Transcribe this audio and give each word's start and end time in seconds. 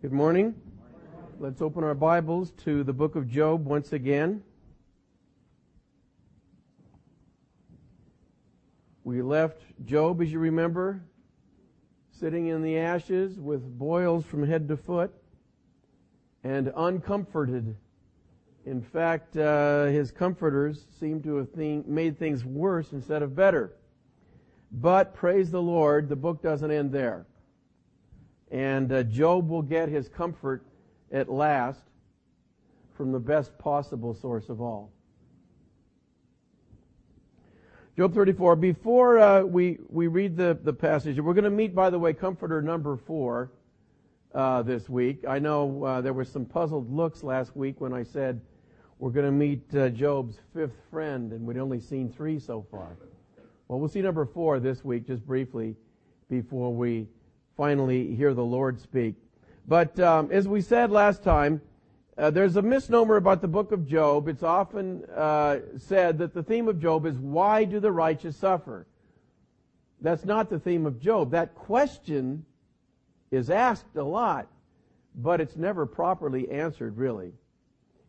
Good 0.00 0.12
morning. 0.12 0.54
Let's 1.40 1.60
open 1.60 1.82
our 1.82 1.92
Bibles 1.92 2.52
to 2.58 2.84
the 2.84 2.92
book 2.92 3.16
of 3.16 3.28
Job 3.28 3.66
once 3.66 3.92
again. 3.92 4.44
We 9.02 9.22
left 9.22 9.60
Job, 9.84 10.22
as 10.22 10.30
you 10.30 10.38
remember, 10.38 11.02
sitting 12.12 12.46
in 12.46 12.62
the 12.62 12.78
ashes 12.78 13.40
with 13.40 13.76
boils 13.76 14.24
from 14.24 14.46
head 14.46 14.68
to 14.68 14.76
foot 14.76 15.12
and 16.44 16.72
uncomforted. 16.76 17.74
In 18.66 18.80
fact, 18.80 19.36
uh, 19.36 19.86
his 19.86 20.12
comforters 20.12 20.86
seem 21.00 21.20
to 21.24 21.34
have 21.38 21.56
made 21.56 22.20
things 22.20 22.44
worse 22.44 22.92
instead 22.92 23.22
of 23.22 23.34
better. 23.34 23.72
But 24.70 25.12
praise 25.12 25.50
the 25.50 25.60
Lord, 25.60 26.08
the 26.08 26.14
book 26.14 26.40
doesn't 26.40 26.70
end 26.70 26.92
there. 26.92 27.26
And 28.50 28.90
uh, 28.92 29.02
Job 29.02 29.48
will 29.48 29.62
get 29.62 29.88
his 29.88 30.08
comfort 30.08 30.64
at 31.12 31.28
last 31.28 31.82
from 32.96 33.12
the 33.12 33.20
best 33.20 33.56
possible 33.58 34.14
source 34.14 34.48
of 34.48 34.60
all. 34.60 34.90
Job 37.96 38.14
34. 38.14 38.56
Before 38.56 39.18
uh, 39.18 39.42
we, 39.42 39.78
we 39.88 40.06
read 40.06 40.36
the, 40.36 40.58
the 40.62 40.72
passage, 40.72 41.18
we're 41.18 41.34
going 41.34 41.44
to 41.44 41.50
meet, 41.50 41.74
by 41.74 41.90
the 41.90 41.98
way, 41.98 42.12
comforter 42.12 42.62
number 42.62 42.96
four 42.96 43.50
uh, 44.34 44.62
this 44.62 44.88
week. 44.88 45.24
I 45.28 45.38
know 45.38 45.82
uh, 45.84 46.00
there 46.00 46.12
were 46.12 46.24
some 46.24 46.44
puzzled 46.44 46.92
looks 46.92 47.24
last 47.24 47.56
week 47.56 47.80
when 47.80 47.92
I 47.92 48.04
said 48.04 48.40
we're 48.98 49.10
going 49.10 49.26
to 49.26 49.32
meet 49.32 49.74
uh, 49.74 49.88
Job's 49.88 50.38
fifth 50.54 50.76
friend, 50.90 51.32
and 51.32 51.46
we'd 51.46 51.58
only 51.58 51.80
seen 51.80 52.12
three 52.12 52.38
so 52.38 52.64
far. 52.70 52.96
Well, 53.68 53.78
we'll 53.80 53.88
see 53.88 54.02
number 54.02 54.24
four 54.24 54.60
this 54.60 54.84
week, 54.84 55.06
just 55.06 55.26
briefly, 55.26 55.74
before 56.28 56.72
we 56.72 57.06
finally 57.58 58.14
hear 58.14 58.32
the 58.32 58.44
Lord 58.44 58.80
speak. 58.80 59.16
But 59.66 59.98
um, 60.00 60.30
as 60.30 60.46
we 60.46 60.62
said 60.62 60.92
last 60.92 61.24
time, 61.24 61.60
uh, 62.16 62.30
there's 62.30 62.56
a 62.56 62.62
misnomer 62.62 63.16
about 63.16 63.42
the 63.42 63.48
book 63.48 63.72
of 63.72 63.86
Job. 63.86 64.28
It's 64.28 64.44
often 64.44 65.04
uh, 65.14 65.58
said 65.76 66.18
that 66.18 66.32
the 66.32 66.42
theme 66.42 66.68
of 66.68 66.80
Job 66.80 67.04
is 67.04 67.16
why 67.18 67.64
do 67.64 67.80
the 67.80 67.90
righteous 67.90 68.36
suffer? 68.36 68.86
That's 70.00 70.24
not 70.24 70.48
the 70.48 70.60
theme 70.60 70.86
of 70.86 71.00
Job. 71.00 71.32
That 71.32 71.56
question 71.56 72.44
is 73.32 73.50
asked 73.50 73.96
a 73.96 74.04
lot, 74.04 74.46
but 75.16 75.40
it's 75.40 75.56
never 75.56 75.84
properly 75.84 76.48
answered, 76.50 76.96
really. 76.96 77.32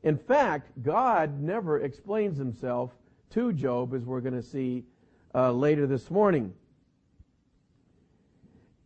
In 0.04 0.18
fact, 0.18 0.72
God 0.84 1.42
never 1.42 1.80
explains 1.80 2.38
himself 2.38 2.92
to 3.32 3.52
Job, 3.52 3.96
as 3.96 4.04
we're 4.06 4.22
going 4.22 4.36
to 4.36 4.44
see 4.44 4.86
uh, 5.34 5.52
later 5.52 5.88
this 5.88 6.12
morning. 6.12 6.54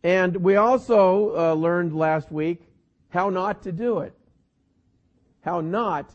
And 0.04 0.36
we 0.36 0.56
also 0.56 1.34
uh, 1.34 1.54
learned 1.54 1.96
last 1.96 2.30
week 2.30 2.60
how 3.08 3.30
not 3.30 3.62
to 3.62 3.72
do 3.72 4.00
it. 4.00 4.12
How 5.40 5.62
not 5.62 6.10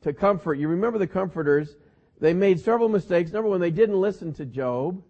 to 0.00 0.14
comfort. 0.14 0.54
You 0.54 0.68
remember 0.68 0.98
the 0.98 1.06
comforters, 1.06 1.76
they 2.20 2.32
made 2.32 2.58
several 2.58 2.88
mistakes. 2.88 3.30
Number 3.30 3.50
one, 3.50 3.60
they 3.60 3.70
didn't 3.70 4.00
listen 4.00 4.32
to 4.34 4.46
Job. 4.46 5.02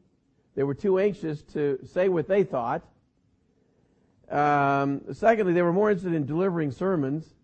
They 0.56 0.64
were 0.64 0.74
too 0.74 0.98
anxious 0.98 1.42
to 1.54 1.78
say 1.84 2.08
what 2.08 2.26
they 2.26 2.42
thought. 2.42 2.82
Um, 4.28 5.02
secondly, 5.12 5.52
they 5.52 5.62
were 5.62 5.72
more 5.72 5.90
interested 5.90 6.14
in 6.14 6.26
delivering 6.26 6.72
sermons 6.72 7.34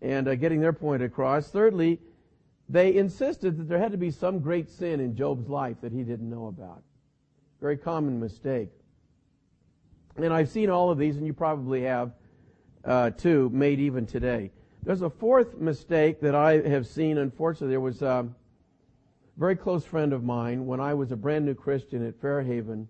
and 0.00 0.28
uh, 0.28 0.36
getting 0.36 0.60
their 0.60 0.72
point 0.72 1.02
across. 1.02 1.48
Thirdly, 1.48 1.98
they 2.68 2.94
insisted 2.94 3.58
that 3.58 3.68
there 3.68 3.80
had 3.80 3.92
to 3.92 3.98
be 3.98 4.12
some 4.12 4.38
great 4.38 4.70
sin 4.70 5.00
in 5.00 5.16
Job's 5.16 5.48
life 5.48 5.80
that 5.80 5.90
he 5.90 6.04
didn't 6.04 6.30
know 6.30 6.46
about. 6.46 6.82
Very 7.60 7.76
common 7.76 8.20
mistake. 8.20 8.70
And 10.16 10.32
I've 10.32 10.48
seen 10.48 10.70
all 10.70 10.90
of 10.90 10.98
these, 10.98 11.16
and 11.16 11.26
you 11.26 11.32
probably 11.32 11.82
have 11.82 12.12
uh, 12.84 13.10
too, 13.10 13.50
made 13.52 13.80
even 13.80 14.06
today. 14.06 14.50
There's 14.82 15.02
a 15.02 15.10
fourth 15.10 15.58
mistake 15.58 16.20
that 16.20 16.34
I 16.34 16.60
have 16.68 16.86
seen. 16.86 17.18
Unfortunately, 17.18 17.68
there 17.68 17.80
was 17.80 18.02
a 18.02 18.28
very 19.36 19.56
close 19.56 19.84
friend 19.84 20.12
of 20.12 20.24
mine 20.24 20.66
when 20.66 20.80
I 20.80 20.94
was 20.94 21.12
a 21.12 21.16
brand 21.16 21.46
new 21.46 21.54
Christian 21.54 22.06
at 22.06 22.20
Fairhaven, 22.20 22.88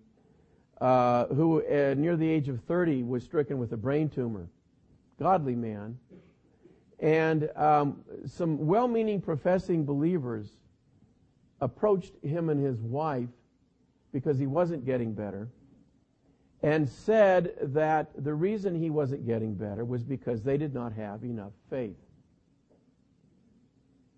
uh, 0.81 1.27
who 1.27 1.61
uh, 1.61 1.93
near 1.95 2.17
the 2.17 2.27
age 2.27 2.49
of 2.49 2.61
30 2.63 3.03
was 3.03 3.23
stricken 3.23 3.57
with 3.57 3.71
a 3.71 3.77
brain 3.77 4.09
tumor. 4.09 4.47
Godly 5.19 5.55
man. 5.55 5.97
And 6.99 7.49
um, 7.55 8.03
some 8.25 8.65
well-meaning 8.65 9.21
professing 9.21 9.85
believers 9.85 10.49
approached 11.61 12.13
him 12.23 12.49
and 12.49 12.63
his 12.63 12.81
wife 12.81 13.29
because 14.11 14.39
he 14.39 14.47
wasn't 14.47 14.85
getting 14.85 15.13
better 15.13 15.47
and 16.63 16.87
said 16.87 17.53
that 17.61 18.09
the 18.23 18.33
reason 18.33 18.73
he 18.73 18.89
wasn't 18.89 19.27
getting 19.27 19.53
better 19.53 19.83
was 19.83 20.01
because 20.01 20.41
they 20.41 20.57
did 20.57 20.73
not 20.73 20.93
have 20.93 21.23
enough 21.23 21.51
faith. 21.69 21.97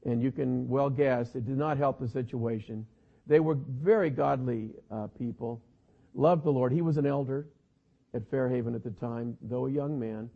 And 0.05 0.21
you 0.21 0.31
can 0.31 0.69
well 0.69 0.91
guess 0.91 1.33
it 1.33 1.47
did 1.47 1.57
not 1.57 1.77
help 1.77 1.99
the 1.99 2.07
situation. 2.07 2.85
They 3.25 3.39
were 3.39 3.55
very 3.55 4.11
godly 4.11 4.69
uh, 4.91 5.07
people, 5.17 5.59
loved 6.13 6.43
the 6.43 6.51
Lord. 6.51 6.71
He 6.71 6.83
was 6.83 6.97
an 6.97 7.07
elder 7.07 7.47
at 8.13 8.29
Fairhaven 8.29 8.75
at 8.75 8.83
the 8.83 8.91
time, 8.91 9.35
though 9.41 9.65
a 9.65 9.71
young 9.71 9.99
man. 9.99 10.29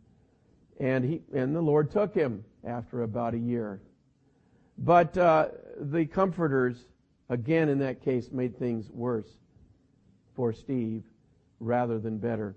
And 0.80 1.04
he 1.04 1.22
and 1.32 1.54
the 1.54 1.60
Lord 1.60 1.92
took 1.92 2.12
him 2.12 2.44
after 2.64 3.04
about 3.04 3.34
a 3.34 3.38
year. 3.38 3.80
But 4.78 5.16
uh, 5.16 5.48
the 5.78 6.06
comforters, 6.06 6.86
again 7.28 7.68
in 7.68 7.78
that 7.78 8.02
case, 8.02 8.32
made 8.32 8.58
things 8.58 8.90
worse 8.90 9.28
for 10.34 10.52
Steve 10.52 11.04
rather 11.60 11.98
than 11.98 12.18
better. 12.18 12.56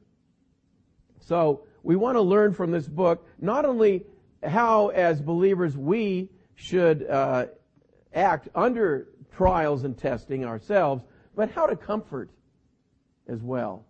So 1.20 1.64
we 1.84 1.96
want 1.96 2.16
to 2.16 2.22
learn 2.22 2.54
from 2.54 2.72
this 2.72 2.88
book 2.88 3.28
not 3.40 3.66
only 3.66 4.04
how, 4.44 4.88
as 4.90 5.22
believers, 5.22 5.78
we 5.78 6.30
should 6.56 7.08
uh, 7.08 7.46
act 8.14 8.50
under 8.56 9.10
trials 9.36 9.84
and 9.84 9.98
testing 9.98 10.46
ourselves, 10.46 11.04
but 11.36 11.52
how 11.52 11.66
to 11.66 11.76
comfort 11.76 12.30
as 13.28 13.42
well. 13.42 13.86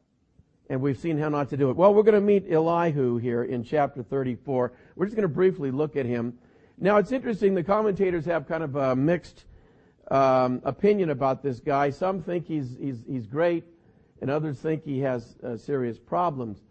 And 0.70 0.82
we've 0.82 0.98
seen 0.98 1.18
how 1.18 1.30
not 1.30 1.50
to 1.50 1.58
do 1.58 1.70
it. 1.70 1.76
Well, 1.76 1.94
we're 1.94 2.04
going 2.04 2.16
to 2.16 2.22
meet 2.22 2.52
Elihu 2.52 3.18
here 3.18 3.44
in 3.44 3.64
chapter 3.64 4.02
34. 4.02 4.72
We're 4.96 5.06
just 5.06 5.16
going 5.16 5.28
to 5.28 5.34
briefly 5.34 5.72
look 5.72 5.96
at 5.96 6.06
him. 6.06 6.38
Now, 6.80 6.98
it's 6.98 7.12
interesting. 7.12 7.54
The 7.54 7.64
commentators 7.64 8.26
have 8.26 8.48
kind 8.48 8.64
of 8.64 8.76
a 8.76 8.96
mixed 8.96 9.46
um, 10.10 10.62
opinion 10.64 11.10
about 11.10 11.44
this 11.44 11.60
guy. 11.60 11.90
Some 11.90 12.22
think 12.22 12.48
he's 12.48 12.76
he's 12.80 13.04
he's 13.08 13.28
great 13.28 13.64
and 14.24 14.32
others 14.32 14.58
think 14.58 14.86
he 14.86 15.00
has 15.00 15.36
uh, 15.44 15.58
serious 15.58 16.00
problems. 16.00 16.62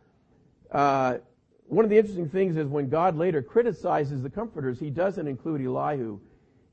Uh, 0.71 1.19
one 1.67 1.85
of 1.85 1.91
the 1.91 1.99
interesting 1.99 2.27
things 2.27 2.57
is 2.57 2.67
when 2.67 2.89
God 2.89 3.15
later 3.15 3.43
criticizes 3.43 4.23
the 4.23 4.31
comforters, 4.31 4.81
he 4.81 4.89
doesn't 4.89 5.29
include 5.29 5.61
Elihu 5.61 6.19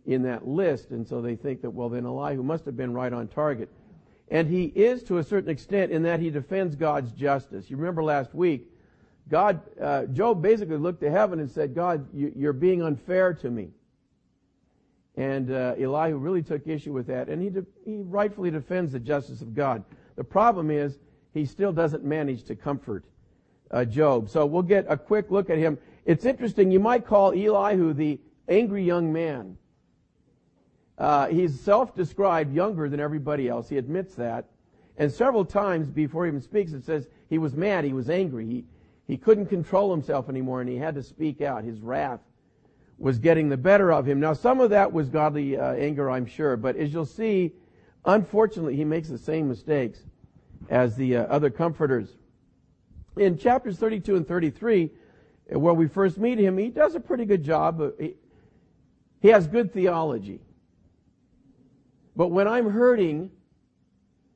in 0.06 0.24
that 0.24 0.48
list, 0.48 0.92
and 0.92 1.06
so 1.06 1.22
they 1.22 1.36
think 1.36 1.62
that, 1.64 1.70
well, 1.70 1.90
then 1.90 2.06
Elihu 2.06 2.44
must 2.44 2.64
have 2.64 2.78
been 2.78 2.94
right 2.94 3.12
on 3.12 3.28
target. 3.28 3.68
And 4.30 4.48
he 4.48 4.68
is 4.68 5.04
to 5.04 5.18
a 5.18 5.24
certain 5.24 5.50
extent 5.50 5.92
in 5.92 6.04
that 6.04 6.22
he 6.22 6.30
defends 6.30 6.78
God's 6.78 7.12
justice. 7.12 7.70
You 7.70 7.76
remember 7.76 8.02
last 8.02 8.34
week, 8.34 8.66
God, 9.28 9.60
uh, 9.82 10.06
Job 10.06 10.42
basically 10.42 10.78
looked 10.78 11.02
to 11.02 11.12
heaven 11.12 11.42
and 11.42 11.52
said, 11.52 11.76
God, 11.76 12.08
you, 12.14 12.48
are 12.48 12.54
being 12.54 12.82
unfair 12.82 13.34
to 13.34 13.52
me. 13.52 13.72
And 15.18 15.52
uh, 15.52 15.76
Elihu 15.78 16.16
really 16.16 16.42
took 16.42 16.66
issue 16.68 16.94
with 16.94 17.08
that, 17.08 17.28
and 17.28 17.42
he, 17.42 17.50
de- 17.50 17.66
he 17.84 17.98
rightfully 17.98 18.50
defends 18.50 18.94
the 18.94 19.00
justice 19.00 19.42
of 19.42 19.54
God. 19.54 19.84
The 20.20 20.26
problem 20.26 20.70
is 20.70 21.00
he 21.34 21.46
still 21.46 21.72
doesn't 21.72 22.04
manage 22.04 22.44
to 22.44 22.56
comfort 22.56 23.06
uh, 23.72 23.86
Job. 23.86 24.28
So 24.28 24.46
we'll 24.46 24.64
get 24.64 24.86
a 24.90 24.98
quick 24.98 25.32
look 25.32 25.50
at 25.50 25.58
him. 25.58 25.78
It's 26.04 26.26
interesting. 26.26 26.72
You 26.72 26.82
might 26.82 27.06
call 27.06 27.32
Elihu 27.32 27.94
the 27.94 28.20
angry 28.50 28.84
young 28.84 29.14
man. 29.14 29.58
Uh, 30.98 31.28
he's 31.28 31.58
self-described 31.58 32.54
younger 32.54 32.90
than 32.90 33.00
everybody 33.00 33.48
else. 33.48 33.70
He 33.70 33.78
admits 33.78 34.14
that. 34.16 34.44
And 34.98 35.10
several 35.10 35.46
times 35.46 35.90
before 35.90 36.26
he 36.26 36.32
even 36.32 36.42
speaks, 36.42 36.74
it 36.74 36.84
says 36.84 37.08
he 37.30 37.38
was 37.38 37.56
mad. 37.56 37.86
He 37.86 37.94
was 37.94 38.10
angry. 38.10 38.46
He, 38.46 38.66
he 39.08 39.16
couldn't 39.16 39.46
control 39.46 39.90
himself 39.90 40.28
anymore 40.28 40.60
and 40.60 40.70
he 40.70 40.76
had 40.76 40.96
to 40.96 41.02
speak 41.02 41.40
out. 41.40 41.64
His 41.64 41.80
wrath 41.80 42.20
was 42.98 43.20
getting 43.20 43.48
the 43.48 43.56
better 43.56 43.94
of 43.94 44.06
him. 44.06 44.20
Now, 44.20 44.34
some 44.34 44.60
of 44.60 44.70
that 44.72 44.92
was 44.92 45.08
godly 45.08 45.56
uh, 45.56 45.76
anger, 45.76 46.12
I'm 46.12 46.26
sure. 46.26 46.58
But 46.58 46.76
as 46.76 46.92
you'll 46.92 47.06
see, 47.06 47.54
unfortunately, 48.06 48.76
he 48.76 48.86
makes 48.86 49.10
the 49.10 49.18
same 49.18 49.48
mistakes 49.48 50.00
as 50.70 50.96
the 50.96 51.18
uh, 51.18 51.24
other 51.24 51.50
comforters. 51.50 52.10
In 53.18 53.38
chapters 53.38 53.78
32 53.78 54.16
and 54.16 54.28
33, 54.28 54.92
uh, 55.54 55.60
where 55.60 55.74
we 55.74 55.88
first 55.88 56.18
meet 56.18 56.38
him, 56.38 56.58
he 56.58 56.70
does 56.70 56.96
a 56.96 57.00
pretty 57.00 57.26
good 57.26 57.44
job. 57.44 57.82
He, 58.00 58.16
he 59.22 59.30
has 59.30 59.48
good 59.48 59.74
theology. 59.74 60.40
But 62.16 62.30
when 62.30 62.48
I'm 62.48 62.70
hurting, 62.70 63.32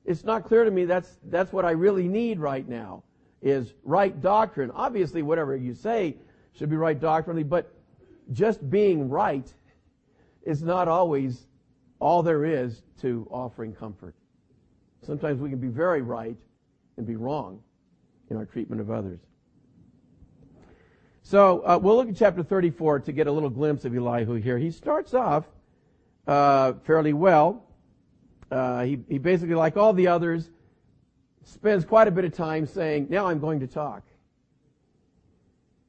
it's 0.05 0.23
not 0.23 0.45
clear 0.45 0.63
to 0.63 0.71
me 0.71 0.85
that's, 0.85 1.17
that's 1.25 1.51
what 1.53 1.65
I 1.65 1.71
really 1.71 2.07
need 2.07 2.39
right 2.39 2.67
now, 2.67 3.03
is 3.41 3.73
right 3.83 4.19
doctrine. 4.21 4.71
Obviously, 4.71 5.21
whatever 5.21 5.55
you 5.55 5.73
say 5.73 6.15
should 6.53 6.69
be 6.69 6.75
right 6.75 6.99
doctrinally, 6.99 7.43
but 7.43 7.73
just 8.31 8.69
being 8.69 9.09
right 9.09 9.51
is 10.43 10.61
not 10.61 10.87
always 10.87 11.47
all 12.03 12.21
there 12.21 12.43
is 12.43 12.83
to 13.01 13.25
offering 13.31 13.73
comfort. 13.73 14.13
Sometimes 15.05 15.39
we 15.39 15.49
can 15.49 15.59
be 15.59 15.69
very 15.69 16.01
right 16.01 16.35
and 16.97 17.07
be 17.07 17.15
wrong 17.15 17.61
in 18.29 18.37
our 18.37 18.45
treatment 18.45 18.81
of 18.81 18.91
others. 18.91 19.19
So 21.23 21.61
uh, 21.65 21.79
we'll 21.81 21.95
look 21.95 22.09
at 22.09 22.17
chapter 22.17 22.43
34 22.43 22.99
to 23.01 23.11
get 23.13 23.27
a 23.27 23.31
little 23.31 23.49
glimpse 23.49 23.85
of 23.85 23.95
Elihu 23.95 24.35
here. 24.35 24.57
He 24.57 24.69
starts 24.69 25.13
off 25.13 25.45
uh, 26.27 26.73
fairly 26.83 27.13
well. 27.13 27.63
Uh, 28.51 28.83
he, 28.83 28.99
he 29.07 29.17
basically, 29.17 29.55
like 29.55 29.77
all 29.77 29.93
the 29.93 30.07
others, 30.07 30.49
spends 31.45 31.85
quite 31.85 32.09
a 32.09 32.11
bit 32.11 32.25
of 32.25 32.33
time 32.33 32.65
saying, 32.65 33.07
now 33.09 33.27
I'm 33.27 33.39
going 33.39 33.61
to 33.61 33.67
talk. 33.67 34.03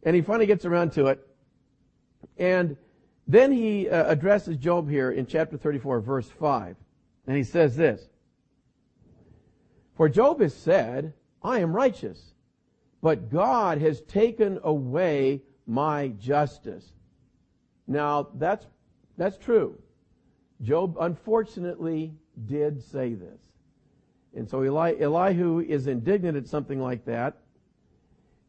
And 0.05 0.15
he 0.15 0.23
finally 0.23 0.47
gets 0.47 0.65
around 0.65 0.93
to 0.93 1.09
it. 1.09 1.27
And 2.39 2.77
then 3.27 3.53
he 3.53 3.89
uh, 3.89 4.11
addresses 4.11 4.57
Job 4.57 4.89
here 4.89 5.11
in 5.11 5.27
chapter 5.27 5.57
34, 5.57 6.01
verse 6.01 6.29
5. 6.29 6.77
And 7.27 7.37
he 7.37 7.45
says 7.45 7.77
this 7.77 8.09
For 9.97 10.09
Job 10.09 10.41
has 10.41 10.55
said, 10.55 11.15
I 11.43 11.61
am 11.61 11.75
righteous, 11.75 12.35
but 13.01 13.31
God 13.31 13.79
has 13.79 14.03
taken 14.03 14.59
away 14.63 15.43
my 15.67 16.09
justice. 16.19 16.93
Now, 17.87 18.29
that's, 18.35 18.67
that's 19.17 19.39
true. 19.39 19.79
Job 20.63 20.97
unfortunately 21.01 22.15
did 22.47 22.83
say 22.83 23.15
this. 23.15 23.41
And 24.35 24.49
so 24.49 24.65
Eli, 24.65 24.95
Elihu 25.01 25.61
is 25.61 25.87
indignant 25.87 26.37
at 26.37 26.47
something 26.47 26.81
like 26.81 27.05
that. 27.05 27.37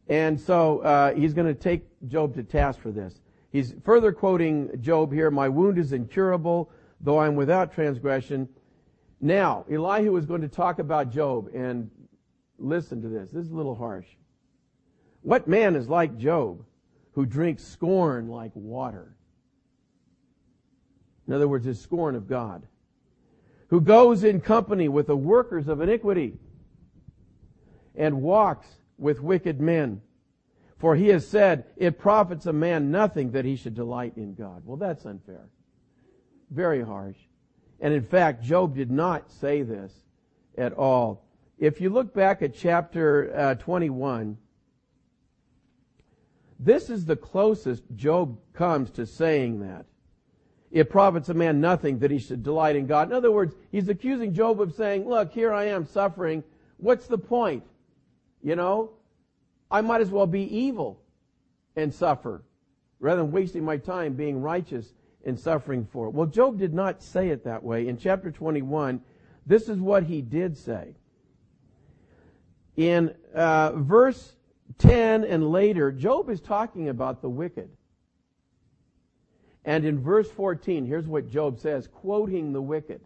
And 0.07 0.39
so 0.39 0.79
uh, 0.79 1.13
he's 1.13 1.33
going 1.33 1.47
to 1.47 1.59
take 1.59 1.85
Job 2.07 2.33
to 2.35 2.43
task 2.43 2.79
for 2.79 2.91
this. 2.91 3.21
He's 3.55 3.73
further 3.85 4.11
quoting 4.11 4.69
Job 4.81 5.13
here, 5.13 5.31
My 5.31 5.47
wound 5.47 5.77
is 5.77 5.93
incurable, 5.93 6.69
though 6.99 7.19
I'm 7.19 7.35
without 7.35 7.71
transgression. 7.71 8.49
Now, 9.21 9.63
Elihu 9.71 10.17
is 10.17 10.25
going 10.25 10.41
to 10.41 10.49
talk 10.49 10.79
about 10.79 11.09
Job, 11.09 11.47
and 11.55 11.89
listen 12.59 13.01
to 13.01 13.07
this. 13.07 13.31
This 13.31 13.45
is 13.45 13.51
a 13.53 13.55
little 13.55 13.73
harsh. 13.73 14.07
What 15.21 15.47
man 15.47 15.77
is 15.77 15.87
like 15.87 16.17
Job, 16.17 16.65
who 17.13 17.25
drinks 17.25 17.63
scorn 17.63 18.27
like 18.27 18.51
water? 18.55 19.15
In 21.25 21.33
other 21.33 21.47
words, 21.47 21.63
his 21.63 21.79
scorn 21.79 22.15
of 22.15 22.27
God. 22.27 22.67
Who 23.69 23.79
goes 23.79 24.25
in 24.25 24.41
company 24.41 24.89
with 24.89 25.07
the 25.07 25.15
workers 25.15 25.69
of 25.69 25.79
iniquity 25.79 26.33
and 27.95 28.21
walks 28.21 28.67
with 28.97 29.21
wicked 29.21 29.61
men. 29.61 30.01
For 30.77 30.95
he 30.95 31.07
has 31.09 31.27
said, 31.27 31.65
it 31.77 31.97
profits 31.97 32.45
a 32.45 32.53
man 32.53 32.91
nothing 32.91 33.31
that 33.31 33.45
he 33.45 33.55
should 33.55 33.75
delight 33.75 34.13
in 34.17 34.33
God. 34.33 34.63
Well, 34.65 34.77
that's 34.77 35.05
unfair. 35.05 35.47
Very 36.49 36.83
harsh. 36.83 37.17
And 37.79 37.93
in 37.93 38.03
fact, 38.03 38.43
Job 38.43 38.75
did 38.75 38.91
not 38.91 39.31
say 39.31 39.61
this 39.61 39.93
at 40.57 40.73
all. 40.73 41.25
If 41.57 41.79
you 41.79 41.89
look 41.89 42.13
back 42.13 42.41
at 42.41 42.53
chapter 42.53 43.33
uh, 43.35 43.55
21, 43.55 44.37
this 46.59 46.89
is 46.89 47.05
the 47.05 47.15
closest 47.15 47.83
Job 47.95 48.37
comes 48.53 48.91
to 48.91 49.05
saying 49.05 49.61
that. 49.61 49.85
It 50.71 50.89
profits 50.89 51.29
a 51.29 51.33
man 51.33 51.61
nothing 51.61 51.99
that 51.99 52.11
he 52.11 52.19
should 52.19 52.43
delight 52.43 52.75
in 52.75 52.85
God. 52.85 53.07
In 53.07 53.13
other 53.13 53.31
words, 53.31 53.55
he's 53.71 53.87
accusing 53.87 54.33
Job 54.33 54.59
of 54.59 54.73
saying, 54.73 55.07
look, 55.07 55.31
here 55.31 55.53
I 55.53 55.65
am 55.65 55.85
suffering. 55.85 56.43
What's 56.77 57.07
the 57.07 57.17
point? 57.17 57.63
You 58.41 58.57
know, 58.57 58.91
I 59.69 59.81
might 59.81 60.01
as 60.01 60.09
well 60.09 60.27
be 60.27 60.43
evil 60.43 61.01
and 61.75 61.93
suffer 61.93 62.43
rather 62.99 63.21
than 63.21 63.31
wasting 63.31 63.63
my 63.63 63.77
time 63.77 64.13
being 64.13 64.41
righteous 64.41 64.93
and 65.25 65.39
suffering 65.39 65.87
for 65.91 66.07
it. 66.07 66.13
Well, 66.13 66.27
Job 66.27 66.57
did 66.57 66.73
not 66.73 67.01
say 67.01 67.29
it 67.29 67.43
that 67.43 67.63
way. 67.63 67.87
In 67.87 67.97
chapter 67.97 68.31
21, 68.31 69.01
this 69.45 69.67
is 69.69 69.79
what 69.79 70.03
he 70.03 70.21
did 70.21 70.57
say. 70.57 70.95
In 72.77 73.13
uh, 73.33 73.71
verse 73.73 74.35
10 74.77 75.23
and 75.23 75.51
later, 75.51 75.91
Job 75.91 76.29
is 76.29 76.41
talking 76.41 76.89
about 76.89 77.21
the 77.21 77.29
wicked. 77.29 77.69
And 79.63 79.83
in 79.83 79.99
verse 79.99 80.29
14, 80.29 80.85
here's 80.85 81.07
what 81.07 81.29
Job 81.29 81.59
says, 81.59 81.87
quoting 81.87 82.53
the 82.53 82.61
wicked. 82.61 83.01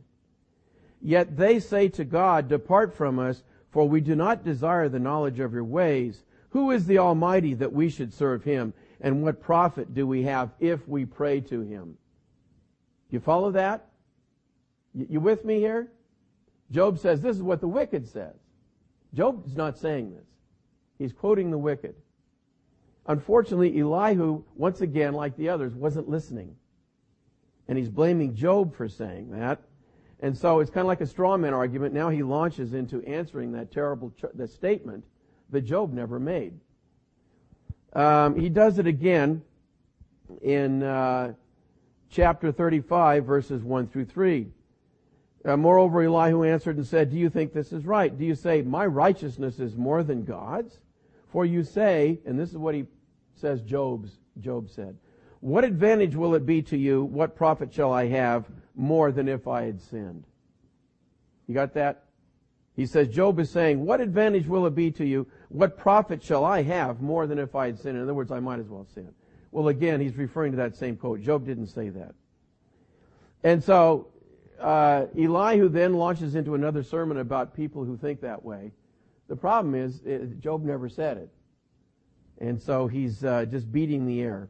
Yet 1.01 1.37
they 1.37 1.59
say 1.59 1.87
to 1.89 2.03
God, 2.03 2.49
Depart 2.49 2.93
from 2.93 3.17
us, 3.17 3.43
for 3.71 3.87
we 3.87 4.01
do 4.01 4.15
not 4.15 4.43
desire 4.43 4.89
the 4.89 4.99
knowledge 4.99 5.39
of 5.39 5.53
your 5.53 5.63
ways. 5.63 6.23
Who 6.49 6.71
is 6.71 6.85
the 6.85 6.97
Almighty 6.97 7.53
that 7.55 7.71
we 7.71 7.89
should 7.89 8.13
serve 8.13 8.43
him? 8.43 8.73
And 9.01 9.23
what 9.23 9.39
profit 9.39 9.93
do 9.93 10.05
we 10.05 10.23
have 10.23 10.51
if 10.59 10.87
we 10.87 11.05
pray 11.05 11.41
to 11.41 11.61
him? 11.61 11.97
You 13.09 13.19
follow 13.19 13.51
that? 13.51 13.87
You 14.93 15.19
with 15.19 15.45
me 15.45 15.59
here? 15.59 15.91
Job 16.71 16.99
says 16.99 17.21
this 17.21 17.35
is 17.35 17.43
what 17.43 17.61
the 17.61 17.67
wicked 17.67 18.07
says. 18.07 18.35
Job 19.13 19.45
is 19.45 19.55
not 19.55 19.77
saying 19.77 20.11
this. 20.11 20.25
He's 20.97 21.13
quoting 21.13 21.49
the 21.49 21.57
wicked. 21.57 21.95
Unfortunately, 23.07 23.79
Elihu, 23.79 24.43
once 24.55 24.81
again, 24.81 25.13
like 25.13 25.35
the 25.35 25.49
others, 25.49 25.73
wasn't 25.73 26.09
listening. 26.09 26.55
And 27.67 27.77
he's 27.77 27.89
blaming 27.89 28.35
Job 28.35 28.75
for 28.75 28.87
saying 28.87 29.31
that. 29.31 29.61
And 30.19 30.37
so 30.37 30.59
it's 30.59 30.69
kind 30.69 30.81
of 30.81 30.87
like 30.87 31.01
a 31.01 31.07
straw 31.07 31.37
man 31.37 31.53
argument. 31.53 31.93
Now 31.93 32.09
he 32.09 32.21
launches 32.21 32.73
into 32.73 33.01
answering 33.03 33.53
that 33.53 33.71
terrible 33.71 34.11
ch- 34.11 34.25
the 34.33 34.47
statement 34.47 35.05
that 35.51 35.61
Job 35.61 35.93
never 35.93 36.19
made. 36.19 36.53
Um, 37.93 38.39
he 38.39 38.49
does 38.49 38.77
it 38.77 38.87
again 38.87 39.41
in 40.41 40.83
uh, 40.83 41.33
chapter 42.09 42.51
35, 42.51 43.25
verses 43.25 43.63
1 43.63 43.87
through 43.87 44.05
3. 44.05 44.47
Uh, 45.45 45.57
moreover, 45.57 46.01
Elihu 46.03 46.43
answered 46.43 46.77
and 46.77 46.85
said, 46.85 47.11
Do 47.11 47.17
you 47.17 47.29
think 47.29 47.53
this 47.53 47.71
is 47.71 47.85
right? 47.85 48.15
Do 48.15 48.25
you 48.25 48.35
say, 48.35 48.61
My 48.61 48.85
righteousness 48.85 49.59
is 49.59 49.75
more 49.75 50.03
than 50.03 50.25
God's? 50.25 50.79
For 51.29 51.45
you 51.45 51.63
say, 51.63 52.19
and 52.25 52.39
this 52.39 52.49
is 52.49 52.57
what 52.57 52.75
he 52.75 52.85
says 53.35 53.61
Job's, 53.61 54.19
Job 54.39 54.69
said, 54.69 54.97
What 55.39 55.63
advantage 55.63 56.15
will 56.15 56.35
it 56.35 56.45
be 56.45 56.61
to 56.63 56.77
you? 56.77 57.03
What 57.03 57.35
profit 57.35 57.73
shall 57.73 57.93
I 57.93 58.07
have 58.07 58.45
more 58.75 59.11
than 59.11 59.29
if 59.29 59.47
I 59.47 59.63
had 59.63 59.81
sinned? 59.81 60.25
You 61.47 61.53
got 61.53 61.73
that? 61.75 62.03
He 62.79 62.85
says, 62.85 63.09
Job 63.09 63.41
is 63.41 63.49
saying, 63.49 63.85
What 63.85 63.99
advantage 63.99 64.47
will 64.47 64.65
it 64.65 64.73
be 64.73 64.89
to 64.91 65.05
you? 65.05 65.27
What 65.49 65.77
profit 65.77 66.23
shall 66.23 66.45
I 66.45 66.61
have 66.63 67.01
more 67.01 67.27
than 67.27 67.37
if 67.37 67.53
I 67.53 67.65
had 67.65 67.77
sinned? 67.77 67.97
In 67.97 68.03
other 68.03 68.13
words, 68.13 68.31
I 68.31 68.39
might 68.39 68.61
as 68.61 68.69
well 68.69 68.87
sin. 68.93 69.09
Well, 69.51 69.67
again, 69.67 69.99
he's 69.99 70.15
referring 70.15 70.53
to 70.53 70.57
that 70.59 70.77
same 70.77 70.95
quote. 70.95 71.21
Job 71.21 71.45
didn't 71.45 71.67
say 71.67 71.89
that. 71.89 72.15
And 73.43 73.61
so, 73.61 74.07
uh, 74.61 75.07
Elihu 75.17 75.67
then 75.67 75.95
launches 75.95 76.35
into 76.35 76.55
another 76.55 76.81
sermon 76.81 77.17
about 77.17 77.53
people 77.53 77.83
who 77.83 77.97
think 77.97 78.21
that 78.21 78.45
way. 78.45 78.71
The 79.27 79.35
problem 79.35 79.75
is, 79.75 80.01
it, 80.05 80.21
uh, 80.21 80.25
Job 80.39 80.63
never 80.63 80.87
said 80.87 81.17
it. 81.17 81.29
And 82.37 82.61
so 82.61 82.87
he's 82.87 83.25
uh, 83.25 83.43
just 83.43 83.69
beating 83.69 84.05
the 84.05 84.21
air. 84.21 84.47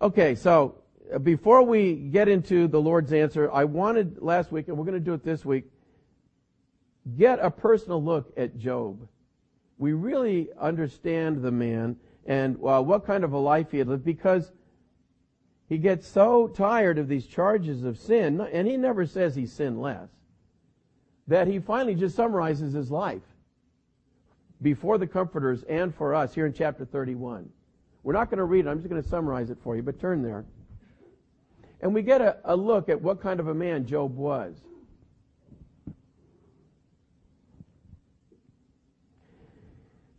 Okay, 0.00 0.36
so 0.36 0.76
uh, 1.12 1.18
before 1.18 1.64
we 1.64 1.94
get 1.96 2.28
into 2.28 2.68
the 2.68 2.80
Lord's 2.80 3.12
answer, 3.12 3.50
I 3.50 3.64
wanted 3.64 4.22
last 4.22 4.52
week, 4.52 4.68
and 4.68 4.78
we're 4.78 4.84
going 4.84 4.94
to 4.94 5.00
do 5.00 5.14
it 5.14 5.24
this 5.24 5.44
week, 5.44 5.64
get 7.16 7.38
a 7.40 7.50
personal 7.50 8.02
look 8.02 8.32
at 8.36 8.58
Job. 8.58 9.06
We 9.78 9.92
really 9.92 10.48
understand 10.58 11.42
the 11.42 11.50
man 11.50 11.96
and 12.26 12.56
uh, 12.64 12.82
what 12.82 13.06
kind 13.06 13.24
of 13.24 13.32
a 13.32 13.38
life 13.38 13.70
he 13.70 13.78
had 13.78 13.88
lived 13.88 14.04
because 14.04 14.52
he 15.68 15.78
gets 15.78 16.06
so 16.06 16.48
tired 16.48 16.98
of 16.98 17.08
these 17.08 17.26
charges 17.26 17.84
of 17.84 17.96
sin, 17.96 18.40
and 18.40 18.66
he 18.66 18.76
never 18.76 19.06
says 19.06 19.34
he 19.34 19.46
sinned 19.46 19.80
less, 19.80 20.08
that 21.28 21.46
he 21.46 21.60
finally 21.60 21.94
just 21.94 22.16
summarizes 22.16 22.72
his 22.72 22.90
life 22.90 23.22
before 24.60 24.98
the 24.98 25.06
comforters 25.06 25.62
and 25.62 25.94
for 25.94 26.14
us 26.14 26.34
here 26.34 26.46
in 26.46 26.52
chapter 26.52 26.84
31. 26.84 27.48
We're 28.02 28.12
not 28.12 28.30
going 28.30 28.38
to 28.38 28.44
read 28.44 28.66
it, 28.66 28.68
I'm 28.68 28.78
just 28.78 28.90
going 28.90 29.02
to 29.02 29.08
summarize 29.08 29.50
it 29.50 29.58
for 29.62 29.76
you, 29.76 29.82
but 29.82 30.00
turn 30.00 30.22
there. 30.22 30.44
And 31.80 31.94
we 31.94 32.02
get 32.02 32.20
a, 32.20 32.38
a 32.44 32.56
look 32.56 32.88
at 32.88 33.00
what 33.00 33.22
kind 33.22 33.40
of 33.40 33.48
a 33.48 33.54
man 33.54 33.86
Job 33.86 34.16
was. 34.16 34.56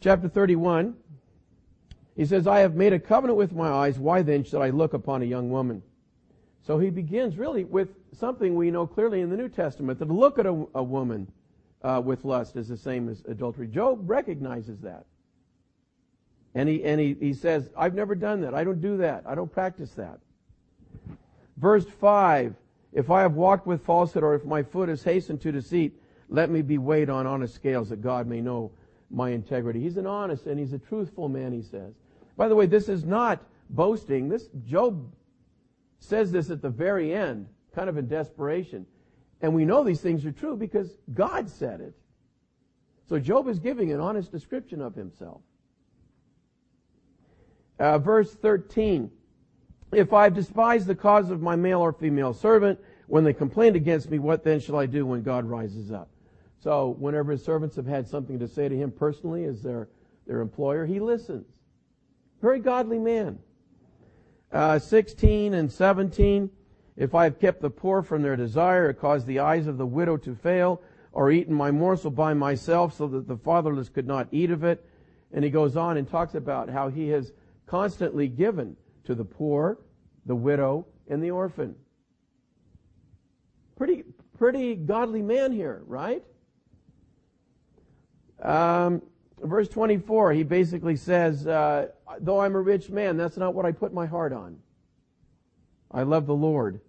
Chapter 0.02 0.28
31, 0.28 0.96
he 2.16 2.26
says, 2.26 2.48
I 2.48 2.60
have 2.60 2.74
made 2.74 2.92
a 2.92 3.00
covenant 3.00 3.38
with 3.38 3.54
my 3.54 3.70
eyes. 3.70 4.00
Why 4.00 4.24
then 4.24 4.44
should 4.44 4.62
I 4.62 4.72
look 4.72 4.94
upon 4.94 5.22
a 5.22 5.26
young 5.26 5.52
woman? 5.52 5.84
So 6.66 6.80
he 6.80 6.90
begins 6.90 7.38
really 7.38 7.64
with 7.64 7.90
something 8.18 8.56
we 8.56 8.72
know 8.72 8.88
clearly 8.88 9.22
in 9.22 9.30
the 9.30 9.38
New 9.38 9.48
Testament 9.48 10.00
that 10.00 10.08
to 10.08 10.14
look 10.14 10.40
at 10.40 10.48
a, 10.48 10.66
a 10.74 10.82
woman 10.82 11.32
uh, 11.84 12.02
with 12.04 12.26
lust 12.26 12.56
is 12.56 12.68
the 12.68 12.78
same 12.78 13.10
as 13.10 13.24
adultery. 13.28 13.68
Job 13.68 14.10
recognizes 14.10 14.80
that. 14.82 15.06
And 16.56 16.68
he, 16.68 16.84
and 16.84 17.00
he, 17.00 17.16
he 17.20 17.34
says, 17.34 17.70
I've 17.78 17.94
never 17.94 18.16
done 18.16 18.42
that. 18.42 18.56
I 18.56 18.64
don't 18.64 18.82
do 18.82 18.98
that. 18.98 19.24
I 19.28 19.36
don't 19.36 19.52
practice 19.52 19.92
that. 19.92 20.20
Verse 21.58 21.86
5 21.86 22.56
If 22.92 23.12
I 23.12 23.22
have 23.22 23.34
walked 23.34 23.68
with 23.68 23.86
falsehood 23.86 24.24
or 24.24 24.34
if 24.34 24.46
my 24.46 24.64
foot 24.64 24.90
has 24.90 25.04
hastened 25.04 25.42
to 25.42 25.52
deceit, 25.52 25.94
let 26.28 26.50
me 26.50 26.64
be 26.64 26.80
weighed 26.80 27.10
on 27.10 27.28
honest 27.28 27.54
scales 27.54 27.90
that 27.90 28.02
God 28.02 28.26
may 28.26 28.42
know 28.42 28.72
my 29.12 29.30
integrity. 29.30 29.82
He's 29.82 29.98
an 29.98 30.08
honest 30.08 30.46
and 30.46 30.60
he's 30.60 30.74
a 30.74 30.80
truthful 30.80 31.30
man, 31.30 31.52
he 31.52 31.62
says. 31.62 31.94
By 32.38 32.48
the 32.48 32.56
way, 32.56 32.66
this 32.66 32.90
is 32.90 33.04
not 33.04 33.44
boasting. 33.70 34.30
This 34.30 34.50
Job 34.66 35.12
says 36.00 36.32
this 36.32 36.50
at 36.50 36.62
the 36.62 36.70
very 36.70 37.14
end, 37.14 37.48
kind 37.76 37.90
of 37.90 37.98
in 37.98 38.08
desperation. 38.08 38.86
And 39.42 39.54
we 39.54 39.66
know 39.66 39.84
these 39.84 40.02
things 40.02 40.26
are 40.26 40.32
true 40.32 40.56
because 40.56 40.98
God 41.14 41.50
said 41.50 41.82
it. 41.82 41.94
So 43.08 43.20
Job 43.20 43.48
is 43.48 43.60
giving 43.60 43.92
an 43.92 44.00
honest 44.00 44.32
description 44.32 44.82
of 44.82 44.96
himself. 44.96 45.42
Uh, 47.80 47.98
verse 47.98 48.34
13. 48.34 49.12
If 49.92 50.14
I 50.14 50.26
have 50.26 50.34
despised 50.34 50.88
the 50.88 50.96
cause 50.96 51.30
of 51.32 51.42
my 51.42 51.56
male 51.56 51.82
or 51.82 51.92
female 51.92 52.34
servant, 52.34 52.80
when 53.08 53.26
they 53.26 53.34
complain 53.34 53.76
against 53.76 54.10
me, 54.10 54.20
what 54.20 54.44
then 54.44 54.60
shall 54.60 54.78
I 54.78 54.86
do 54.86 55.06
when 55.06 55.22
God 55.22 55.44
rises 55.44 55.92
up? 55.92 56.10
So 56.62 56.96
whenever 57.00 57.32
his 57.32 57.44
servants 57.44 57.76
have 57.76 57.88
had 57.88 58.08
something 58.08 58.38
to 58.40 58.48
say 58.48 58.70
to 58.70 58.78
him 58.78 58.92
personally 58.92 59.46
as 59.46 59.64
their, 59.64 59.90
their 60.28 60.42
employer, 60.42 60.86
he 60.86 61.00
listens. 61.00 61.48
Very 62.40 62.60
godly 62.60 63.00
man. 63.00 63.40
Uh, 64.52 64.78
16 64.78 65.56
and 65.56 65.72
17. 65.72 66.52
If 66.98 67.16
I 67.16 67.24
have 67.24 67.40
kept 67.40 67.62
the 67.62 67.70
poor 67.70 68.04
from 68.04 68.22
their 68.22 68.36
desire, 68.36 68.90
or 68.90 68.94
caused 68.94 69.26
the 69.26 69.40
eyes 69.40 69.66
of 69.66 69.78
the 69.78 69.86
widow 69.86 70.18
to 70.18 70.36
fail, 70.36 70.82
or 71.14 71.32
eaten 71.32 71.54
my 71.54 71.72
morsel 71.72 72.12
by 72.12 72.34
myself 72.34 72.96
so 72.96 73.08
that 73.08 73.28
the 73.28 73.38
fatherless 73.38 73.90
could 73.90 74.08
not 74.08 74.28
eat 74.32 74.52
of 74.52 74.64
it. 74.64 74.86
And 75.34 75.44
he 75.44 75.50
goes 75.50 75.76
on 75.76 75.98
and 75.98 76.08
talks 76.08 76.36
about 76.36 76.70
how 76.70 76.90
he 76.90 77.10
has 77.10 77.32
constantly 77.66 78.28
given 78.28 78.76
to 79.06 79.16
the 79.16 79.26
poor, 79.26 79.80
the 80.26 80.36
widow, 80.36 80.86
and 81.08 81.24
the 81.24 81.32
orphan. 81.32 81.76
Pretty, 83.76 84.04
pretty 84.38 84.76
godly 84.76 85.24
man 85.24 85.52
here, 85.52 85.82
right? 85.88 86.24
Um, 88.42 89.02
verse 89.42 89.68
24, 89.70 90.34
he 90.34 90.44
basically 90.44 90.96
says, 90.96 91.46
uh, 91.46 91.88
though 92.20 92.40
I'm 92.40 92.56
a 92.56 92.62
rich 92.62 92.90
man, 92.90 93.18
that's 93.18 93.38
not 93.38 93.54
what 93.54 93.66
I 93.66 93.72
put 93.72 93.94
my 93.94 94.06
heart 94.06 94.34
on. 94.34 94.58
I 95.92 96.04
love 96.04 96.26
the 96.26 96.36
Lord. 96.36 96.80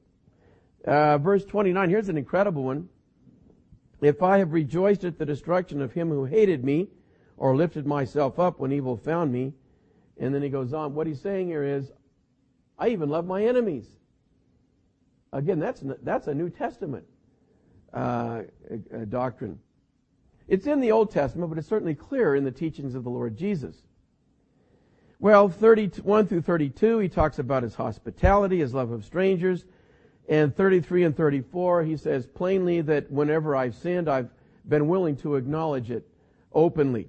Uh, 0.84 1.18
verse 1.18 1.44
29, 1.44 1.90
here's 1.90 2.08
an 2.08 2.16
incredible 2.16 2.64
one. 2.64 2.88
If 4.00 4.22
I 4.22 4.38
have 4.38 4.52
rejoiced 4.52 5.04
at 5.04 5.18
the 5.18 5.26
destruction 5.26 5.80
of 5.80 5.92
him 5.92 6.08
who 6.08 6.24
hated 6.24 6.64
me, 6.64 6.88
or 7.36 7.56
lifted 7.56 7.86
myself 7.86 8.38
up 8.38 8.60
when 8.60 8.72
evil 8.72 8.96
found 8.96 9.32
me, 9.32 9.52
and 10.18 10.34
then 10.34 10.42
he 10.42 10.48
goes 10.48 10.72
on, 10.72 10.94
what 10.94 11.06
he's 11.06 11.20
saying 11.20 11.48
here 11.48 11.64
is, 11.64 11.90
I 12.78 12.88
even 12.88 13.08
love 13.08 13.26
my 13.26 13.44
enemies. 13.44 13.86
Again, 15.32 15.58
that's, 15.58 15.82
that's 16.02 16.26
a 16.26 16.34
New 16.34 16.50
Testament 16.50 17.04
uh, 17.92 18.42
doctrine. 19.08 19.58
It's 20.52 20.66
in 20.66 20.80
the 20.80 20.92
Old 20.92 21.10
Testament, 21.10 21.48
but 21.48 21.56
it's 21.56 21.66
certainly 21.66 21.94
clear 21.94 22.34
in 22.34 22.44
the 22.44 22.50
teachings 22.50 22.94
of 22.94 23.04
the 23.04 23.10
Lord 23.10 23.38
Jesus. 23.38 23.74
Well, 25.18 25.48
31 25.48 26.26
through 26.26 26.42
32, 26.42 26.98
he 26.98 27.08
talks 27.08 27.38
about 27.38 27.62
his 27.62 27.74
hospitality, 27.74 28.58
his 28.58 28.74
love 28.74 28.90
of 28.90 29.02
strangers. 29.02 29.64
And 30.28 30.54
33 30.54 31.04
and 31.04 31.16
34, 31.16 31.84
he 31.84 31.96
says 31.96 32.26
plainly 32.26 32.82
that 32.82 33.10
whenever 33.10 33.56
I've 33.56 33.74
sinned, 33.74 34.10
I've 34.10 34.28
been 34.68 34.88
willing 34.88 35.16
to 35.16 35.36
acknowledge 35.36 35.90
it 35.90 36.06
openly. 36.52 37.08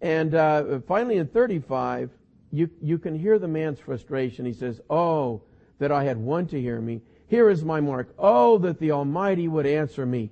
And 0.00 0.34
uh, 0.34 0.80
finally, 0.88 1.18
in 1.18 1.26
35, 1.26 2.08
you, 2.50 2.70
you 2.80 2.96
can 2.96 3.18
hear 3.18 3.38
the 3.38 3.48
man's 3.48 3.80
frustration. 3.80 4.46
He 4.46 4.54
says, 4.54 4.80
Oh, 4.88 5.42
that 5.78 5.92
I 5.92 6.04
had 6.04 6.16
one 6.16 6.46
to 6.46 6.58
hear 6.58 6.80
me. 6.80 7.02
Here 7.26 7.50
is 7.50 7.62
my 7.62 7.80
mark. 7.80 8.14
Oh, 8.18 8.56
that 8.58 8.78
the 8.78 8.92
Almighty 8.92 9.46
would 9.46 9.66
answer 9.66 10.06
me, 10.06 10.30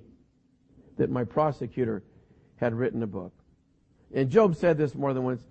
that 1.01 1.09
my 1.09 1.23
prosecutor 1.23 2.03
had 2.57 2.75
written 2.75 3.01
a 3.01 3.07
book. 3.07 3.33
And 4.13 4.29
Job 4.29 4.55
said 4.55 4.77
this 4.77 4.93
more 4.93 5.15
than 5.15 5.23
once. 5.23 5.41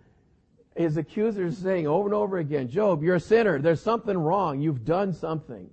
His 0.77 0.97
accusers 0.97 1.59
saying 1.59 1.89
over 1.89 2.07
and 2.07 2.15
over 2.15 2.39
again, 2.39 2.69
Job, 2.69 3.03
you're 3.03 3.17
a 3.17 3.21
sinner. 3.21 3.59
There's 3.59 3.83
something 3.83 4.17
wrong. 4.17 4.61
You've 4.61 4.85
done 4.85 5.13
something. 5.13 5.69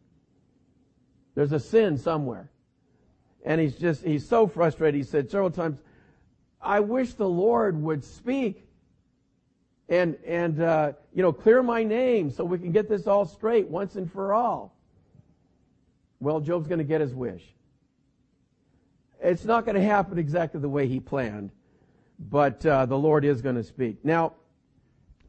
There's 1.36 1.52
a 1.52 1.60
sin 1.60 1.96
somewhere. 2.00 2.50
And 3.46 3.62
he's 3.62 3.76
just, 3.76 4.04
he's 4.04 4.28
so 4.28 4.48
frustrated. 4.48 4.96
He 4.96 5.04
said 5.04 5.30
several 5.30 5.52
times, 5.52 5.80
I 6.60 6.80
wish 6.80 7.14
the 7.14 7.30
Lord 7.30 7.80
would 7.80 8.04
speak 8.04 8.68
and, 9.90 10.18
and, 10.26 10.60
uh, 10.60 10.94
you 11.14 11.22
know, 11.22 11.32
clear 11.32 11.62
my 11.62 11.84
name 11.84 12.32
so 12.32 12.44
we 12.44 12.58
can 12.58 12.72
get 12.72 12.90
this 12.90 13.06
all 13.06 13.26
straight 13.26 13.68
once 13.68 13.96
and 13.96 14.12
for 14.12 14.34
all. 14.34 14.76
Well, 16.20 16.40
Job's 16.40 16.68
going 16.68 16.80
to 16.80 16.84
get 16.84 17.00
his 17.00 17.14
wish. 17.14 17.44
It's 19.28 19.44
not 19.44 19.66
going 19.66 19.76
to 19.76 19.84
happen 19.84 20.18
exactly 20.18 20.62
the 20.62 20.70
way 20.70 20.88
he 20.88 21.02
planned, 21.02 21.52
but 22.18 22.66
uh, 22.66 22.86
the 22.86 22.98
Lord 22.98 23.26
is 23.26 23.42
going 23.42 23.56
to 23.56 23.64
speak. 23.64 23.98
Now, 24.06 24.34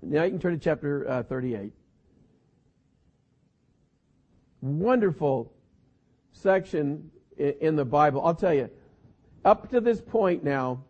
now 0.03 0.23
you 0.23 0.31
can 0.31 0.39
turn 0.39 0.53
to 0.53 0.59
chapter 0.59 1.09
uh, 1.09 1.23
38. 1.25 1.73
Wonderful 4.61 5.53
section 6.31 7.11
in 7.37 7.75
the 7.75 7.85
Bible. 7.85 8.25
I'll 8.25 8.37
tell 8.37 8.55
you, 8.55 8.71
up 9.45 9.69
to 9.71 9.81
this 9.81 10.01
point 10.01 10.45
now, 10.45 10.85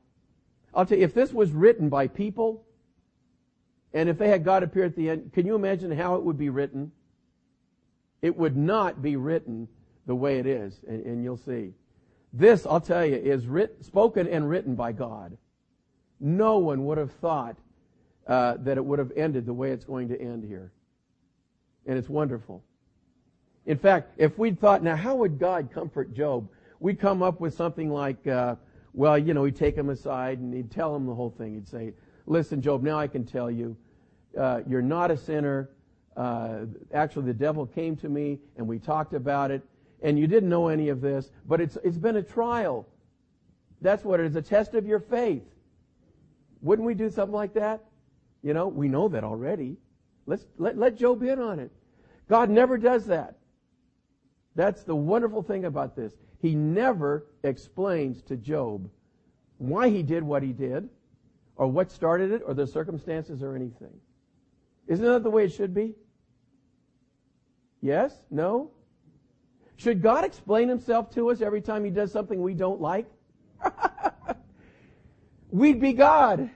I'll 0.74 0.84
tell 0.84 0.98
you, 0.98 1.04
if 1.04 1.14
this 1.14 1.32
was 1.32 1.50
written 1.50 1.88
by 1.88 2.08
people, 2.08 2.66
and 3.94 4.10
if 4.10 4.18
they 4.18 4.28
had 4.28 4.44
God 4.44 4.62
appear 4.62 4.84
at 4.84 4.94
the 4.94 5.08
end, 5.08 5.32
can 5.32 5.46
you 5.46 5.54
imagine 5.54 5.90
how 5.90 6.16
it 6.16 6.22
would 6.24 6.36
be 6.36 6.50
written? 6.50 6.92
It 8.20 8.36
would 8.36 8.56
not 8.56 9.00
be 9.00 9.16
written 9.16 9.66
the 10.04 10.14
way 10.14 10.38
it 10.38 10.46
is, 10.46 10.80
and, 10.86 11.06
and 11.06 11.24
you'll 11.24 11.38
see. 11.38 11.72
This, 12.32 12.66
I'll 12.66 12.80
tell 12.80 13.04
you, 13.04 13.16
is 13.16 13.46
writ, 13.46 13.84
spoken 13.84 14.26
and 14.28 14.48
written 14.48 14.74
by 14.74 14.92
God. 14.92 15.36
No 16.20 16.58
one 16.58 16.84
would 16.84 16.98
have 16.98 17.12
thought 17.12 17.56
uh, 18.26 18.54
that 18.60 18.76
it 18.76 18.84
would 18.84 18.98
have 18.98 19.12
ended 19.16 19.46
the 19.46 19.54
way 19.54 19.70
it's 19.70 19.84
going 19.84 20.08
to 20.08 20.20
end 20.20 20.44
here. 20.44 20.72
And 21.86 21.96
it's 21.96 22.08
wonderful. 22.08 22.62
In 23.64 23.78
fact, 23.78 24.12
if 24.16 24.38
we'd 24.38 24.58
thought, 24.58 24.82
now 24.82 24.96
how 24.96 25.16
would 25.16 25.38
God 25.38 25.70
comfort 25.72 26.14
Job? 26.14 26.48
We'd 26.80 26.98
come 26.98 27.22
up 27.22 27.40
with 27.40 27.54
something 27.54 27.90
like, 27.90 28.26
uh, 28.26 28.56
well, 28.92 29.18
you 29.18 29.34
know, 29.34 29.44
he'd 29.44 29.56
take 29.56 29.76
him 29.76 29.90
aside 29.90 30.38
and 30.38 30.52
he'd 30.52 30.70
tell 30.70 30.94
him 30.94 31.06
the 31.06 31.14
whole 31.14 31.30
thing. 31.30 31.54
He'd 31.54 31.68
say, 31.68 31.92
listen, 32.26 32.60
Job, 32.60 32.82
now 32.82 32.98
I 32.98 33.06
can 33.06 33.24
tell 33.24 33.50
you, 33.50 33.76
uh, 34.38 34.60
you're 34.66 34.82
not 34.82 35.10
a 35.10 35.16
sinner. 35.16 35.70
Uh, 36.16 36.60
actually, 36.92 37.26
the 37.26 37.34
devil 37.34 37.66
came 37.66 37.96
to 37.96 38.08
me 38.08 38.38
and 38.56 38.66
we 38.66 38.78
talked 38.78 39.14
about 39.14 39.50
it, 39.50 39.62
and 40.02 40.18
you 40.18 40.26
didn't 40.26 40.48
know 40.48 40.68
any 40.68 40.88
of 40.88 41.00
this, 41.00 41.30
but 41.46 41.60
it's, 41.60 41.76
it's 41.84 41.98
been 41.98 42.16
a 42.16 42.22
trial. 42.22 42.86
That's 43.80 44.04
what 44.04 44.20
it 44.20 44.26
is, 44.26 44.36
a 44.36 44.42
test 44.42 44.74
of 44.74 44.86
your 44.86 45.00
faith. 45.00 45.44
Wouldn't 46.62 46.86
we 46.86 46.94
do 46.94 47.10
something 47.10 47.34
like 47.34 47.54
that? 47.54 47.84
You 48.42 48.54
know, 48.54 48.68
we 48.68 48.88
know 48.88 49.08
that 49.08 49.24
already. 49.24 49.76
Let's 50.26 50.44
let, 50.58 50.76
let 50.76 50.96
Job 50.96 51.22
in 51.22 51.38
on 51.38 51.58
it. 51.58 51.70
God 52.28 52.50
never 52.50 52.76
does 52.76 53.06
that. 53.06 53.36
That's 54.54 54.82
the 54.82 54.94
wonderful 54.94 55.42
thing 55.42 55.64
about 55.64 55.96
this. 55.96 56.12
He 56.40 56.54
never 56.54 57.26
explains 57.42 58.22
to 58.22 58.36
Job 58.36 58.88
why 59.58 59.88
he 59.88 60.02
did 60.02 60.22
what 60.22 60.42
he 60.42 60.52
did 60.52 60.88
or 61.56 61.66
what 61.66 61.90
started 61.90 62.30
it 62.30 62.42
or 62.44 62.54
the 62.54 62.66
circumstances 62.66 63.42
or 63.42 63.56
anything. 63.56 64.00
Isn't 64.86 65.04
that 65.04 65.22
the 65.22 65.30
way 65.30 65.44
it 65.44 65.52
should 65.52 65.74
be? 65.74 65.94
Yes? 67.80 68.14
No? 68.30 68.70
Should 69.78 70.02
God 70.02 70.24
explain 70.24 70.68
himself 70.68 71.08
to 71.14 71.30
us 71.30 71.40
every 71.40 71.60
time 71.60 71.84
he 71.84 71.90
does 71.90 72.10
something 72.10 72.42
we 72.42 72.52
don't 72.52 72.80
like? 72.80 73.06
We'd 75.50 75.80
be 75.80 75.92
God. 75.92 76.50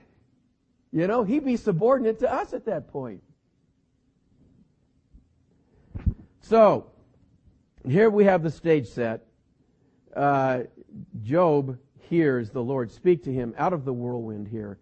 You 0.91 1.07
know, 1.07 1.23
he'd 1.23 1.45
be 1.45 1.55
subordinate 1.55 2.19
to 2.19 2.31
us 2.31 2.53
at 2.53 2.65
that 2.65 2.89
point. 2.89 3.23
So, 6.41 6.91
here 7.87 8.09
we 8.09 8.25
have 8.25 8.43
the 8.43 8.51
stage 8.51 8.89
set. 8.89 9.25
Uh, 10.13 10.63
Job 11.23 11.77
hears 12.01 12.49
the 12.49 12.61
Lord 12.61 12.91
speak 12.91 13.23
to 13.23 13.31
him 13.31 13.55
out 13.57 13.71
of 13.71 13.85
the 13.85 13.93
whirlwind 13.93 14.49
here 14.49 14.79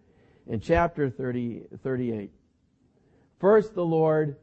in 0.48 0.60
chapter 0.60 1.12
30, 1.12 1.68
38. 1.84 2.32
First, 3.40 3.76
the 3.76 3.86
Lord 3.86 4.36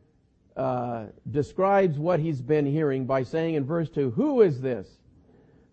uh, 0.58 1.06
describes 1.30 1.98
what 1.98 2.18
he's 2.18 2.42
been 2.42 2.66
hearing 2.66 3.06
by 3.06 3.22
saying 3.22 3.54
in 3.54 3.64
verse 3.64 3.88
2, 3.88 4.10
Who 4.10 4.42
is 4.42 4.60
this 4.60 4.88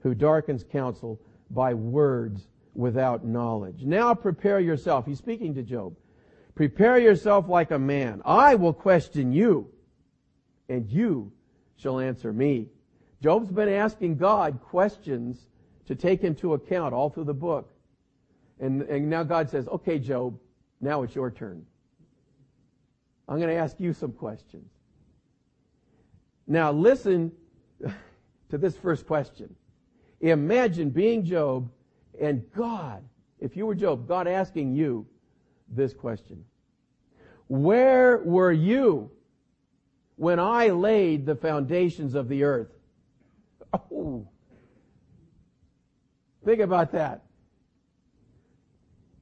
who 0.02 0.14
darkens 0.14 0.64
counsel 0.64 1.20
by 1.50 1.74
words 1.74 2.48
without 2.76 3.26
knowledge? 3.26 3.82
Now 3.84 4.14
prepare 4.14 4.60
yourself. 4.60 5.08
He's 5.08 5.18
speaking 5.18 5.56
to 5.56 5.64
Job. 5.64 5.96
Prepare 6.54 7.00
yourself 7.00 7.50
like 7.50 7.72
a 7.72 7.80
man. 7.80 8.22
I 8.26 8.54
will 8.54 8.74
question 8.74 9.34
you, 9.34 9.72
and 10.70 10.88
you 10.90 11.32
shall 11.78 12.00
answer 12.00 12.32
me. 12.32 12.68
Job's 13.24 13.50
been 13.50 13.70
asking 13.70 14.18
God 14.18 14.60
questions 14.62 15.48
to 15.88 15.96
take 15.96 16.22
him 16.22 16.36
to 16.36 16.54
account 16.54 16.94
all 16.94 17.10
through 17.10 17.24
the 17.24 17.34
book. 17.34 17.74
And, 18.60 18.84
and 18.84 19.10
now 19.10 19.24
God 19.24 19.50
says, 19.50 19.68
okay, 19.68 19.98
Job, 19.98 20.38
now 20.80 21.02
it's 21.02 21.16
your 21.16 21.32
turn. 21.32 21.66
I'm 23.28 23.38
going 23.38 23.50
to 23.50 23.56
ask 23.56 23.80
you 23.80 23.92
some 23.92 24.12
questions. 24.12 24.70
Now 26.48 26.72
listen 26.72 27.32
to 28.50 28.58
this 28.58 28.78
first 28.78 29.08
question. 29.08 29.56
Imagine 30.22 30.90
being 30.90 31.26
Job 31.26 31.70
and 32.20 32.44
God, 32.56 33.04
if 33.40 33.56
you 33.56 33.66
were 33.66 33.76
Job, 33.76 34.08
God 34.08 34.28
asking 34.28 34.74
you 34.74 35.06
this 35.70 35.94
question. 35.94 36.46
Where 37.48 38.18
were 38.18 38.52
you 38.52 39.12
when 40.16 40.40
I 40.40 40.70
laid 40.70 41.26
the 41.26 41.36
foundations 41.36 42.16
of 42.16 42.30
the 42.30 42.44
earth? 42.44 42.70
Oh. 43.74 44.28
Think 46.44 46.62
about 46.62 46.92
that. 46.94 47.24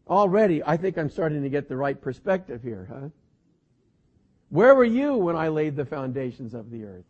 Already, 0.07 0.61
I 0.63 0.77
think 0.77 0.97
I'm 0.97 1.09
starting 1.09 1.41
to 1.43 1.49
get 1.49 1.69
the 1.69 1.77
right 1.77 1.99
perspective 1.99 2.61
here, 2.61 2.87
huh? 2.91 3.09
Where 4.49 4.75
were 4.75 4.83
you 4.83 5.15
when 5.15 5.35
I 5.35 5.47
laid 5.47 5.75
the 5.75 5.85
foundations 5.85 6.53
of 6.53 6.69
the 6.69 6.83
earth? 6.83 7.05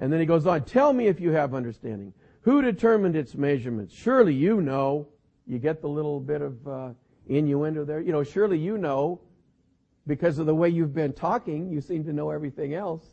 And 0.00 0.10
then 0.10 0.18
he 0.18 0.26
goes 0.26 0.46
on, 0.46 0.64
tell 0.64 0.92
me 0.92 1.06
if 1.06 1.20
you 1.20 1.30
have 1.32 1.54
understanding. 1.54 2.14
Who 2.40 2.62
determined 2.62 3.14
its 3.14 3.34
measurements? 3.34 3.94
Surely 3.94 4.34
you 4.34 4.60
know. 4.62 5.08
You 5.46 5.58
get 5.58 5.82
the 5.82 5.88
little 5.88 6.20
bit 6.20 6.42
of 6.42 6.66
uh, 6.66 6.88
innuendo 7.28 7.84
there. 7.84 8.00
You 8.00 8.12
know, 8.12 8.24
surely 8.24 8.58
you 8.58 8.78
know 8.78 9.20
because 10.06 10.38
of 10.38 10.46
the 10.46 10.54
way 10.54 10.70
you've 10.70 10.94
been 10.94 11.12
talking. 11.12 11.70
You 11.70 11.80
seem 11.80 12.04
to 12.04 12.12
know 12.12 12.30
everything 12.30 12.72
else. 12.72 13.04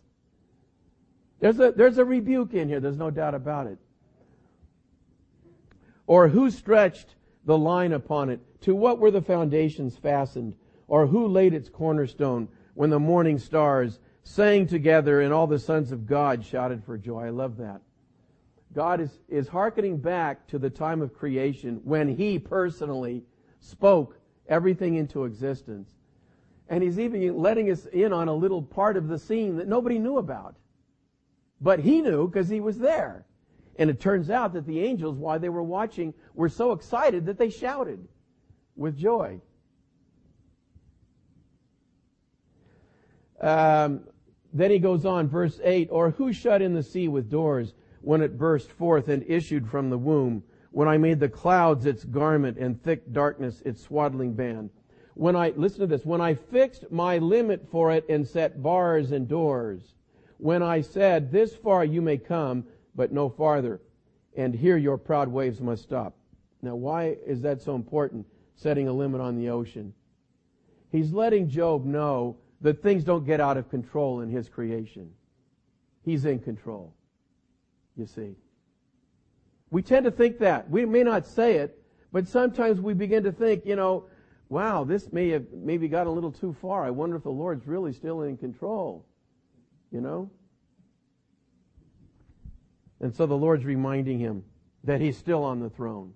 There's 1.39 1.59
a, 1.59 1.71
there's 1.71 1.97
a 1.97 2.05
rebuke 2.05 2.53
in 2.53 2.69
here. 2.69 2.79
There's 2.79 2.97
no 2.97 3.11
doubt 3.11 3.35
about 3.35 3.67
it. 3.67 3.77
Or 6.05 6.29
who 6.29 6.49
stretched 6.49 7.15
the 7.45 7.57
line 7.57 7.91
upon 7.91 8.29
it? 8.29 8.39
To 8.61 8.73
what 8.73 8.99
were 8.99 9.11
the 9.11 9.21
foundations 9.21 9.97
fastened? 9.97 10.55
Or 10.87 11.05
who 11.05 11.27
laid 11.27 11.53
its 11.53 11.69
cornerstone 11.69 12.47
when 12.75 12.89
the 12.89 12.99
morning 12.99 13.39
stars 13.39 13.99
sang 14.27 14.67
together 14.67 15.21
and 15.21 15.33
all 15.33 15.47
the 15.47 15.57
sons 15.57 15.91
of 15.91 16.05
God 16.05 16.43
shouted 16.43 16.83
for 16.83 16.97
joy? 16.97 17.25
I 17.25 17.29
love 17.29 17.57
that. 17.57 17.81
God 18.73 18.99
is, 18.99 19.09
is 19.29 19.47
hearkening 19.47 19.97
back 19.97 20.45
to 20.47 20.59
the 20.59 20.69
time 20.69 21.01
of 21.01 21.13
creation 21.13 21.79
when 21.83 22.07
He 22.07 22.37
personally 22.37 23.23
spoke 23.59 24.19
everything 24.47 24.95
into 24.95 25.23
existence. 25.23 25.89
And 26.69 26.83
He's 26.83 26.99
even 26.99 27.37
letting 27.37 27.71
us 27.71 27.85
in 27.87 28.11
on 28.11 28.27
a 28.27 28.33
little 28.33 28.61
part 28.61 28.97
of 28.97 29.07
the 29.07 29.17
scene 29.17 29.55
that 29.57 29.67
nobody 29.67 29.97
knew 29.97 30.17
about. 30.17 30.55
But 31.61 31.79
He 31.79 32.01
knew 32.01 32.27
because 32.27 32.49
He 32.49 32.59
was 32.59 32.77
there. 32.77 33.25
And 33.79 33.89
it 33.89 34.01
turns 34.01 34.29
out 34.29 34.53
that 34.53 34.67
the 34.67 34.81
angels, 34.81 35.17
while 35.17 35.39
they 35.39 35.49
were 35.49 35.63
watching, 35.63 36.13
were 36.33 36.49
so 36.49 36.73
excited 36.73 37.25
that 37.27 37.37
they 37.37 37.49
shouted 37.49 38.05
with 38.75 38.97
joy. 38.97 39.39
Um, 43.39 44.01
then 44.57 44.71
he 44.71 44.79
goes 44.79 45.05
on, 45.05 45.27
verse 45.27 45.59
8, 45.63 45.89
or 45.91 46.11
who 46.11 46.33
shut 46.33 46.61
in 46.61 46.73
the 46.73 46.83
sea 46.83 47.07
with 47.07 47.29
doors 47.29 47.73
when 48.01 48.21
it 48.21 48.37
burst 48.37 48.71
forth 48.71 49.07
and 49.07 49.23
issued 49.27 49.67
from 49.67 49.89
the 49.89 49.97
womb, 49.97 50.43
when 50.71 50.87
I 50.87 50.97
made 50.97 51.19
the 51.19 51.29
clouds 51.29 51.85
its 51.85 52.03
garment 52.03 52.57
and 52.57 52.81
thick 52.81 53.11
darkness 53.11 53.61
its 53.65 53.81
swaddling 53.81 54.33
band. 54.33 54.69
When 55.15 55.35
I, 55.35 55.49
listen 55.55 55.79
to 55.81 55.87
this, 55.87 56.05
when 56.05 56.21
I 56.21 56.35
fixed 56.35 56.91
my 56.91 57.17
limit 57.17 57.67
for 57.71 57.91
it 57.91 58.05
and 58.07 58.27
set 58.27 58.61
bars 58.61 59.11
and 59.11 59.27
doors, 59.27 59.95
when 60.37 60.61
I 60.61 60.81
said, 60.81 61.31
this 61.31 61.55
far 61.55 61.83
you 61.83 62.01
may 62.01 62.17
come, 62.17 62.63
but 62.95 63.11
no 63.11 63.29
farther, 63.29 63.81
and 64.35 64.53
here 64.53 64.77
your 64.77 64.97
proud 64.97 65.27
waves 65.27 65.59
must 65.59 65.83
stop. 65.83 66.15
Now 66.61 66.75
why 66.75 67.17
is 67.25 67.41
that 67.41 67.61
so 67.61 67.75
important, 67.75 68.25
setting 68.55 68.87
a 68.87 68.93
limit 68.93 69.21
on 69.21 69.35
the 69.35 69.49
ocean? 69.49 69.93
He's 70.91 71.11
letting 71.11 71.49
Job 71.49 71.85
know 71.85 72.37
that 72.61 72.81
things 72.81 73.03
don't 73.03 73.25
get 73.25 73.39
out 73.39 73.57
of 73.57 73.69
control 73.69 74.21
in 74.21 74.29
his 74.29 74.49
creation. 74.49 75.11
He's 76.03 76.25
in 76.25 76.39
control 76.39 76.93
you 77.97 78.05
see. 78.05 78.35
We 79.69 79.81
tend 79.81 80.05
to 80.05 80.11
think 80.11 80.39
that. 80.39 80.69
We 80.69 80.85
may 80.85 81.03
not 81.03 81.25
say 81.25 81.55
it, 81.55 81.83
but 82.13 82.27
sometimes 82.27 82.79
we 82.79 82.93
begin 82.93 83.23
to 83.23 83.31
think, 83.31 83.65
you 83.65 83.75
know, 83.75 84.05
wow, 84.49 84.85
this 84.85 85.11
may 85.11 85.29
have 85.29 85.45
maybe 85.51 85.89
got 85.89 86.07
a 86.07 86.09
little 86.09 86.31
too 86.31 86.55
far. 86.61 86.85
I 86.85 86.91
wonder 86.91 87.17
if 87.17 87.23
the 87.23 87.31
Lord's 87.31 87.67
really 87.67 87.91
still 87.91 88.21
in 88.21 88.37
control. 88.37 89.05
You 89.91 90.01
know? 90.01 90.29
And 93.01 93.13
so 93.13 93.25
the 93.25 93.35
Lord's 93.35 93.65
reminding 93.65 94.19
him 94.19 94.43
that 94.85 95.01
he's 95.01 95.17
still 95.17 95.43
on 95.43 95.59
the 95.59 95.69
throne. 95.69 96.13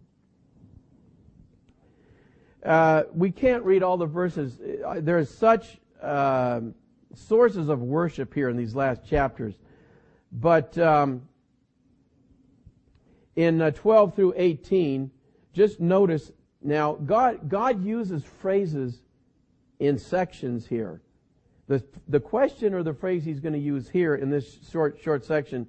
Uh, 2.64 3.04
we 3.14 3.32
can't 3.32 3.64
read 3.64 3.84
all 3.84 3.98
the 3.98 4.06
verses. 4.06 4.60
Uh, 4.86 5.02
There's 5.02 5.30
such 5.30 5.80
uh, 6.02 6.62
sources 7.16 7.70
of 7.70 7.82
worship 7.82 8.34
here 8.34 8.50
in 8.50 8.58
these 8.58 8.76
last 8.76 9.06
chapters. 9.06 9.56
But 10.32 10.78
um, 10.78 11.24
in 13.36 13.62
uh, 13.62 13.72
12 13.72 14.16
through 14.16 14.34
18, 14.38 15.12
just 15.54 15.80
notice 15.80 16.32
now, 16.62 16.94
God, 16.94 17.50
God 17.50 17.84
uses 17.84 18.24
phrases 18.24 19.02
in 19.80 19.98
sections 19.98 20.68
here. 20.68 21.02
The, 21.68 21.84
the 22.08 22.20
question 22.20 22.74
or 22.74 22.84
the 22.84 22.94
phrase 22.94 23.24
he's 23.24 23.40
going 23.40 23.54
to 23.54 23.60
use 23.60 23.90
here 23.90 24.16
in 24.16 24.30
this 24.30 24.58
short, 24.70 25.00
short 25.02 25.26
section 25.26 25.68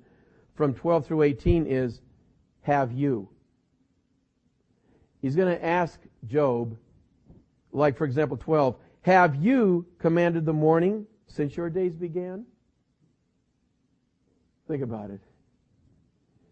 from 0.54 0.74
12 0.74 1.06
through 1.06 1.22
18 1.22 1.66
is, 1.66 2.00
have 2.62 2.92
you? 2.92 3.28
He's 5.20 5.36
going 5.36 5.56
to 5.56 5.64
ask 5.64 6.00
Job, 6.26 6.76
like 7.72 7.96
for 7.96 8.04
example 8.04 8.36
12, 8.36 8.76
have 9.02 9.36
you 9.36 9.86
commanded 9.98 10.44
the 10.44 10.52
morning 10.52 11.06
since 11.26 11.56
your 11.56 11.70
days 11.70 11.94
began? 11.94 12.46
Think 14.68 14.82
about 14.82 15.10
it. 15.10 15.20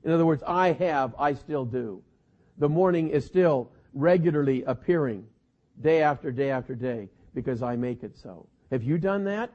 In 0.05 0.11
other 0.11 0.27
words, 0.27 0.43
I 0.47 0.73
have, 0.73 1.15
I 1.19 1.35
still 1.35 1.65
do. 1.65 2.03
The 2.59 2.69
morning 2.69 3.09
is 3.11 3.25
still 3.25 3.71
regularly 3.95 4.65
appearing 4.65 5.27
day 5.81 6.03
after 6.03 6.31
day 6.33 6.51
after 6.51 6.75
day 6.75 7.09
because 7.35 7.63
I 7.63 7.77
make 7.77 8.03
it 8.03 8.17
so. 8.17 8.47
Have 8.71 8.83
you 8.83 8.99
done 8.99 9.25
that? 9.25 9.51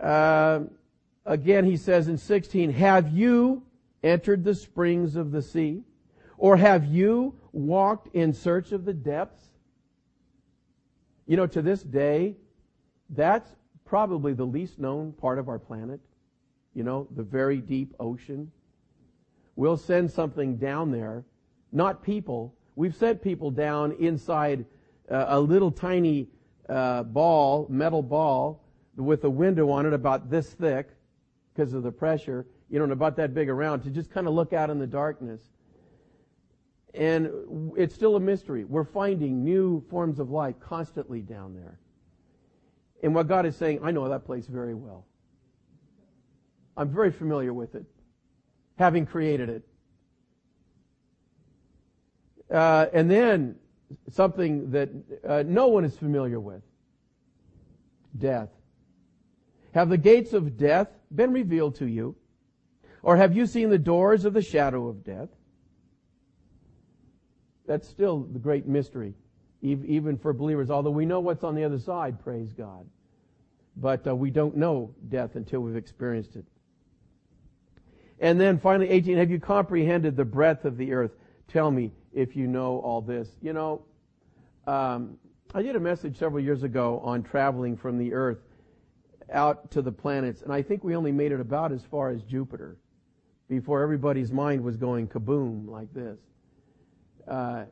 Uh, 0.00 0.60
again, 1.24 1.64
he 1.64 1.76
says 1.76 2.08
in 2.08 2.18
16, 2.18 2.72
have 2.72 3.10
you 3.10 3.62
entered 4.02 4.44
the 4.44 4.54
springs 4.54 5.16
of 5.16 5.30
the 5.30 5.42
sea? 5.42 5.82
Or 6.38 6.56
have 6.56 6.84
you 6.84 7.34
walked 7.56 8.14
in 8.14 8.32
search 8.32 8.72
of 8.72 8.84
the 8.84 8.94
depths? 8.94 9.44
You 11.26 11.36
know, 11.36 11.46
to 11.46 11.62
this 11.62 11.82
day, 11.82 12.36
that's 13.10 13.48
probably 13.84 14.32
the 14.32 14.44
least 14.44 14.78
known 14.78 15.12
part 15.12 15.38
of 15.38 15.48
our 15.48 15.58
planet 15.58 16.00
you 16.76 16.84
know, 16.84 17.08
the 17.16 17.22
very 17.22 17.56
deep 17.56 17.94
ocean. 17.98 18.52
We'll 19.56 19.78
send 19.78 20.10
something 20.10 20.58
down 20.58 20.92
there, 20.92 21.24
not 21.72 22.02
people. 22.02 22.54
We've 22.76 22.94
sent 22.94 23.22
people 23.22 23.50
down 23.50 23.92
inside 23.92 24.66
uh, 25.10 25.24
a 25.28 25.40
little 25.40 25.70
tiny 25.70 26.28
uh, 26.68 27.04
ball, 27.04 27.66
metal 27.70 28.02
ball, 28.02 28.62
with 28.94 29.24
a 29.24 29.30
window 29.30 29.70
on 29.70 29.86
it 29.86 29.94
about 29.94 30.28
this 30.28 30.50
thick 30.50 30.90
because 31.54 31.72
of 31.72 31.82
the 31.82 31.90
pressure, 31.90 32.46
you 32.68 32.78
know, 32.78 32.84
and 32.84 32.92
about 32.92 33.16
that 33.16 33.32
big 33.32 33.48
around 33.48 33.80
to 33.80 33.90
just 33.90 34.10
kind 34.10 34.28
of 34.28 34.34
look 34.34 34.52
out 34.52 34.68
in 34.68 34.78
the 34.78 34.86
darkness. 34.86 35.40
And 36.96 37.30
it's 37.76 37.94
still 37.94 38.16
a 38.16 38.20
mystery. 38.20 38.64
We're 38.64 38.84
finding 38.84 39.44
new 39.44 39.84
forms 39.90 40.18
of 40.18 40.30
life 40.30 40.54
constantly 40.60 41.20
down 41.20 41.54
there. 41.54 41.78
And 43.02 43.14
what 43.14 43.28
God 43.28 43.44
is 43.44 43.54
saying, 43.54 43.80
I 43.82 43.90
know 43.90 44.08
that 44.08 44.24
place 44.24 44.46
very 44.46 44.74
well. 44.74 45.04
I'm 46.76 46.88
very 46.90 47.10
familiar 47.10 47.52
with 47.52 47.74
it, 47.74 47.84
having 48.78 49.06
created 49.06 49.48
it. 49.48 49.62
Uh, 52.50 52.86
and 52.92 53.10
then 53.10 53.56
something 54.10 54.70
that 54.70 54.88
uh, 55.26 55.42
no 55.46 55.68
one 55.68 55.84
is 55.84 55.96
familiar 55.96 56.40
with 56.40 56.62
death. 58.16 58.48
Have 59.74 59.88
the 59.90 59.98
gates 59.98 60.32
of 60.32 60.56
death 60.56 60.88
been 61.14 61.32
revealed 61.32 61.74
to 61.76 61.86
you? 61.86 62.16
Or 63.02 63.16
have 63.16 63.36
you 63.36 63.46
seen 63.46 63.70
the 63.70 63.78
doors 63.78 64.24
of 64.24 64.32
the 64.32 64.42
shadow 64.42 64.88
of 64.88 65.04
death? 65.04 65.28
That's 67.66 67.88
still 67.88 68.20
the 68.20 68.38
great 68.38 68.66
mystery, 68.66 69.14
even 69.62 70.16
for 70.16 70.32
believers, 70.32 70.70
although 70.70 70.90
we 70.90 71.04
know 71.04 71.20
what's 71.20 71.44
on 71.44 71.54
the 71.54 71.64
other 71.64 71.78
side, 71.78 72.22
praise 72.22 72.52
God. 72.52 72.86
But 73.76 74.06
uh, 74.06 74.14
we 74.14 74.30
don't 74.30 74.56
know 74.56 74.94
death 75.08 75.34
until 75.34 75.60
we've 75.60 75.76
experienced 75.76 76.36
it. 76.36 76.44
And 78.18 78.40
then 78.40 78.58
finally, 78.58 78.88
18, 78.88 79.18
have 79.18 79.30
you 79.30 79.38
comprehended 79.38 80.16
the 80.16 80.24
breadth 80.24 80.64
of 80.64 80.76
the 80.76 80.92
earth? 80.92 81.10
Tell 81.48 81.70
me 81.70 81.92
if 82.14 82.34
you 82.34 82.46
know 82.46 82.78
all 82.78 83.02
this. 83.02 83.28
You 83.42 83.52
know, 83.52 83.82
um, 84.66 85.18
I 85.54 85.62
did 85.62 85.76
a 85.76 85.80
message 85.80 86.16
several 86.16 86.42
years 86.42 86.62
ago 86.62 87.00
on 87.04 87.22
traveling 87.22 87.76
from 87.76 87.98
the 87.98 88.14
earth 88.14 88.38
out 89.30 89.70
to 89.72 89.82
the 89.82 89.92
planets, 89.92 90.42
and 90.42 90.52
I 90.52 90.62
think 90.62 90.82
we 90.82 90.96
only 90.96 91.12
made 91.12 91.32
it 91.32 91.40
about 91.40 91.72
as 91.72 91.82
far 91.84 92.10
as 92.10 92.22
Jupiter 92.22 92.78
before 93.48 93.82
everybody's 93.82 94.32
mind 94.32 94.62
was 94.62 94.76
going 94.76 95.08
kaboom 95.08 95.68
like 95.68 95.92
this. 95.92 96.18
Uh, 97.26 97.64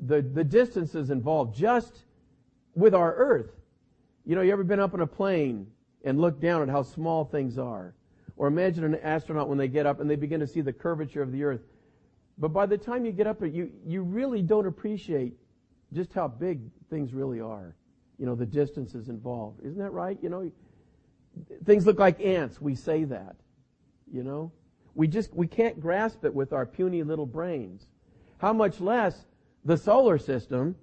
the, 0.00 0.20
the 0.22 0.44
distances 0.44 1.10
involved 1.10 1.56
just 1.56 2.04
with 2.74 2.94
our 2.94 3.14
earth. 3.14 3.50
You 4.24 4.34
know, 4.34 4.42
you 4.42 4.52
ever 4.52 4.64
been 4.64 4.80
up 4.80 4.94
in 4.94 5.00
a 5.00 5.06
plane 5.06 5.68
and 6.04 6.20
looked 6.20 6.40
down 6.40 6.62
at 6.62 6.68
how 6.68 6.82
small 6.82 7.24
things 7.24 7.58
are? 7.58 7.94
Or 8.36 8.48
imagine 8.48 8.84
an 8.84 8.96
astronaut 8.96 9.48
when 9.48 9.56
they 9.56 9.68
get 9.68 9.86
up 9.86 10.00
and 10.00 10.10
they 10.10 10.16
begin 10.16 10.40
to 10.40 10.46
see 10.46 10.60
the 10.60 10.72
curvature 10.72 11.22
of 11.22 11.32
the 11.32 11.42
earth. 11.44 11.62
But 12.38 12.48
by 12.48 12.66
the 12.66 12.76
time 12.76 13.06
you 13.06 13.12
get 13.12 13.26
up, 13.26 13.40
you, 13.40 13.70
you 13.86 14.02
really 14.02 14.42
don't 14.42 14.66
appreciate 14.66 15.32
just 15.92 16.12
how 16.12 16.28
big 16.28 16.60
things 16.90 17.14
really 17.14 17.40
are. 17.40 17.74
You 18.18 18.26
know, 18.26 18.34
the 18.34 18.46
distances 18.46 19.08
involved. 19.08 19.60
Isn't 19.64 19.78
that 19.78 19.92
right? 19.92 20.18
You 20.22 20.28
know, 20.28 20.52
things 21.64 21.86
look 21.86 21.98
like 21.98 22.20
ants. 22.20 22.60
We 22.60 22.74
say 22.74 23.04
that. 23.04 23.36
You 24.12 24.22
know? 24.22 24.52
We 24.94 25.08
just, 25.08 25.34
we 25.34 25.46
can't 25.46 25.80
grasp 25.80 26.24
it 26.24 26.34
with 26.34 26.52
our 26.52 26.66
puny 26.66 27.02
little 27.02 27.26
brains. 27.26 27.86
How 28.38 28.52
much 28.52 28.80
less 28.80 29.24
the 29.64 29.76
solar 29.76 30.18
system, 30.18 30.76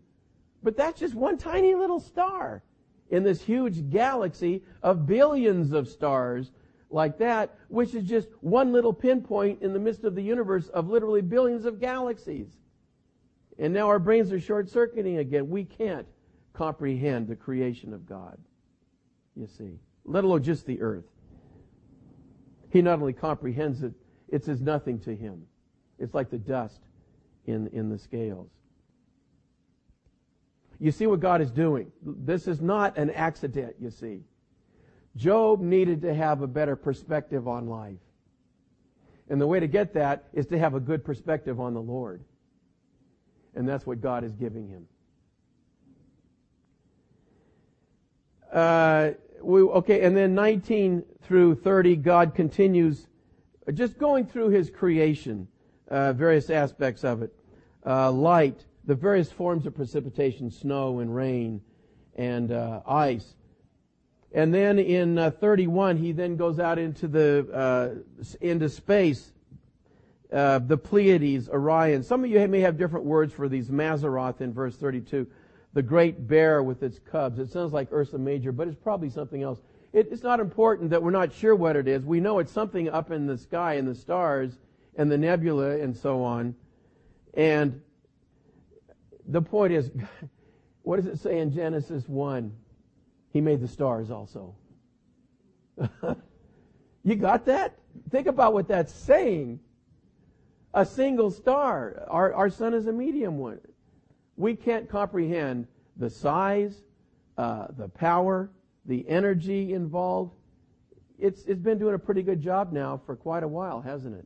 but 0.62 0.76
that's 0.76 1.00
just 1.00 1.16
one 1.16 1.38
tiny 1.38 1.76
little 1.76 2.00
star 2.00 2.64
in 3.10 3.24
this 3.24 3.42
huge 3.42 3.90
galaxy 3.90 4.64
of 4.82 5.06
billions 5.06 5.72
of 5.72 5.88
stars 5.88 6.52
like 6.90 7.18
that, 7.18 7.56
which 7.68 7.96
is 7.96 8.04
just 8.04 8.30
one 8.42 8.72
little 8.72 8.94
pinpoint 8.94 9.62
in 9.62 9.74
the 9.74 9.80
midst 9.80 10.04
of 10.04 10.16
the 10.16 10.22
universe 10.22 10.68
of 10.70 10.90
literally 10.90 11.22
billions 11.22 11.66
of 11.66 11.80
galaxies. 11.80 12.48
And 13.60 13.74
now 13.74 13.88
our 13.88 14.00
brains 14.00 14.32
are 14.32 14.40
short 14.40 14.70
circuiting 14.70 15.18
again. 15.18 15.50
We 15.50 15.64
can't 15.64 16.08
comprehend 16.54 17.28
the 17.28 17.36
creation 17.36 17.94
of 17.94 18.06
God, 18.08 18.38
you 19.36 19.48
see, 19.48 19.80
let 20.06 20.24
alone 20.24 20.44
just 20.44 20.66
the 20.66 20.82
earth. 20.82 21.06
He 22.70 22.82
not 22.82 23.00
only 23.00 23.14
comprehends 23.14 23.84
it, 23.84 23.94
it's 24.30 24.48
as 24.48 24.62
nothing 24.62 25.00
to 25.02 25.16
him. 25.16 25.44
It's 26.00 26.14
like 26.14 26.30
the 26.30 26.40
dust 26.40 26.80
in, 27.46 27.68
in 27.68 27.90
the 27.90 27.98
scales. 27.98 28.50
You 30.80 30.92
see 30.92 31.08
what 31.08 31.20
God 31.20 31.42
is 31.42 31.52
doing. 31.52 31.92
This 32.02 32.48
is 32.48 32.62
not 32.62 32.98
an 32.98 33.10
accident, 33.10 33.76
you 33.80 33.90
see. 33.90 34.22
Job 35.16 35.62
needed 35.62 36.02
to 36.02 36.14
have 36.14 36.42
a 36.42 36.48
better 36.48 36.76
perspective 36.76 37.48
on 37.48 37.68
life. 37.68 38.00
And 39.30 39.40
the 39.40 39.48
way 39.48 39.60
to 39.60 39.68
get 39.68 39.94
that 39.94 40.26
is 40.34 40.48
to 40.48 40.60
have 40.60 40.74
a 40.74 40.80
good 40.80 41.06
perspective 41.06 41.60
on 41.60 41.74
the 41.74 41.82
Lord. 41.82 42.24
And 43.56 43.68
that's 43.68 43.86
what 43.86 44.02
God 44.02 44.24
is 44.24 44.34
giving 44.34 44.68
him. 44.68 44.88
Uh, 48.52 49.12
we, 49.42 49.62
okay, 49.62 50.02
and 50.02 50.16
then 50.16 50.36
19 50.36 51.04
through 51.24 51.56
30, 51.56 51.96
God 51.98 52.36
continues 52.36 53.08
just 53.74 53.98
going 53.98 54.26
through 54.26 54.50
his 54.50 54.70
creation, 54.70 55.48
uh, 55.94 56.12
various 56.14 56.50
aspects 56.50 57.04
of 57.04 57.22
it. 57.22 57.32
Uh, 57.86 58.12
light, 58.12 58.66
the 58.86 58.96
various 58.96 59.32
forms 59.32 59.66
of 59.68 59.76
precipitation, 59.76 60.50
snow 60.50 61.00
and 61.00 61.16
rain 61.16 61.62
and 62.16 62.52
uh, 62.52 62.82
ice. 62.88 63.36
And 64.34 64.52
then 64.52 64.80
in 64.80 65.20
uh, 65.20 65.30
31, 65.30 65.98
he 65.98 66.12
then 66.12 66.36
goes 66.36 66.60
out 66.60 66.80
into 66.80 67.08
the 67.08 67.48
uh, 67.54 68.26
into 68.42 68.70
space. 68.70 69.32
Uh, 70.32 70.58
the 70.58 70.78
Pleiades, 70.78 71.48
Orion. 71.48 72.02
Some 72.02 72.24
of 72.24 72.30
you 72.32 72.48
may 72.48 72.62
have 72.62 72.76
different 72.76 73.06
words 73.06 73.32
for 73.32 73.48
these. 73.48 73.70
Mazzaroth 73.70 74.42
in 74.42 74.52
verse 74.52 74.76
32 74.76 75.28
the 75.74 75.82
great 75.82 76.28
bear 76.28 76.62
with 76.62 76.84
its 76.84 77.00
cubs. 77.00 77.40
It 77.40 77.52
sounds 77.52 77.74
like 77.74 77.92
Ursa 77.92 78.18
Major, 78.18 78.52
but 78.52 78.68
it's 78.68 78.78
probably 78.78 79.10
something 79.10 79.42
else. 79.42 79.60
It, 79.92 80.08
it's 80.12 80.24
not 80.24 80.40
important 80.40 80.92
that 80.92 81.02
we're 81.02 81.12
not 81.12 81.34
sure 81.34 81.56
what 81.56 81.76
it 81.76 81.88
is. 81.88 82.06
We 82.06 82.20
know 82.20 82.40
it's 82.40 82.52
something 82.52 82.90
up 82.90 83.12
in 83.12 83.26
the 83.26 83.38
sky 83.38 83.76
in 83.76 83.86
the 83.86 83.96
stars 83.96 84.58
and 84.96 85.12
the 85.12 85.18
nebula 85.18 85.78
and 85.80 85.96
so 85.96 86.24
on. 86.24 86.56
And 87.34 87.82
the 89.28 89.42
point 89.42 89.74
is, 89.74 89.92
what 90.84 90.98
does 90.98 91.06
it 91.06 91.20
say 91.20 91.40
in 91.40 91.52
Genesis 91.52 92.08
1? 92.08 92.52
He 93.32 93.42
made 93.42 93.62
the 93.62 93.68
stars 93.68 94.12
also. 94.12 94.56
you 97.04 97.16
got 97.16 97.46
that? 97.46 97.78
Think 98.12 98.28
about 98.28 98.54
what 98.54 98.68
that's 98.68 98.94
saying. 98.94 99.60
A 100.74 100.86
single 100.86 101.32
star. 101.32 102.06
Our, 102.10 102.34
our 102.34 102.50
sun 102.50 102.74
is 102.74 102.88
a 102.88 102.92
medium 102.92 103.38
one 103.38 103.60
we 104.36 104.56
can't 104.56 104.90
comprehend 104.90 105.68
the 105.98 106.10
size, 106.10 106.84
uh, 107.38 107.68
the 107.78 107.88
power, 107.90 108.50
the 108.86 109.08
energy 109.08 109.74
involved. 109.74 110.34
It's, 111.20 111.46
it's 111.46 111.62
been 111.62 111.78
doing 111.78 111.96
a 111.96 112.00
pretty 112.00 112.24
good 112.24 112.42
job 112.42 112.72
now 112.72 113.00
for 113.06 113.16
quite 113.16 113.44
a 113.44 113.48
while, 113.48 113.82
hasn't 113.82 114.16
it? 114.16 114.26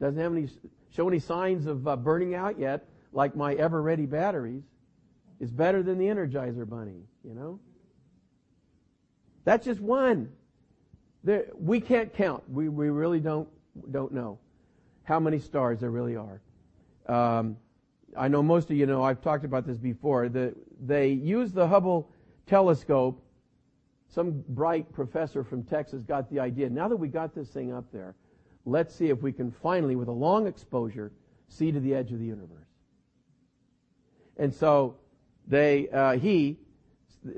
Doesn't 0.00 0.20
have 0.20 0.32
any, 0.32 0.48
show 0.94 1.08
any 1.08 1.18
signs 1.18 1.66
of 1.66 1.86
uh, 1.88 1.96
burning 1.96 2.34
out 2.34 2.58
yet, 2.58 2.86
like 3.12 3.34
my 3.34 3.54
Eveready 3.54 4.08
batteries. 4.08 4.62
is 5.40 5.50
better 5.50 5.82
than 5.82 5.98
the 5.98 6.06
Energizer 6.06 6.68
Bunny, 6.68 7.02
you 7.24 7.34
know? 7.34 7.58
That's 9.44 9.64
just 9.64 9.80
one. 9.80 10.30
There, 11.24 11.46
we 11.58 11.80
can't 11.80 12.12
count. 12.14 12.42
We, 12.50 12.68
we 12.68 12.88
really 12.90 13.20
don't, 13.20 13.48
don't 13.90 14.12
know 14.12 14.38
how 15.04 15.20
many 15.20 15.38
stars 15.38 15.80
there 15.80 15.90
really 15.90 16.16
are. 16.16 16.40
Um, 17.06 17.56
I 18.16 18.28
know 18.28 18.42
most 18.42 18.70
of 18.70 18.76
you 18.76 18.86
know, 18.86 19.02
I've 19.02 19.20
talked 19.22 19.44
about 19.44 19.66
this 19.66 19.78
before, 19.78 20.28
that 20.30 20.54
they 20.84 21.08
use 21.08 21.52
the 21.52 21.66
Hubble 21.66 22.10
telescope. 22.46 23.22
Some 24.08 24.42
bright 24.48 24.92
professor 24.92 25.44
from 25.44 25.62
Texas 25.64 26.02
got 26.02 26.30
the 26.30 26.40
idea. 26.40 26.70
Now 26.70 26.88
that 26.88 26.96
we 26.96 27.08
got 27.08 27.34
this 27.34 27.48
thing 27.48 27.72
up 27.72 27.84
there, 27.92 28.14
let's 28.66 28.94
see 28.94 29.08
if 29.08 29.22
we 29.22 29.32
can 29.32 29.50
finally, 29.50 29.96
with 29.96 30.08
a 30.08 30.12
long 30.12 30.46
exposure, 30.46 31.12
see 31.48 31.72
to 31.72 31.80
the 31.80 31.94
edge 31.94 32.12
of 32.12 32.18
the 32.18 32.26
universe. 32.26 32.68
And 34.36 34.52
so 34.52 34.96
they, 35.46 35.88
uh, 35.88 36.18
he 36.18 36.58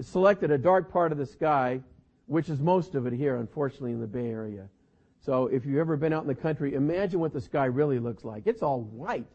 selected 0.00 0.50
a 0.50 0.58
dark 0.58 0.92
part 0.92 1.12
of 1.12 1.18
the 1.18 1.26
sky, 1.26 1.80
which 2.26 2.48
is 2.48 2.58
most 2.58 2.96
of 2.96 3.06
it 3.06 3.12
here, 3.12 3.36
unfortunately, 3.36 3.92
in 3.92 4.00
the 4.00 4.06
Bay 4.06 4.28
Area. 4.28 4.68
So 5.20 5.46
if 5.46 5.64
you've 5.64 5.78
ever 5.78 5.96
been 5.96 6.12
out 6.12 6.22
in 6.22 6.28
the 6.28 6.34
country, 6.34 6.74
imagine 6.74 7.20
what 7.20 7.32
the 7.32 7.40
sky 7.40 7.66
really 7.66 8.00
looks 8.00 8.24
like. 8.24 8.46
It's 8.46 8.62
all 8.62 8.80
white 8.80 9.26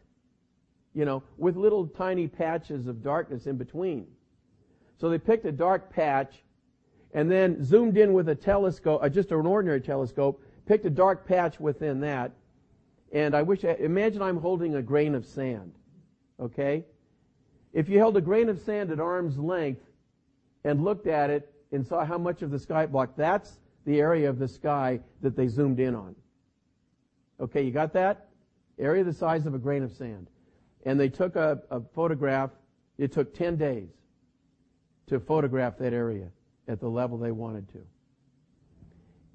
you 0.94 1.06
know, 1.06 1.24
with 1.38 1.56
little 1.56 1.88
tiny 1.88 2.28
patches 2.28 2.88
of 2.88 3.04
darkness 3.04 3.48
in 3.48 3.58
between. 3.58 4.08
So 5.00 5.10
they 5.10 5.18
picked 5.18 5.46
a 5.46 5.52
dark 5.52 5.92
patch 5.92 6.44
and 7.14 7.30
then 7.30 7.64
zoomed 7.64 7.98
in 7.98 8.14
with 8.14 8.30
a 8.30 8.36
telescope, 8.36 9.02
uh, 9.04 9.10
just 9.10 9.32
an 9.32 9.46
ordinary 9.46 9.82
telescope, 9.82 10.44
picked 10.66 10.86
a 10.86 10.90
dark 10.90 11.28
patch 11.28 11.60
within 11.60 12.00
that. 12.02 12.32
And 13.12 13.36
I 13.36 13.44
wish, 13.44 13.64
imagine 13.64 14.22
I'm 14.22 14.38
holding 14.38 14.76
a 14.76 14.82
grain 14.82 15.16
of 15.16 15.26
sand. 15.26 15.74
Okay? 16.40 16.86
If 17.74 17.90
you 17.90 18.00
held 18.00 18.18
a 18.18 18.22
grain 18.22 18.50
of 18.50 18.60
sand 18.60 18.92
at 18.92 19.00
arm's 19.00 19.38
length 19.38 19.84
and 20.64 20.84
looked 20.84 21.08
at 21.08 21.30
it 21.30 21.52
and 21.72 21.86
saw 21.86 22.06
how 22.06 22.18
much 22.18 22.42
of 22.42 22.52
the 22.52 22.60
sky 22.60 22.86
blocked, 22.86 23.18
that's 23.18 23.60
the 23.86 24.00
area 24.00 24.30
of 24.30 24.40
the 24.40 24.48
sky 24.48 25.00
that 25.22 25.36
they 25.36 25.48
zoomed 25.48 25.80
in 25.80 25.96
on. 25.96 26.16
Okay, 27.40 27.64
you 27.64 27.72
got 27.72 27.94
that? 27.94 28.30
Area 28.80 29.04
the 29.04 29.14
size 29.14 29.46
of 29.46 29.54
a 29.54 29.60
grain 29.60 29.84
of 29.84 29.92
sand 29.92 30.28
and 30.86 31.00
they 31.00 31.10
took 31.10 31.36
a, 31.36 31.62
a 31.70 31.82
photograph. 31.94 32.52
It 32.98 33.12
took 33.12 33.34
10 33.34 33.58
days 33.58 33.90
to 35.08 35.20
photograph 35.20 35.78
that 35.78 35.94
area 35.94 36.28
at 36.68 36.80
the 36.80 36.88
level 36.88 37.18
they 37.18 37.32
wanted 37.32 37.68
to. 37.70 37.80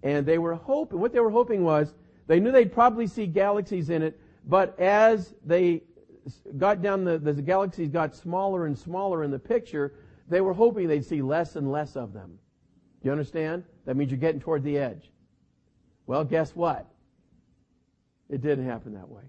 And 0.03 0.25
they 0.25 0.39
were 0.39 0.55
hoping, 0.55 1.01
what 1.01 1.13
they 1.13 1.21
were 1.21 1.31
hoping 1.31 1.65
was, 1.65 1.95
they 2.27 2.41
knew 2.41 2.53
they'd 2.53 2.73
probably 2.73 3.07
see 3.07 3.27
galaxies 3.27 3.91
in 3.91 4.03
it, 4.03 4.21
but 4.45 4.79
as 4.79 5.35
they 5.45 5.83
got 6.57 6.83
down 6.83 7.05
the, 7.05 7.19
the 7.19 7.33
galaxies 7.35 7.89
got 7.89 8.15
smaller 8.15 8.67
and 8.67 8.79
smaller 8.79 9.25
in 9.25 9.31
the 9.31 9.39
picture, 9.39 9.95
they 10.29 10.41
were 10.41 10.53
hoping 10.53 10.89
they'd 10.89 11.05
see 11.05 11.23
less 11.23 11.57
and 11.57 11.73
less 11.73 11.97
of 11.97 12.13
them. 12.13 12.39
Do 13.03 13.07
you 13.07 13.13
understand? 13.13 13.65
That 13.87 13.97
means 13.97 14.11
you're 14.11 14.21
getting 14.21 14.41
toward 14.41 14.63
the 14.63 14.79
edge. 14.79 15.11
Well, 16.07 16.25
guess 16.25 16.55
what? 16.55 16.87
It 18.29 18.43
didn't 18.43 18.67
happen 18.67 18.95
that 18.95 19.09
way. 19.09 19.23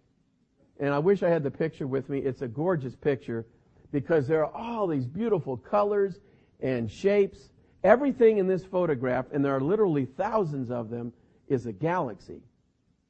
And 0.80 0.94
I 0.94 1.00
wish 1.00 1.24
I 1.24 1.30
had 1.30 1.44
the 1.44 1.52
picture 1.52 1.88
with 1.88 2.10
me. 2.10 2.20
It's 2.20 2.42
a 2.42 2.48
gorgeous 2.48 2.96
picture 2.96 3.46
because 3.92 4.28
there 4.28 4.46
are 4.46 4.54
all 4.54 4.88
these 4.88 5.06
beautiful 5.06 5.58
colors 5.58 6.20
and 6.60 6.90
shapes. 6.90 7.50
Everything 7.84 8.38
in 8.38 8.48
this 8.48 8.66
photograph, 8.66 9.26
and 9.32 9.44
there 9.44 9.56
are 9.56 9.62
literally 9.62 10.06
thousands 10.06 10.70
of 10.70 10.90
them, 10.90 11.14
is 11.48 11.66
a 11.66 11.72
galaxy, 11.72 12.42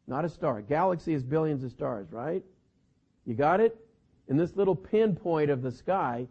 not 0.07 0.25
a 0.25 0.29
star. 0.29 0.59
A 0.59 0.61
galaxy 0.61 1.13
is 1.13 1.23
billions 1.23 1.63
of 1.63 1.71
stars, 1.71 2.11
right? 2.11 2.43
You 3.25 3.33
got 3.33 3.59
it? 3.59 3.77
In 4.27 4.37
this 4.37 4.55
little 4.55 4.75
pinpoint 4.75 5.49
of 5.49 5.61
the 5.61 5.71
sky, 5.71 6.27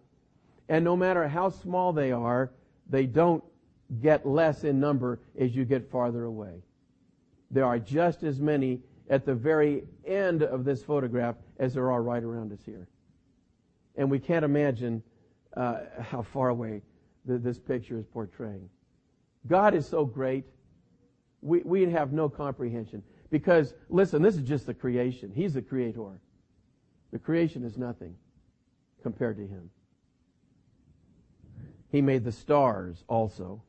and 0.69 0.85
no 0.85 0.97
matter 0.97 1.27
how 1.27 1.51
small 1.51 1.93
they 1.93 2.13
are, 2.13 2.51
they 2.89 3.07
don't 3.07 3.43
get 4.01 4.27
less 4.27 4.65
in 4.65 4.79
number 4.79 5.19
as 5.39 5.55
you 5.55 5.65
get 5.65 5.91
farther 5.91 6.25
away. 6.25 6.63
There 7.51 7.65
are 7.65 7.79
just 7.79 8.23
as 8.23 8.41
many 8.41 8.81
at 9.11 9.25
the 9.25 9.35
very 9.35 9.85
end 10.07 10.43
of 10.43 10.65
this 10.65 10.83
photograph 10.83 11.37
as 11.59 11.75
there 11.75 11.91
are 11.91 12.03
right 12.03 12.23
around 12.23 12.53
us 12.53 12.61
here. 12.65 12.87
And 13.97 14.11
we 14.11 14.19
can't 14.19 14.45
imagine 14.45 15.03
uh, 15.57 15.81
how 16.01 16.23
far 16.23 16.51
away 16.51 16.83
the, 17.25 17.39
this 17.39 17.59
picture 17.59 17.99
is 17.99 18.07
portraying. 18.07 18.69
God 19.47 19.75
is 19.75 19.87
so 19.87 20.05
great, 20.05 20.45
we, 21.41 21.61
we 21.61 21.91
have 21.91 22.13
no 22.13 22.29
comprehension. 22.29 23.03
Because, 23.31 23.75
listen, 23.89 24.23
this 24.23 24.37
is 24.37 24.43
just 24.43 24.67
the 24.67 24.75
creation. 24.75 25.31
He's 25.35 25.55
the 25.55 25.63
creator. 25.63 26.21
The 27.13 27.19
creation 27.19 27.65
is 27.65 27.77
nothing 27.77 28.15
compared 29.03 29.37
to 29.37 29.47
Him. 29.47 29.71
He 31.91 32.03
made 32.03 32.25
the 32.25 32.33
stars 32.33 33.05
also. 33.09 33.63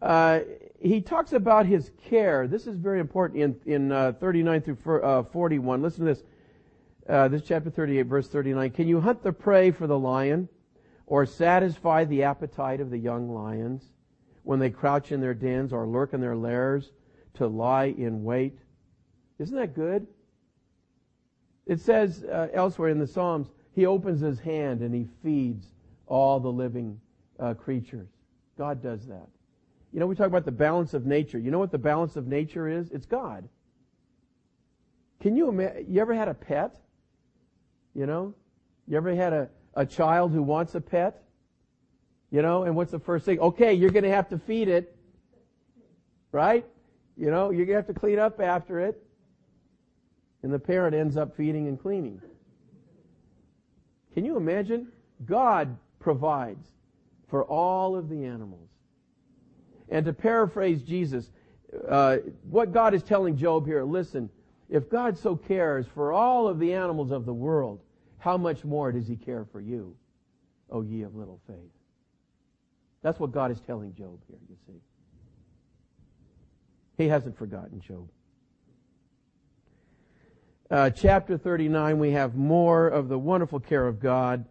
Uh, 0.00 0.40
he 0.80 1.00
talks 1.00 1.32
about 1.32 1.64
his 1.64 1.90
care. 2.08 2.46
This 2.46 2.66
is 2.66 2.76
very 2.76 3.00
important 3.00 3.40
in, 3.40 3.74
in 3.74 3.90
uh, 3.90 4.12
39 4.20 4.60
through 4.60 5.02
uh, 5.02 5.22
41. 5.22 5.82
Listen 5.82 6.04
to 6.04 6.14
this. 6.14 6.22
Uh, 7.08 7.28
this 7.28 7.42
chapter 7.42 7.70
38, 7.70 8.02
verse 8.02 8.28
39. 8.28 8.70
Can 8.70 8.88
you 8.88 9.00
hunt 9.00 9.22
the 9.22 9.32
prey 9.32 9.70
for 9.70 9.86
the 9.86 9.98
lion 9.98 10.48
or 11.06 11.26
satisfy 11.26 12.04
the 12.04 12.22
appetite 12.22 12.80
of 12.80 12.90
the 12.90 12.98
young 12.98 13.32
lions 13.32 13.92
when 14.42 14.58
they 14.58 14.70
crouch 14.70 15.12
in 15.12 15.20
their 15.20 15.34
dens 15.34 15.72
or 15.72 15.86
lurk 15.86 16.12
in 16.12 16.20
their 16.20 16.36
lairs 16.36 16.92
to 17.34 17.46
lie 17.46 17.94
in 17.96 18.22
wait. 18.24 18.58
Isn't 19.38 19.56
that 19.56 19.74
good? 19.74 20.06
It 21.66 21.80
says 21.80 22.24
uh, 22.24 22.48
elsewhere 22.52 22.90
in 22.90 22.98
the 22.98 23.06
Psalms, 23.06 23.48
he 23.72 23.86
opens 23.86 24.20
his 24.20 24.38
hand 24.38 24.80
and 24.80 24.94
he 24.94 25.08
feeds 25.22 25.66
all 26.06 26.38
the 26.38 26.52
living 26.52 27.00
uh, 27.40 27.54
creatures. 27.54 28.08
God 28.56 28.82
does 28.82 29.06
that. 29.06 29.26
You 29.92 30.00
know, 30.00 30.06
we 30.06 30.14
talk 30.14 30.26
about 30.26 30.44
the 30.44 30.52
balance 30.52 30.94
of 30.94 31.06
nature. 31.06 31.38
You 31.38 31.50
know 31.50 31.58
what 31.58 31.70
the 31.70 31.78
balance 31.78 32.16
of 32.16 32.26
nature 32.26 32.68
is? 32.68 32.90
It's 32.90 33.06
God. 33.06 33.48
Can 35.20 35.36
you 35.36 35.48
imagine? 35.48 35.86
You 35.88 36.00
ever 36.00 36.14
had 36.14 36.28
a 36.28 36.34
pet? 36.34 36.76
You 37.94 38.06
know? 38.06 38.34
You 38.86 38.96
ever 38.96 39.14
had 39.14 39.32
a, 39.32 39.48
a 39.74 39.86
child 39.86 40.32
who 40.32 40.42
wants 40.42 40.74
a 40.74 40.80
pet? 40.80 41.22
You 42.30 42.42
know, 42.42 42.64
and 42.64 42.74
what's 42.74 42.90
the 42.90 42.98
first 42.98 43.24
thing? 43.24 43.38
Okay, 43.38 43.74
you're 43.74 43.90
going 43.90 44.04
to 44.04 44.10
have 44.10 44.28
to 44.30 44.38
feed 44.38 44.68
it. 44.68 44.96
Right? 46.32 46.66
You 47.16 47.30
know, 47.30 47.50
you're 47.50 47.66
going 47.66 47.76
to 47.76 47.86
have 47.86 47.86
to 47.86 47.94
clean 47.94 48.18
up 48.18 48.40
after 48.40 48.80
it. 48.80 49.00
And 50.42 50.52
the 50.52 50.58
parent 50.58 50.94
ends 50.94 51.16
up 51.16 51.36
feeding 51.36 51.68
and 51.68 51.80
cleaning. 51.80 52.20
Can 54.14 54.24
you 54.24 54.36
imagine? 54.36 54.88
God 55.24 55.76
provides 56.00 56.66
for 57.28 57.44
all 57.44 57.96
of 57.96 58.08
the 58.08 58.24
animals. 58.24 58.68
And 59.88 60.04
to 60.06 60.12
paraphrase 60.12 60.82
Jesus, 60.82 61.30
uh, 61.88 62.18
what 62.48 62.72
God 62.72 62.94
is 62.94 63.02
telling 63.02 63.36
Job 63.36 63.66
here, 63.66 63.84
listen, 63.84 64.28
if 64.68 64.88
God 64.88 65.18
so 65.18 65.36
cares 65.36 65.86
for 65.94 66.12
all 66.12 66.48
of 66.48 66.58
the 66.58 66.72
animals 66.72 67.10
of 67.10 67.26
the 67.26 67.34
world, 67.34 67.80
how 68.24 68.38
much 68.38 68.64
more 68.64 68.90
does 68.90 69.06
he 69.06 69.16
care 69.16 69.44
for 69.52 69.60
you, 69.60 69.94
O 70.70 70.80
ye 70.80 71.02
of 71.02 71.14
little 71.14 71.42
faith? 71.46 71.58
That's 73.02 73.20
what 73.20 73.32
God 73.32 73.50
is 73.50 73.60
telling 73.60 73.94
Job 73.94 74.18
here, 74.26 74.38
you 74.48 74.56
see. 74.66 74.80
He 76.96 77.06
hasn't 77.06 77.36
forgotten 77.36 77.82
Job. 77.82 78.08
Uh, 80.70 80.88
chapter 80.88 81.36
39, 81.36 81.98
we 81.98 82.12
have 82.12 82.34
more 82.34 82.88
of 82.88 83.10
the 83.10 83.18
wonderful 83.18 83.60
care 83.60 83.86
of 83.86 84.00
God. 84.00 84.46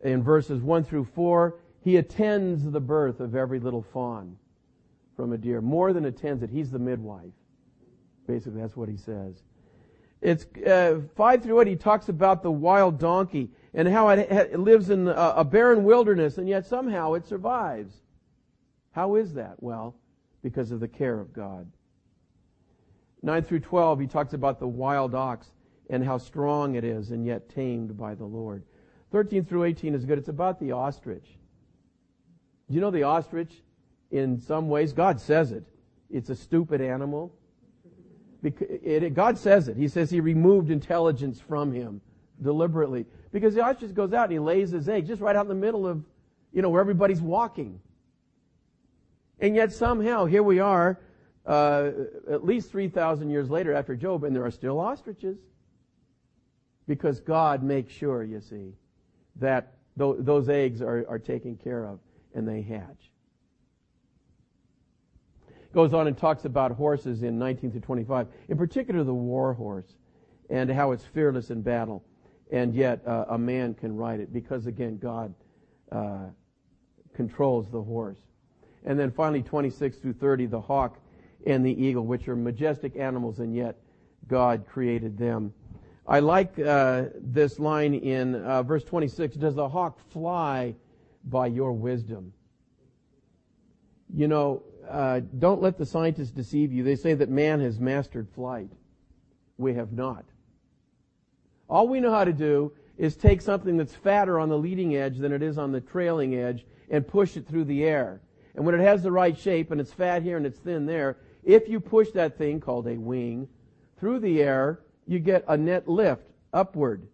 In 0.00 0.24
verses 0.24 0.60
1 0.60 0.82
through 0.82 1.04
4, 1.14 1.60
he 1.80 1.98
attends 1.98 2.68
the 2.68 2.80
birth 2.80 3.20
of 3.20 3.36
every 3.36 3.60
little 3.60 3.86
fawn 3.92 4.36
from 5.14 5.32
a 5.32 5.38
deer. 5.38 5.60
More 5.60 5.92
than 5.92 6.06
attends 6.06 6.42
it, 6.42 6.50
he's 6.50 6.72
the 6.72 6.80
midwife. 6.80 7.30
Basically, 8.26 8.60
that's 8.60 8.76
what 8.76 8.88
he 8.88 8.96
says. 8.96 9.44
It's 10.22 10.46
uh, 10.64 11.00
5 11.16 11.42
through 11.42 11.60
8, 11.60 11.66
he 11.66 11.76
talks 11.76 12.08
about 12.08 12.42
the 12.42 12.50
wild 12.50 12.98
donkey 12.98 13.50
and 13.74 13.88
how 13.88 14.08
it, 14.10 14.30
it 14.30 14.58
lives 14.58 14.88
in 14.88 15.08
a, 15.08 15.34
a 15.36 15.44
barren 15.44 15.82
wilderness, 15.82 16.38
and 16.38 16.48
yet 16.48 16.64
somehow 16.64 17.14
it 17.14 17.26
survives. 17.26 17.96
How 18.92 19.16
is 19.16 19.34
that? 19.34 19.60
Well, 19.60 19.96
because 20.42 20.70
of 20.70 20.78
the 20.78 20.88
care 20.88 21.18
of 21.18 21.32
God. 21.32 21.70
9 23.22 23.42
through 23.42 23.60
12, 23.60 24.00
he 24.00 24.06
talks 24.06 24.32
about 24.32 24.60
the 24.60 24.68
wild 24.68 25.14
ox 25.14 25.48
and 25.90 26.04
how 26.04 26.18
strong 26.18 26.76
it 26.76 26.84
is 26.84 27.10
and 27.10 27.26
yet 27.26 27.48
tamed 27.48 27.96
by 27.96 28.14
the 28.14 28.24
Lord. 28.24 28.62
13 29.10 29.44
through 29.44 29.64
18 29.64 29.94
is 29.94 30.04
good. 30.04 30.18
It's 30.18 30.28
about 30.28 30.60
the 30.60 30.72
ostrich. 30.72 31.26
You 32.68 32.80
know 32.80 32.90
the 32.90 33.02
ostrich, 33.02 33.62
in 34.10 34.40
some 34.40 34.68
ways, 34.68 34.92
God 34.92 35.20
says 35.20 35.52
it, 35.52 35.64
it's 36.10 36.30
a 36.30 36.36
stupid 36.36 36.80
animal. 36.80 37.34
God 39.14 39.38
says 39.38 39.68
it. 39.68 39.76
He 39.76 39.88
says 39.88 40.10
he 40.10 40.20
removed 40.20 40.70
intelligence 40.70 41.40
from 41.40 41.72
him 41.72 42.00
deliberately. 42.42 43.06
Because 43.30 43.54
the 43.54 43.62
ostrich 43.62 43.94
goes 43.94 44.12
out 44.12 44.24
and 44.24 44.32
he 44.32 44.38
lays 44.38 44.70
his 44.70 44.88
egg 44.88 45.06
just 45.06 45.22
right 45.22 45.36
out 45.36 45.42
in 45.42 45.48
the 45.48 45.54
middle 45.54 45.86
of, 45.86 46.04
you 46.52 46.60
know, 46.60 46.68
where 46.68 46.80
everybody's 46.80 47.20
walking. 47.20 47.80
And 49.38 49.54
yet 49.54 49.72
somehow, 49.72 50.26
here 50.26 50.42
we 50.42 50.58
are, 50.58 50.98
uh, 51.46 51.90
at 52.30 52.44
least 52.44 52.70
3,000 52.70 53.30
years 53.30 53.48
later 53.50 53.74
after 53.74 53.96
Job, 53.96 54.24
and 54.24 54.34
there 54.34 54.44
are 54.44 54.50
still 54.50 54.78
ostriches. 54.78 55.38
Because 56.88 57.20
God 57.20 57.62
makes 57.62 57.92
sure, 57.92 58.24
you 58.24 58.40
see, 58.40 58.74
that 59.36 59.74
th- 59.96 60.16
those 60.18 60.48
eggs 60.48 60.82
are, 60.82 61.06
are 61.08 61.18
taken 61.18 61.56
care 61.56 61.86
of 61.86 62.00
and 62.34 62.46
they 62.46 62.60
hatch. 62.60 63.11
Goes 65.72 65.94
on 65.94 66.06
and 66.06 66.16
talks 66.16 66.44
about 66.44 66.72
horses 66.72 67.22
in 67.22 67.38
19 67.38 67.72
to 67.72 67.80
25, 67.80 68.26
in 68.48 68.58
particular 68.58 69.04
the 69.04 69.14
war 69.14 69.54
horse, 69.54 69.94
and 70.50 70.70
how 70.70 70.92
it's 70.92 71.04
fearless 71.04 71.50
in 71.50 71.62
battle, 71.62 72.04
and 72.50 72.74
yet 72.74 73.00
uh, 73.06 73.24
a 73.30 73.38
man 73.38 73.72
can 73.74 73.96
ride 73.96 74.20
it 74.20 74.32
because, 74.32 74.66
again, 74.66 74.98
God 74.98 75.34
uh, 75.90 76.26
controls 77.14 77.70
the 77.70 77.82
horse. 77.82 78.18
And 78.84 78.98
then 78.98 79.10
finally, 79.10 79.42
26 79.42 79.96
through 79.98 80.14
30, 80.14 80.46
the 80.46 80.60
hawk 80.60 80.98
and 81.46 81.64
the 81.64 81.82
eagle, 81.82 82.04
which 82.04 82.28
are 82.28 82.36
majestic 82.36 82.96
animals, 82.96 83.38
and 83.38 83.54
yet 83.54 83.76
God 84.28 84.66
created 84.68 85.16
them. 85.16 85.54
I 86.06 86.20
like 86.20 86.58
uh, 86.58 87.04
this 87.20 87.58
line 87.58 87.94
in 87.94 88.34
uh, 88.34 88.62
verse 88.62 88.84
26 88.84 89.36
Does 89.36 89.54
the 89.54 89.68
hawk 89.68 89.98
fly 90.10 90.74
by 91.24 91.46
your 91.46 91.72
wisdom? 91.72 92.32
You 94.14 94.28
know, 94.28 94.62
uh, 94.92 95.20
don't 95.38 95.62
let 95.62 95.78
the 95.78 95.86
scientists 95.86 96.30
deceive 96.30 96.70
you. 96.70 96.84
They 96.84 96.96
say 96.96 97.14
that 97.14 97.30
man 97.30 97.60
has 97.60 97.80
mastered 97.80 98.28
flight. 98.34 98.70
We 99.56 99.72
have 99.74 99.92
not. 99.92 100.24
All 101.68 101.88
we 101.88 102.00
know 102.00 102.10
how 102.10 102.24
to 102.24 102.32
do 102.32 102.72
is 102.98 103.16
take 103.16 103.40
something 103.40 103.78
that's 103.78 103.94
fatter 103.94 104.38
on 104.38 104.50
the 104.50 104.58
leading 104.58 104.94
edge 104.94 105.16
than 105.16 105.32
it 105.32 105.42
is 105.42 105.56
on 105.56 105.72
the 105.72 105.80
trailing 105.80 106.36
edge 106.36 106.66
and 106.90 107.08
push 107.08 107.38
it 107.38 107.48
through 107.48 107.64
the 107.64 107.84
air. 107.84 108.20
And 108.54 108.66
when 108.66 108.74
it 108.74 108.82
has 108.82 109.02
the 109.02 109.10
right 109.10 109.36
shape 109.36 109.70
and 109.70 109.80
it's 109.80 109.92
fat 109.92 110.22
here 110.22 110.36
and 110.36 110.44
it's 110.44 110.58
thin 110.58 110.84
there, 110.84 111.16
if 111.42 111.68
you 111.70 111.80
push 111.80 112.10
that 112.10 112.36
thing 112.36 112.60
called 112.60 112.86
a 112.86 112.96
wing 112.96 113.48
through 113.98 114.18
the 114.18 114.42
air, 114.42 114.80
you 115.06 115.18
get 115.18 115.42
a 115.48 115.56
net 115.56 115.88
lift 115.88 116.26
upward. 116.52 117.08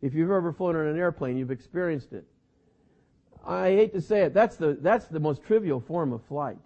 If 0.00 0.14
you've 0.14 0.30
ever 0.30 0.52
flown 0.52 0.76
on 0.76 0.86
an 0.86 0.96
airplane, 0.96 1.36
you've 1.36 1.50
experienced 1.50 2.12
it. 2.12 2.24
I 3.44 3.70
hate 3.70 3.92
to 3.94 4.00
say 4.00 4.22
it, 4.22 4.32
that's 4.32 4.54
the, 4.54 4.78
that's 4.80 5.06
the 5.06 5.20
most 5.20 5.42
trivial 5.42 5.80
form 5.80 6.12
of 6.12 6.22
flight. 6.24 6.58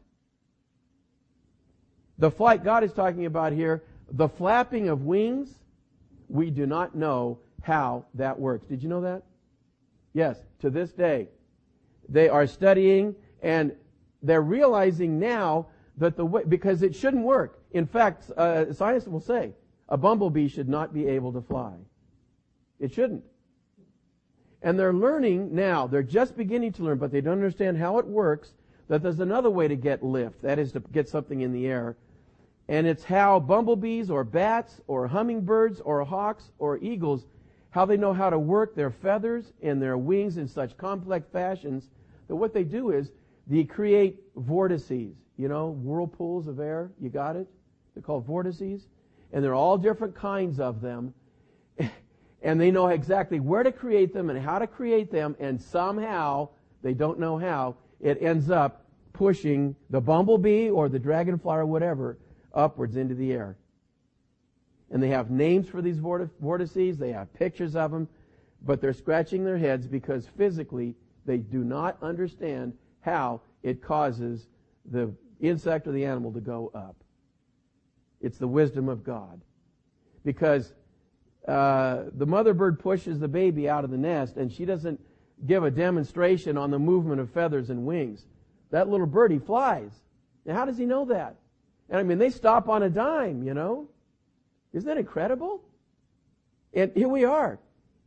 The 2.21 2.31
flight 2.31 2.63
God 2.63 2.85
is 2.85 2.93
talking 2.93 3.25
about 3.25 3.53
here, 3.53 3.83
the 4.13 4.29
flapping 4.29 4.91
of 4.91 5.03
wings, 5.03 5.55
we 6.29 6.51
do 6.51 6.67
not 6.67 6.95
know 6.95 7.39
how 7.63 8.05
that 8.15 8.39
works. 8.39 8.67
Did 8.67 8.83
you 8.83 8.91
know 8.91 9.01
that? 9.01 9.23
Yes, 10.13 10.39
to 10.61 10.69
this 10.69 10.93
day. 10.93 11.29
They 12.11 12.29
are 12.29 12.47
studying 12.47 13.15
and 13.43 13.73
they're 14.23 14.43
realizing 14.43 15.19
now 15.19 15.69
that 15.97 16.17
the 16.17 16.27
way, 16.27 16.43
because 16.47 16.83
it 16.83 16.95
shouldn't 16.95 17.25
work. 17.25 17.63
In 17.73 17.87
fact, 17.87 18.31
uh, 18.37 18.73
scientists 18.73 19.09
will 19.09 19.21
say 19.21 19.53
a 19.89 19.97
bumblebee 19.97 20.49
should 20.49 20.69
not 20.69 20.93
be 20.93 21.07
able 21.07 21.33
to 21.33 21.41
fly. 21.41 21.73
It 22.79 22.93
shouldn't. 22.93 23.25
And 24.61 24.79
they're 24.79 24.93
learning 24.93 25.55
now, 25.55 25.87
they're 25.87 26.03
just 26.03 26.37
beginning 26.37 26.73
to 26.73 26.83
learn, 26.83 26.99
but 26.99 27.11
they 27.11 27.23
don't 27.23 27.33
understand 27.33 27.79
how 27.79 27.99
it 27.99 28.07
works, 28.07 28.53
that 28.89 29.03
there's 29.03 29.21
another 29.21 29.49
way 29.49 29.69
to 29.69 29.77
get 29.77 30.03
lift. 30.03 30.43
That 30.43 30.59
is 30.59 30.73
to 30.73 30.81
get 30.81 31.09
something 31.09 31.41
in 31.41 31.53
the 31.53 31.67
air. 31.67 31.97
And 32.71 32.87
it's 32.87 33.03
how 33.03 33.41
bumblebees 33.41 34.13
or 34.13 34.23
bats 34.23 34.81
or 34.87 35.09
hummingbirds 35.09 35.81
or 35.81 36.05
hawks 36.05 36.53
or 36.61 36.79
eagles, 36.79 37.27
how 37.71 37.85
they 37.85 37.97
know 37.97 38.13
how 38.13 38.31
to 38.31 38.39
work 38.39 38.77
their 38.77 38.93
feathers 38.93 39.53
and 39.61 39.83
their 39.83 39.99
wings 39.99 40.37
in 40.37 40.47
such 40.47 40.77
complex 40.77 41.27
fashions 41.33 41.91
that 42.29 42.37
what 42.37 42.55
they 42.55 42.63
do 42.63 42.93
is 42.93 43.11
they 43.49 43.65
create 43.65 44.21
vortices, 44.37 45.17
you 45.37 45.49
know, 45.49 45.71
whirlpools 45.71 46.47
of 46.47 46.61
air. 46.61 46.93
You 47.01 47.09
got 47.11 47.35
it? 47.35 47.49
They're 47.95 48.05
called 48.05 48.25
vortices. 48.25 48.87
And 49.33 49.43
there 49.43 49.51
are 49.51 49.57
all 49.57 49.77
different 49.77 50.15
kinds 50.15 50.61
of 50.61 50.81
them. 50.81 51.13
and 52.43 52.61
they 52.61 52.71
know 52.71 52.87
exactly 52.87 53.41
where 53.41 53.65
to 53.65 53.73
create 53.73 54.15
them 54.15 54.31
and 54.31 54.41
how 54.41 54.61
to 54.61 54.69
create 54.69 55.11
them. 55.11 55.35
And 55.41 55.61
somehow, 55.61 56.51
they 56.83 56.95
don't 56.95 57.19
know 57.19 57.37
how, 57.37 57.75
it 58.01 58.23
ends 58.23 58.49
up 58.49 58.85
pushing 59.13 59.75
the 59.91 60.01
bumblebee 60.01 60.71
or 60.71 60.89
the 60.89 61.01
dragonfly 61.01 61.57
or 61.57 61.67
whatever 61.67 62.17
upwards 62.55 62.97
into 62.97 63.15
the 63.15 63.33
air. 63.33 63.57
And 64.91 65.03
they 65.03 65.09
have 65.09 65.31
names 65.31 65.69
for 65.69 65.81
these 65.81 65.99
vortices. 65.99 66.99
They 66.99 67.13
have 67.13 67.33
pictures 67.35 67.77
of 67.77 67.91
them. 67.93 68.09
But 68.63 68.81
they're 68.81 68.93
scratching 68.93 69.45
their 69.45 69.59
heads 69.59 69.87
because 69.87 70.27
physically 70.37 70.95
they 71.25 71.39
do 71.39 71.65
not 71.65 71.97
understand 72.03 72.75
how 73.01 73.41
it 73.63 73.83
causes 73.83 74.49
the 74.91 75.13
insect 75.41 75.87
or 75.87 75.93
the 75.93 76.05
animal 76.05 76.33
to 76.33 76.41
go 76.41 76.71
up. 76.75 76.97
It's 78.21 78.39
the 78.39 78.49
wisdom 78.49 78.89
of 78.89 79.05
God. 79.05 79.41
Because 80.25 80.73
uh, 81.49 82.05
the 82.15 82.27
mother 82.27 82.53
bird 82.53 82.79
pushes 82.79 83.19
the 83.19 83.29
baby 83.29 83.69
out 83.69 83.85
of 83.85 83.91
the 83.91 83.97
nest 83.97 84.37
and 84.37 84.53
she 84.53 84.65
doesn't 84.65 85.01
give 85.47 85.65
a 85.65 85.71
demonstration 85.71 86.59
on 86.59 86.71
the 86.71 86.79
movement 86.79 87.21
of 87.21 87.31
feathers 87.31 87.71
and 87.71 87.87
wings. 87.87 88.27
That 88.71 88.89
little 88.89 89.07
birdie 89.07 89.39
flies. 89.39 89.93
Now, 90.45 90.55
how 90.55 90.65
does 90.65 90.77
he 90.77 90.85
know 90.85 91.07
that? 91.07 91.37
And 91.91 91.99
I 91.99 92.05
mean, 92.05 92.19
they 92.19 92.31
stop 92.31 92.69
on 92.69 92.85
a 92.85 92.89
dime, 92.89 93.43
you 93.43 93.53
know? 93.53 93.89
Isn't 94.73 94.87
that 94.87 94.97
incredible? 94.97 95.61
And 96.73 96.93
here 96.95 97.09
we 97.09 97.25
are 97.25 97.59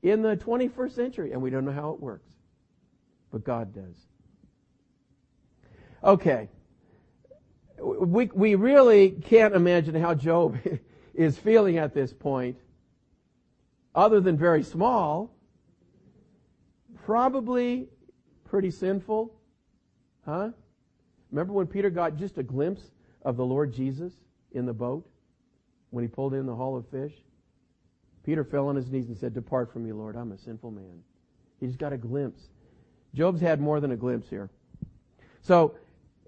in 0.02 0.22
the 0.22 0.38
21st 0.38 0.91
century, 0.93 1.32
and 1.34 1.41
we 1.41 1.50
don't 1.50 1.65
know 1.65 1.74
how 1.74 1.91
it 1.91 2.00
works. 2.00 2.30
But 3.30 3.43
God 3.43 3.74
does. 3.74 3.96
Okay. 6.02 6.50
we, 7.82 8.30
we 8.34 8.56
really 8.56 9.12
can't 9.12 9.54
imagine 9.54 9.96
how 9.96 10.13
Job 10.13 10.58
is 11.13 11.38
feeling 11.38 11.78
at 11.78 11.93
this 11.93 12.13
point, 12.13 12.58
other 13.93 14.22
than 14.22 14.38
very 14.38 14.63
small. 14.63 15.36
Probably 17.06 17.89
pretty 18.46 18.72
sinful. 18.72 19.34
Huh? 20.26 20.52
Remember 21.32 21.52
when 21.52 21.67
Peter 21.67 21.89
got 21.89 22.15
just 22.15 22.38
a 22.38 22.43
glimpse 22.43 22.91
of 23.24 23.38
the 23.38 23.46
Lord 23.46 23.74
Jesus 23.74 24.14
in 24.52 24.66
the 24.66 24.74
boat 24.74 25.08
when 25.90 26.04
he 26.04 26.08
pulled 26.08 26.34
in 26.34 26.46
the 26.46 26.56
haul 26.56 26.78
of 26.78 26.88
fish? 26.90 27.14
Peter 28.24 28.44
fell 28.44 28.68
on 28.68 28.76
his 28.76 28.90
knees 28.90 29.08
and 29.08 29.18
said, 29.18 29.34
Depart 29.34 29.72
from 29.72 29.84
me, 29.84 29.92
Lord. 29.92 30.16
I'm 30.16 30.32
a 30.32 30.38
sinful 30.38 30.72
man. 30.72 31.04
He 31.60 31.68
just 31.68 31.80
got 31.80 31.94
a 31.94 31.98
glimpse. 31.98 32.48
Job's 33.14 33.42
had 33.42 33.60
more 33.60 33.80
than 33.80 33.92
a 33.92 33.98
glimpse 33.98 34.30
here. 34.30 34.50
So, 35.42 35.76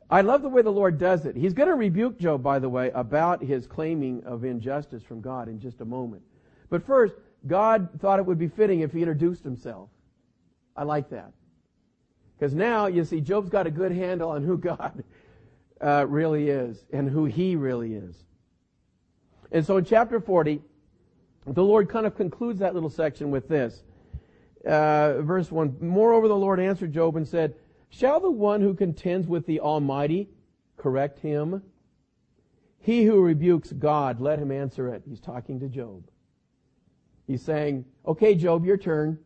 I 0.09 0.21
love 0.21 0.43
the 0.43 0.49
way 0.49 0.61
the 0.61 0.69
Lord 0.69 0.99
does 0.99 1.25
it. 1.25 1.35
He's 1.35 1.53
going 1.53 1.69
to 1.69 1.75
rebuke 1.75 2.19
Job, 2.19 2.43
by 2.43 2.59
the 2.59 2.69
way, 2.69 2.91
about 2.93 3.41
his 3.41 3.65
claiming 3.65 4.23
of 4.23 4.43
injustice 4.43 5.01
from 5.01 5.19
God 5.19 5.47
in 5.47 5.59
just 5.59 5.81
a 5.81 5.85
moment. 5.85 6.21
But 6.69 6.85
first, 6.85 7.15
God 7.47 7.89
thought 7.99 8.19
it 8.19 8.25
would 8.25 8.37
be 8.37 8.47
fitting 8.47 8.81
if 8.81 8.91
he 8.91 8.99
introduced 8.99 9.43
himself. 9.43 9.89
I 10.75 10.83
like 10.83 11.09
that. 11.09 11.31
Because 12.37 12.53
now, 12.53 12.87
you 12.87 13.03
see, 13.03 13.21
Job's 13.21 13.49
got 13.49 13.65
a 13.65 13.71
good 13.71 13.91
handle 13.91 14.29
on 14.29 14.43
who 14.43 14.57
God 14.57 15.03
uh, 15.81 16.05
really 16.07 16.49
is 16.49 16.85
and 16.91 17.09
who 17.09 17.25
he 17.25 17.55
really 17.55 17.93
is. 17.93 18.15
And 19.51 19.65
so 19.65 19.77
in 19.77 19.85
chapter 19.85 20.19
40, 20.19 20.61
the 21.47 21.63
Lord 21.63 21.89
kind 21.89 22.05
of 22.05 22.15
concludes 22.15 22.59
that 22.59 22.73
little 22.73 22.89
section 22.89 23.31
with 23.31 23.47
this. 23.47 23.83
Uh, 24.65 25.21
verse 25.21 25.51
1 25.51 25.77
Moreover, 25.79 26.27
the 26.27 26.35
Lord 26.35 26.59
answered 26.59 26.91
Job 26.91 27.15
and 27.15 27.27
said, 27.27 27.55
Shall 27.89 28.19
the 28.19 28.31
one 28.31 28.61
who 28.61 28.73
contends 28.73 29.27
with 29.27 29.45
the 29.45 29.59
Almighty 29.59 30.29
correct 30.77 31.19
him? 31.19 31.61
He 32.79 33.03
who 33.03 33.21
rebukes 33.21 33.71
God, 33.71 34.19
let 34.19 34.39
him 34.39 34.51
answer 34.51 34.93
it. 34.93 35.03
He's 35.07 35.19
talking 35.19 35.59
to 35.59 35.67
Job. 35.67 36.03
He's 37.27 37.41
saying, 37.41 37.85
Okay, 38.05 38.35
Job, 38.35 38.65
your 38.65 38.77
turn. 38.77 39.19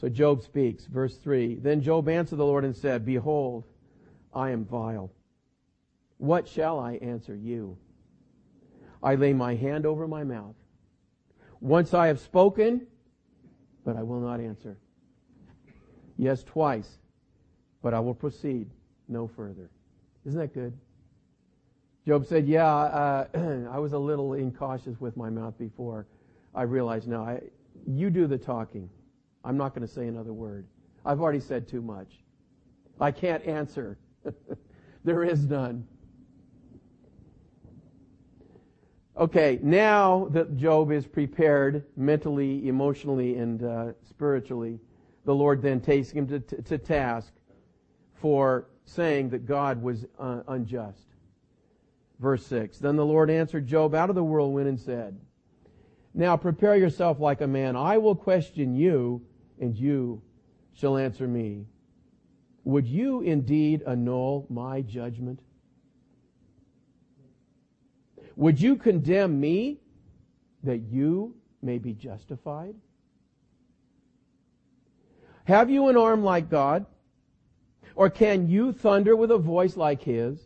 So 0.00 0.08
Job 0.08 0.42
speaks. 0.42 0.86
Verse 0.86 1.16
3 1.16 1.56
Then 1.56 1.80
Job 1.80 2.08
answered 2.08 2.36
the 2.36 2.46
Lord 2.46 2.64
and 2.64 2.76
said, 2.76 3.04
Behold, 3.04 3.64
I 4.32 4.50
am 4.50 4.64
vile. 4.64 5.10
What 6.18 6.48
shall 6.48 6.78
I 6.78 6.94
answer 6.94 7.36
you? 7.36 7.76
I 9.02 9.16
lay 9.16 9.32
my 9.32 9.54
hand 9.54 9.84
over 9.84 10.06
my 10.06 10.24
mouth. 10.24 10.54
Once 11.60 11.94
I 11.94 12.06
have 12.06 12.20
spoken, 12.20 12.86
but 13.84 13.96
I 13.96 14.02
will 14.02 14.20
not 14.20 14.40
answer. 14.40 14.78
Yes, 16.16 16.44
twice, 16.44 16.98
but 17.82 17.94
I 17.94 18.00
will 18.00 18.14
proceed 18.14 18.70
no 19.08 19.26
further. 19.26 19.70
Isn't 20.24 20.38
that 20.38 20.54
good? 20.54 20.72
Job 22.06 22.26
said, 22.26 22.46
Yeah, 22.46 22.66
uh, 22.66 23.26
I 23.72 23.78
was 23.78 23.92
a 23.92 23.98
little 23.98 24.34
incautious 24.34 25.00
with 25.00 25.16
my 25.16 25.30
mouth 25.30 25.58
before. 25.58 26.06
I 26.54 26.62
realized 26.62 27.08
now, 27.08 27.24
I, 27.24 27.40
you 27.86 28.10
do 28.10 28.26
the 28.26 28.38
talking. 28.38 28.88
I'm 29.44 29.56
not 29.56 29.74
going 29.74 29.86
to 29.86 29.92
say 29.92 30.06
another 30.06 30.32
word. 30.32 30.66
I've 31.04 31.20
already 31.20 31.40
said 31.40 31.66
too 31.66 31.82
much. 31.82 32.22
I 33.00 33.10
can't 33.10 33.44
answer. 33.44 33.98
there 35.04 35.22
is 35.24 35.44
none. 35.46 35.86
Okay, 39.16 39.58
now 39.62 40.28
that 40.30 40.56
Job 40.56 40.90
is 40.90 41.06
prepared 41.06 41.84
mentally, 41.96 42.66
emotionally, 42.66 43.36
and 43.36 43.62
uh, 43.62 43.92
spiritually, 44.08 44.80
the 45.24 45.34
Lord 45.34 45.60
then 45.60 45.80
takes 45.80 46.10
him 46.10 46.26
to, 46.28 46.40
to, 46.40 46.78
task 46.78 47.32
for 48.14 48.68
saying 48.84 49.28
that 49.30 49.46
God 49.46 49.82
was 49.82 50.06
uh, 50.18 50.40
unjust. 50.48 51.06
Verse 52.18 52.44
6 52.46 52.78
Then 52.78 52.96
the 52.96 53.04
Lord 53.04 53.30
answered 53.30 53.66
Job 53.66 53.94
out 53.94 54.08
of 54.08 54.16
the 54.16 54.24
whirlwind 54.24 54.68
and 54.68 54.80
said, 54.80 55.20
Now 56.14 56.36
prepare 56.36 56.76
yourself 56.76 57.20
like 57.20 57.42
a 57.42 57.46
man. 57.46 57.76
I 57.76 57.98
will 57.98 58.16
question 58.16 58.74
you, 58.74 59.22
and 59.60 59.76
you 59.76 60.22
shall 60.72 60.96
answer 60.96 61.28
me. 61.28 61.66
Would 62.64 62.86
you 62.86 63.20
indeed 63.22 63.82
annul 63.86 64.46
my 64.48 64.82
judgment? 64.82 65.40
Would 68.36 68.60
you 68.60 68.76
condemn 68.76 69.40
me 69.40 69.80
that 70.62 70.78
you 70.78 71.34
may 71.60 71.78
be 71.78 71.92
justified? 71.92 72.74
Have 75.44 75.70
you 75.70 75.88
an 75.88 75.96
arm 75.96 76.22
like 76.22 76.48
God? 76.48 76.86
Or 77.94 78.08
can 78.08 78.48
you 78.48 78.72
thunder 78.72 79.14
with 79.16 79.30
a 79.30 79.38
voice 79.38 79.76
like 79.76 80.02
His? 80.02 80.40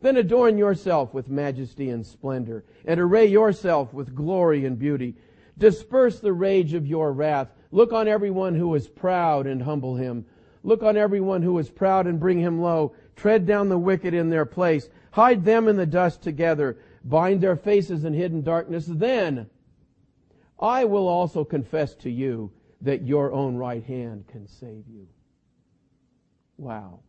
Then 0.00 0.16
adorn 0.16 0.58
yourself 0.58 1.14
with 1.14 1.28
majesty 1.28 1.90
and 1.90 2.06
splendor, 2.06 2.64
and 2.84 3.00
array 3.00 3.26
yourself 3.26 3.92
with 3.92 4.14
glory 4.14 4.64
and 4.64 4.78
beauty. 4.78 5.16
Disperse 5.56 6.20
the 6.20 6.32
rage 6.32 6.74
of 6.74 6.86
your 6.86 7.12
wrath. 7.12 7.48
Look 7.72 7.92
on 7.92 8.06
everyone 8.06 8.54
who 8.54 8.74
is 8.74 8.88
proud 8.88 9.46
and 9.46 9.62
humble 9.62 9.96
him. 9.96 10.24
Look 10.62 10.82
on 10.82 10.96
everyone 10.96 11.42
who 11.42 11.58
is 11.58 11.70
proud 11.70 12.06
and 12.06 12.20
bring 12.20 12.38
him 12.38 12.60
low. 12.60 12.94
Tread 13.16 13.46
down 13.46 13.68
the 13.68 13.78
wicked 13.78 14.14
in 14.14 14.30
their 14.30 14.44
place. 14.44 14.88
Hide 15.12 15.44
them 15.44 15.68
in 15.68 15.76
the 15.76 15.86
dust 15.86 16.22
together. 16.22 16.78
Bind 17.04 17.40
their 17.40 17.56
faces 17.56 18.04
in 18.04 18.12
hidden 18.12 18.42
darkness. 18.42 18.86
Then 18.86 19.48
I 20.58 20.84
will 20.84 21.08
also 21.08 21.44
confess 21.44 21.94
to 21.96 22.10
you 22.10 22.50
that 22.80 23.02
your 23.02 23.32
own 23.32 23.56
right 23.56 23.84
hand 23.84 24.26
can 24.28 24.46
save 24.46 24.84
you. 24.88 25.08
Wow. 26.56 27.00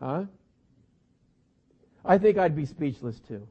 Huh? 0.00 0.24
I 2.04 2.18
think 2.18 2.38
I'd 2.38 2.56
be 2.56 2.66
speechless 2.66 3.20
too. 3.20 3.46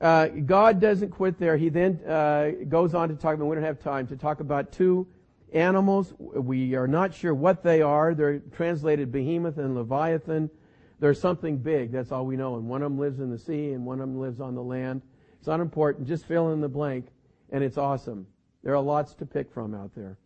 Uh, 0.00 0.26
God 0.28 0.78
doesn't 0.78 1.10
quit 1.10 1.38
there. 1.38 1.56
He 1.56 1.70
then 1.70 1.98
uh, 2.06 2.50
goes 2.68 2.94
on 2.94 3.08
to 3.08 3.14
talk 3.14 3.34
about, 3.34 3.46
we 3.46 3.56
don't 3.56 3.64
have 3.64 3.80
time, 3.80 4.06
to 4.08 4.16
talk 4.16 4.40
about 4.40 4.72
two 4.72 5.06
animals. 5.52 6.12
We 6.18 6.74
are 6.74 6.88
not 6.88 7.14
sure 7.14 7.34
what 7.34 7.62
they 7.62 7.82
are. 7.82 8.14
They're 8.14 8.38
translated 8.38 9.12
behemoth 9.12 9.58
and 9.58 9.74
leviathan. 9.74 10.50
They're 10.98 11.14
something 11.14 11.58
big. 11.58 11.92
That's 11.92 12.12
all 12.12 12.26
we 12.26 12.36
know. 12.36 12.56
And 12.56 12.68
one 12.68 12.82
of 12.82 12.90
them 12.90 12.98
lives 12.98 13.20
in 13.20 13.30
the 13.30 13.38
sea 13.38 13.72
and 13.72 13.84
one 13.84 14.00
of 14.00 14.08
them 14.08 14.18
lives 14.18 14.40
on 14.40 14.54
the 14.54 14.62
land. 14.62 15.02
It's 15.38 15.46
not 15.46 15.60
important. 15.60 16.08
Just 16.08 16.26
fill 16.26 16.52
in 16.52 16.60
the 16.60 16.68
blank 16.68 17.08
and 17.50 17.62
it's 17.62 17.78
awesome. 17.78 18.26
There 18.62 18.74
are 18.74 18.82
lots 18.82 19.14
to 19.14 19.26
pick 19.26 19.52
from 19.52 19.74
out 19.74 19.94
there. 19.94 20.18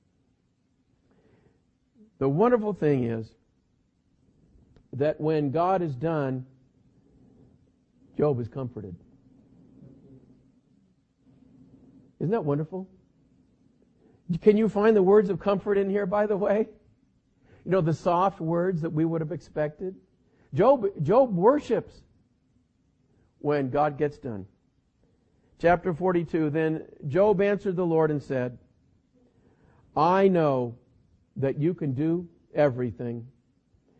The 2.18 2.28
wonderful 2.28 2.72
thing 2.72 3.04
is 3.04 3.35
that 4.92 5.20
when 5.20 5.50
God 5.50 5.83
is 5.83 5.94
done, 5.94 6.46
Job 8.16 8.38
is 8.38 8.48
comforted. 8.48 8.94
Isn't 12.18 12.33
that 12.33 12.44
wonderful? 12.44 12.87
Can 14.40 14.57
you 14.57 14.69
find 14.69 14.97
the 14.97 15.03
words 15.03 15.31
of 15.31 15.40
comfort 15.40 15.77
in 15.77 15.90
here, 15.90 16.07
by 16.07 16.27
the 16.27 16.37
way? 16.37 16.69
You 17.64 17.71
know, 17.71 17.81
the 17.81 17.95
soft 17.95 18.40
words 18.40 18.83
that 18.83 18.90
we 18.90 19.05
would 19.05 19.21
have 19.21 19.33
expected? 19.33 19.97
Job, 20.55 20.87
Job 21.03 21.35
worships 21.35 21.95
when 23.38 23.71
God 23.71 23.99
gets 23.99 24.19
done. 24.19 24.47
Chapter 25.61 25.93
42, 25.93 26.51
then 26.51 26.87
Job 27.07 27.40
answered 27.40 27.77
the 27.77 27.85
Lord 27.85 28.11
and 28.11 28.23
said, 28.23 28.59
I 29.97 30.29
know 30.29 30.77
that 31.37 31.59
you 31.59 31.75
can 31.75 31.93
do 31.93 32.29
everything 32.55 33.27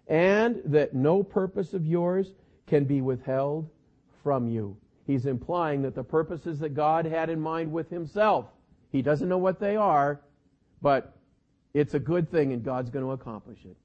and 0.07 0.61
that 0.65 0.95
no 0.95 1.23
purpose 1.23 1.75
of 1.75 1.87
yours 1.87 2.33
can 2.67 2.85
be 2.85 3.01
withheld 3.01 3.69
from 4.23 4.49
you. 4.49 4.77
He's 5.07 5.27
implying 5.27 5.83
that 5.83 5.95
the 5.95 6.05
purposes 6.05 6.59
that 6.61 6.71
God 6.71 7.05
had 7.05 7.31
in 7.31 7.41
mind 7.41 7.73
with 7.73 7.91
himself, 7.91 8.47
he 8.91 9.03
doesn't 9.03 9.29
know 9.29 9.39
what 9.39 9.61
they 9.61 9.77
are, 9.77 10.21
but 10.83 11.17
it's 11.75 11.95
a 11.95 11.99
good 11.99 12.31
thing 12.31 12.53
and 12.53 12.65
God's 12.65 12.91
going 12.91 13.05
to 13.05 13.13
accomplish 13.13 13.59
it. 13.65 13.77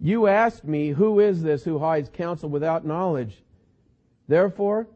You 0.00 0.26
asked 0.26 0.64
me, 0.64 0.88
Who 0.88 1.20
is 1.20 1.42
this 1.42 1.62
who 1.62 1.78
hides 1.78 2.10
counsel 2.12 2.48
without 2.48 2.84
knowledge? 2.84 3.42
Therefore, 4.26 4.88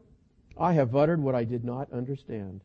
I 0.57 0.73
have 0.73 0.95
uttered 0.95 1.21
what 1.21 1.35
I 1.35 1.43
did 1.43 1.63
not 1.63 1.91
understand, 1.93 2.61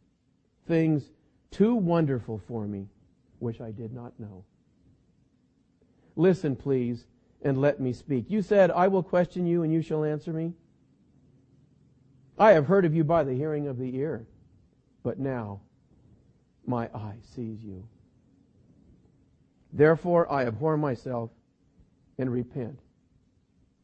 things 0.67 1.11
too 1.51 1.75
wonderful 1.75 2.41
for 2.49 2.67
me, 2.67 2.89
which 3.39 3.61
I 3.61 3.71
did 3.71 3.93
not 3.93 4.19
know. 4.19 4.45
Listen, 6.17 6.57
please, 6.57 7.07
and 7.43 7.61
let 7.61 7.81
me 7.81 7.93
speak. 7.93 8.27
You 8.29 8.43
said, 8.43 8.71
I 8.71 8.89
will 8.89 9.03
question 9.03 9.47
you, 9.47 9.63
and 9.63 9.73
you 9.73 9.83
shall 9.83 10.05
answer 10.05 10.33
me. 10.33 10.53
I 12.39 12.53
have 12.53 12.67
heard 12.67 12.85
of 12.85 12.95
you 12.95 13.05
by 13.05 13.25
the 13.25 13.35
hearing 13.35 13.69
of 13.69 13.79
the 13.79 13.95
ear, 13.97 14.27
but 15.03 15.19
now 15.19 15.61
my 16.67 16.87
eye 16.95 17.17
sees 17.35 17.63
you. 17.63 17.87
Therefore, 19.73 20.31
I 20.31 20.45
abhor 20.45 20.77
myself 20.77 21.31
and 22.19 22.31
repent 22.31 22.79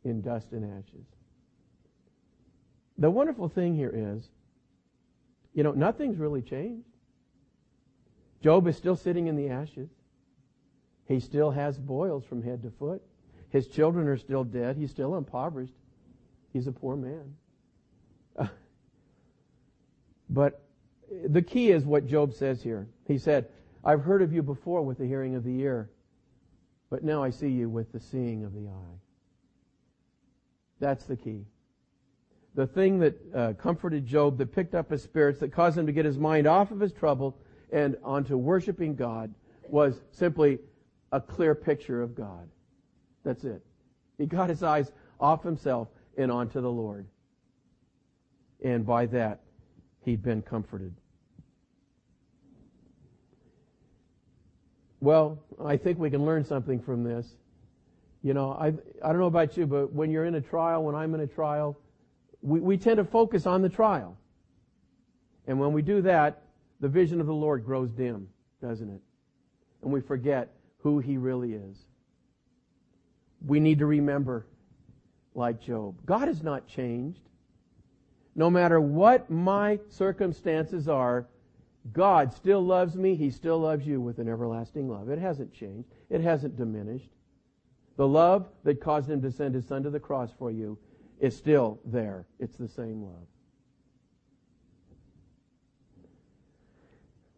in 0.05 0.21
dust 0.21 0.53
and 0.53 0.65
ashes. 0.65 1.07
The 2.99 3.11
wonderful 3.11 3.49
thing 3.49 3.75
here 3.75 3.93
is, 3.95 4.29
you 5.55 5.63
know, 5.63 5.73
nothing's 5.73 6.19
really 6.19 6.43
changed. 6.43 6.89
Job 8.43 8.67
is 8.69 8.77
still 8.77 8.97
sitting 8.97 9.27
in 9.27 9.37
the 9.37 9.49
ashes. 9.49 9.89
He 11.07 11.21
still 11.21 11.51
has 11.51 11.79
boils 11.79 12.25
from 12.25 12.43
head 12.43 12.63
to 12.63 12.71
foot. 12.71 13.03
His 13.51 13.67
children 13.67 14.07
are 14.09 14.19
still 14.19 14.45
dead. 14.45 14.77
He's 14.77 14.91
still 14.91 15.17
impoverished. 15.17 15.75
He's 16.53 16.67
a 16.67 16.73
poor 16.73 16.97
man. 16.97 17.35
but 20.31 20.68
the 21.27 21.43
key 21.43 21.71
is 21.71 21.85
what 21.85 22.07
Job 22.07 22.35
says 22.35 22.63
here. 22.63 22.89
He 23.07 23.19
said, 23.19 23.49
I've 23.85 24.03
heard 24.03 24.23
of 24.23 24.33
you 24.33 24.43
before 24.43 24.83
with 24.83 24.99
the 24.99 25.07
hearing 25.07 25.35
of 25.35 25.45
the 25.45 25.61
ear, 25.61 25.91
but 26.91 27.05
now 27.05 27.23
I 27.23 27.31
see 27.31 27.49
you 27.49 27.69
with 27.69 27.93
the 27.93 28.01
seeing 28.01 28.45
of 28.45 28.53
the 28.53 28.69
eye. 28.69 28.99
That's 30.81 31.05
the 31.05 31.17
key. 31.17 31.45
The 32.55 32.67
thing 32.67 32.99
that 33.01 33.17
uh, 33.35 33.53
comforted 33.55 34.07
Job, 34.07 34.39
that 34.39 34.55
picked 34.55 34.75
up 34.75 34.91
his 34.91 35.03
spirits, 35.03 35.41
that 35.41 35.53
caused 35.53 35.79
him 35.79 35.87
to 35.87 35.93
get 35.93 36.05
his 36.05 36.19
mind 36.19 36.47
off 36.47 36.71
of 36.71 36.81
his 36.81 36.93
trouble 36.93 37.37
and 37.73 37.97
onto 38.03 38.37
worshiping 38.37 38.95
God, 38.95 39.33
was 39.69 40.01
simply 40.11 40.59
a 41.13 41.21
clear 41.21 41.55
picture 41.55 42.03
of 42.03 42.15
God. 42.15 42.49
That's 43.25 43.45
it. 43.45 43.63
He 44.17 44.27
got 44.27 44.49
his 44.49 44.63
eyes 44.63 44.91
off 45.21 45.43
himself 45.43 45.89
and 46.17 46.33
onto 46.33 46.61
the 46.61 46.71
Lord. 46.71 47.07
And 48.65 48.85
by 48.85 49.07
that, 49.07 49.41
he'd 50.09 50.23
been 50.23 50.43
comforted. 50.43 50.95
Well, 55.01 55.39
I 55.65 55.77
think 55.77 55.99
we 55.99 56.11
can 56.11 56.25
learn 56.25 56.45
something 56.45 56.81
from 56.81 57.05
this. 57.05 57.27
You 58.23 58.35
know, 58.35 58.51
I, 58.53 58.69
I 58.69 59.13
don't 59.13 59.19
know 59.19 59.27
about 59.27 59.57
you, 59.57 59.67
but 59.67 59.93
when 59.93 60.11
you're 60.11 60.25
in 60.25 60.35
a 60.35 60.41
trial, 60.41 60.83
when 60.83 60.97
I'm 60.97 61.15
in 61.15 61.21
a 61.21 61.27
trial, 61.27 61.79
we, 62.43 62.59
we 62.59 62.77
tend 62.77 62.97
to 62.97 63.05
focus 63.05 63.47
on 63.47 63.63
the 63.63 63.69
trial. 63.69 64.17
And 65.47 65.61
when 65.61 65.73
we 65.73 65.83
do 65.83 66.03
that, 66.03 66.43
the 66.81 66.89
vision 66.89 67.21
of 67.21 67.27
the 67.27 67.35
Lord 67.35 67.65
grows 67.65 67.91
dim, 67.91 68.29
doesn't 68.61 68.89
it? 68.89 69.01
And 69.83 69.93
we 69.93 70.01
forget 70.01 70.53
who 70.79 70.99
He 70.99 71.17
really 71.17 71.53
is. 71.53 71.77
We 73.47 73.61
need 73.61 73.79
to 73.79 73.87
remember, 73.87 74.47
like 75.35 75.61
Job, 75.61 75.95
God 76.05 76.27
has 76.27 76.43
not 76.43 76.67
changed. 76.67 77.28
No 78.39 78.49
matter 78.49 78.81
what 78.81 79.29
my 79.29 79.81
circumstances 79.89 80.87
are, 80.87 81.27
God 81.93 82.33
still 82.33 82.65
loves 82.65 82.95
me. 82.95 83.17
He 83.17 83.31
still 83.31 83.59
loves 83.59 83.85
you 83.85 84.01
with 84.01 84.21
an 84.21 84.29
everlasting 84.29 84.89
love. 84.89 85.09
It 85.09 85.19
hasn't 85.19 85.53
changed. 85.53 85.89
It 86.09 86.21
hasn't 86.21 86.57
diminished. 86.57 87.11
The 87.97 88.07
love 88.07 88.47
that 88.63 88.81
caused 88.81 89.11
him 89.11 89.21
to 89.23 89.33
send 89.33 89.57
his 89.57 89.67
son 89.67 89.83
to 89.83 89.91
the 89.91 89.99
cross 89.99 90.31
for 90.39 90.53
you 90.53 90.79
is 91.19 91.37
still 91.37 91.81
there. 91.85 92.27
It's 92.39 92.57
the 92.57 92.69
same 92.69 93.03
love. 93.03 93.27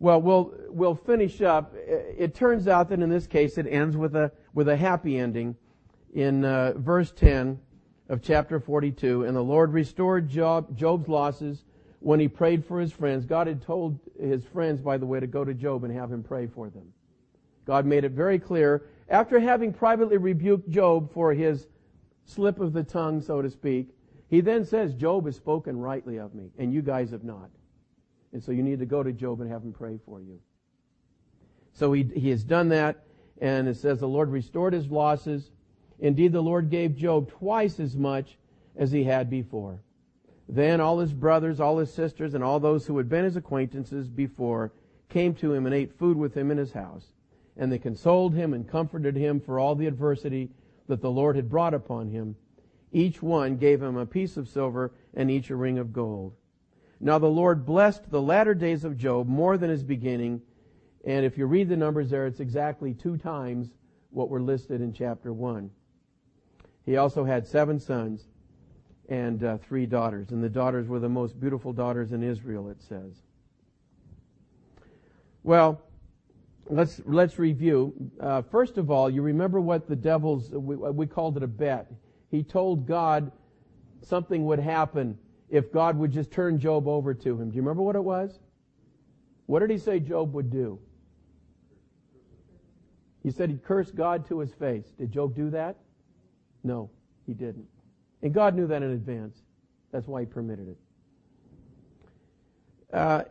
Well, 0.01 0.21
we'll 0.21 0.55
we'll 0.69 0.95
finish 0.95 1.41
up. 1.41 1.75
It 1.77 2.35
turns 2.35 2.69
out 2.69 2.91
that 2.91 3.01
in 3.01 3.09
this 3.09 3.27
case 3.27 3.57
it 3.57 3.67
ends 3.67 3.97
with 3.97 4.15
a 4.17 4.33
with 4.53 4.69
a 4.69 4.77
happy 4.77 5.17
ending 5.17 5.57
in 6.13 6.45
uh, 6.45 6.75
verse 6.77 7.11
10 7.11 7.59
of 8.11 8.21
chapter 8.21 8.61
42 8.61 9.25
and 9.25 9.35
the 9.35 9.43
Lord 9.43 9.73
restored 9.73 10.29
Job, 10.29 10.77
Job's 10.77 11.09
losses 11.09 11.65
when 12.01 12.21
he 12.21 12.29
prayed 12.29 12.67
for 12.67 12.79
his 12.79 12.93
friends. 12.93 13.25
God 13.25 13.47
had 13.47 13.63
told 13.63 13.99
his 14.21 14.45
friends 14.45 14.83
by 14.83 14.99
the 14.99 15.07
way 15.07 15.21
to 15.21 15.27
go 15.27 15.45
to 15.45 15.55
Job 15.55 15.85
and 15.85 15.95
have 15.95 16.13
him 16.13 16.23
pray 16.23 16.47
for 16.47 16.69
them. 16.69 16.93
God 17.65 17.87
made 17.87 18.05
it 18.05 18.13
very 18.13 18.39
clear 18.39 18.83
after 19.09 19.41
having 19.41 19.73
privately 19.73 20.19
rebuked 20.19 20.69
Job 20.69 21.13
for 21.15 21.33
his 21.33 21.69
slip 22.25 22.61
of 22.61 22.75
the 22.75 22.85
tongue 22.85 23.23
so 23.23 23.41
to 23.41 23.49
speak 23.49 23.89
he 24.31 24.41
then 24.41 24.65
says 24.65 24.95
Job 24.95 25.27
has 25.27 25.35
spoken 25.35 25.77
rightly 25.77 26.19
of 26.19 26.35
me 26.35 26.51
and 26.57 26.73
you 26.73 26.83
guys 26.83 27.11
have 27.11 27.25
not. 27.25 27.51
And 28.33 28.43
so 28.43 28.53
you 28.53 28.63
need 28.63 28.79
to 28.79 28.87
go 28.87 29.03
to 29.03 29.13
Job 29.13 29.41
and 29.41 29.51
have 29.51 29.63
him 29.63 29.73
pray 29.73 29.99
for 30.07 30.21
you. 30.21 30.39
So 31.73 31.93
he, 31.93 32.05
he 32.15 32.31
has 32.31 32.45
done 32.45 32.69
that, 32.69 33.05
and 33.41 33.67
it 33.69 33.77
says 33.77 33.99
the 33.99 34.09
Lord 34.09 34.31
restored 34.31 34.73
his 34.73 34.87
losses. 34.87 35.51
Indeed, 36.01 36.33
the 36.33 36.43
Lord 36.43 36.71
gave 36.71 36.97
Job 36.97 37.29
twice 37.29 37.79
as 37.79 37.97
much 37.97 38.39
as 38.75 38.91
he 38.91 39.05
had 39.05 39.29
before. 39.29 39.81
Then 40.49 40.81
all 40.81 40.99
his 40.99 41.13
brothers, 41.13 41.61
all 41.61 41.79
his 41.79 41.93
sisters, 41.93 42.35
and 42.35 42.43
all 42.43 42.59
those 42.59 42.87
who 42.87 42.97
had 42.99 43.09
been 43.09 43.25
his 43.25 43.37
acquaintances 43.37 44.09
before 44.09 44.73
came 45.09 45.35
to 45.35 45.53
him 45.53 45.67
and 45.67 45.75
ate 45.75 45.99
food 45.99 46.17
with 46.17 46.35
him 46.35 46.51
in 46.51 46.59
his 46.59 46.73
house. 46.73 47.13
And 47.57 47.71
they 47.71 47.79
consoled 47.79 48.35
him 48.35 48.55
and 48.55 48.67
comforted 48.67 49.15
him 49.15 49.41
for 49.41 49.59
all 49.59 49.75
the 49.75 49.87
adversity 49.87 50.51
that 50.89 51.03
the 51.03 51.11
Lord 51.11 51.37
had 51.37 51.51
brought 51.51 51.75
upon 51.75 52.09
him. 52.09 52.37
Each 52.93 53.23
one 53.23 53.57
gave 53.57 53.83
him 53.83 53.97
a 53.97 54.07
piece 54.07 54.37
of 54.37 54.49
silver 54.49 54.93
and 55.15 55.31
each 55.31 55.51
a 55.51 55.57
ring 55.57 55.79
of 55.79 55.93
gold. 55.93 56.33
Now 56.99 57.19
the 57.19 57.29
Lord 57.29 57.65
blessed 57.65 58.11
the 58.11 58.23
latter 58.23 58.55
days 58.55 58.85
of 58.85 58.97
Job 58.97 59.29
more 59.29 59.57
than 59.57 59.71
his 59.71 59.85
beginning. 59.85 60.43
And 61.05 61.25
if 61.25 61.39
you 61.39 61.47
read 61.47 61.69
the 61.69 61.77
numbers 61.77 62.11
there, 62.11 62.27
it's 62.27 62.41
exactly 62.41 62.95
two 62.95 63.17
times 63.17 63.71
what 64.11 64.29
were 64.29 64.43
listed 64.43 64.81
in 64.81 64.93
chapter 64.93 65.33
1. 65.33 65.71
He 66.85 66.97
also 66.97 67.25
had 67.25 67.47
seven 67.47 67.79
sons 67.79 68.27
and 69.09 69.43
uh, 69.43 69.59
three 69.59 69.87
daughters. 69.87 70.31
And 70.31 70.43
the 70.43 70.49
daughters 70.49 70.89
were 70.89 71.01
the 71.01 71.09
most 71.09 71.39
beautiful 71.39 71.73
daughters 71.73 72.13
in 72.13 72.23
Israel, 72.23 72.71
it 72.71 72.81
says. 72.81 73.13
Well, 75.43 75.83
let's, 76.69 77.01
let's 77.05 77.39
review. 77.39 77.93
Uh, 78.21 78.43
first 78.43 78.79
of 78.79 78.91
all, 78.91 79.11
you 79.11 79.23
remember 79.23 79.61
what 79.61 79.89
the 79.89 79.97
devil's, 79.97 80.51
we, 80.51 80.77
we 80.77 81.07
called 81.07 81.37
it 81.37 81.43
a 81.43 81.49
bet. 81.49 81.91
He 82.31 82.43
told 82.43 82.87
God 82.87 83.33
something 84.03 84.45
would 84.47 84.61
happen 84.61 85.19
if 85.49 85.73
God 85.73 85.99
would 85.99 86.13
just 86.13 86.31
turn 86.31 86.59
Job 86.59 86.87
over 86.87 87.13
to 87.13 87.41
him. 87.41 87.51
Do 87.51 87.57
you 87.57 87.63
remember 87.63 87.83
what 87.83 87.97
it 87.97 88.05
was? 88.05 88.39
What 89.47 89.61
did 89.61 89.71
he 89.71 89.79
say 89.79 89.99
Job 89.99 90.33
would 90.35 90.51
do? 90.51 90.79
He 93.25 93.31
said 93.33 93.51
he'd 93.51 93.65
curse 93.65 93.91
God 93.91 94.27
to 94.29 94.39
his 94.39 94.53
face. 94.53 94.87
Did 94.97 95.11
Job 95.11 95.35
do 95.35 95.51
that? 95.51 95.77
No, 96.63 96.91
he 97.27 97.35
didn't. 97.35 97.67
And 98.23 98.35
God 98.35 98.55
knew 98.55 98.67
that 98.67 98.83
in 98.83 98.91
advance. 98.91 99.39
That's 99.93 100.07
why 100.07 100.21
he 100.21 100.27
permitted 100.27 100.69
it. 100.69 100.77
Uh, 102.93 103.23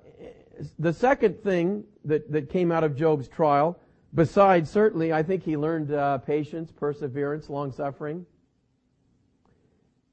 the 0.78 0.94
second 0.94 1.42
thing 1.44 1.84
that, 2.06 2.32
that 2.32 2.50
came 2.50 2.72
out 2.72 2.84
of 2.84 2.96
Job's 2.96 3.28
trial, 3.28 3.80
besides 4.14 4.70
certainly, 4.70 5.14
I 5.14 5.24
think 5.24 5.44
he 5.44 5.58
learned 5.58 5.92
uh, 5.92 6.18
patience, 6.20 6.72
perseverance, 6.72 7.50
long 7.50 7.72
suffering, 7.72 8.26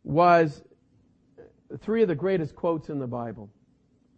was 0.04 0.62
three 1.78 2.02
of 2.02 2.08
the 2.08 2.14
greatest 2.14 2.54
quotes 2.54 2.88
in 2.90 2.98
the 2.98 3.06
Bible, 3.06 3.50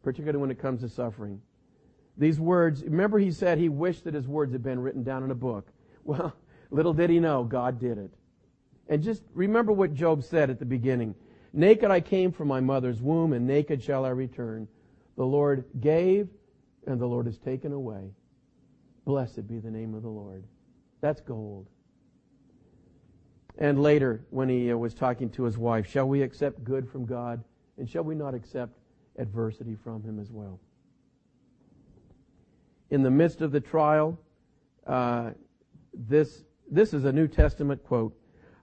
particularly 0.03 0.38
when 0.38 0.51
it 0.51 0.59
comes 0.59 0.82
to 0.82 0.88
suffering. 0.88 1.40
These 2.16 2.40
words, 2.40 2.82
remember 2.82 3.18
he 3.18 3.30
said 3.30 3.59
he 3.59 3.68
wished 3.68 4.05
that 4.05 4.14
his 4.14 4.26
words 4.26 4.53
had 4.53 4.62
been 4.62 4.80
written 4.80 5.03
down 5.03 5.22
in 5.22 5.30
a 5.30 5.36
book. 5.36 5.68
Well, 6.05 6.34
little 6.70 6.94
did 6.94 7.11
he 7.11 7.20
know, 7.20 7.44
God 7.44 7.78
did 7.78 7.99
it. 7.99 8.11
And 8.89 9.03
just 9.03 9.22
remember 9.34 9.72
what 9.72 9.95
Job 9.95 10.24
said 10.24 10.51
at 10.51 10.59
the 10.59 10.64
beginning. 10.64 11.14
Naked 11.53 11.91
I 11.91 12.01
came 12.01 12.32
from 12.32 12.49
my 12.49 12.61
mother's 12.61 13.01
womb, 13.01 13.32
and 13.32 13.47
naked 13.47 13.82
shall 13.82 14.05
I 14.05 14.11
return. 14.11 14.68
The 15.16 15.26
Lord 15.26 15.64
gave, 15.80 16.28
and 16.86 17.01
the 17.01 17.07
Lord 17.07 17.26
has 17.26 17.39
taken 17.39 17.72
away. 17.72 18.11
Blessed 19.05 19.47
be 19.47 19.59
the 19.59 19.70
name 19.70 19.95
of 19.95 20.03
the 20.03 20.09
Lord. 20.09 20.45
That's 21.01 21.20
gold. 21.20 21.66
And 23.59 23.82
later, 23.82 24.24
when 24.30 24.49
he 24.49 24.70
uh, 24.70 24.76
was 24.76 24.95
talking 24.95 25.30
to 25.30 25.45
his 25.45 25.59
wife, 25.59 25.86
shall 25.86 26.07
we 26.07 26.22
accept 26.22 26.62
good 26.62 26.89
from 26.89 27.05
God? 27.05 27.43
And 27.76 27.89
shall 27.89 28.05
we 28.05 28.14
not 28.14 28.34
accept 28.34 28.78
adversity 29.18 29.76
from 29.82 30.03
him 30.03 30.20
as 30.20 30.30
well? 30.30 30.61
In 32.91 33.03
the 33.03 33.11
midst 33.11 33.41
of 33.41 33.51
the 33.51 33.61
trial, 33.61 34.18
uh, 34.86 35.30
this, 35.93 36.45
this 36.70 36.95
is 36.95 37.05
a 37.05 37.12
New 37.12 37.26
Testament 37.26 37.84
quote. 37.84 38.16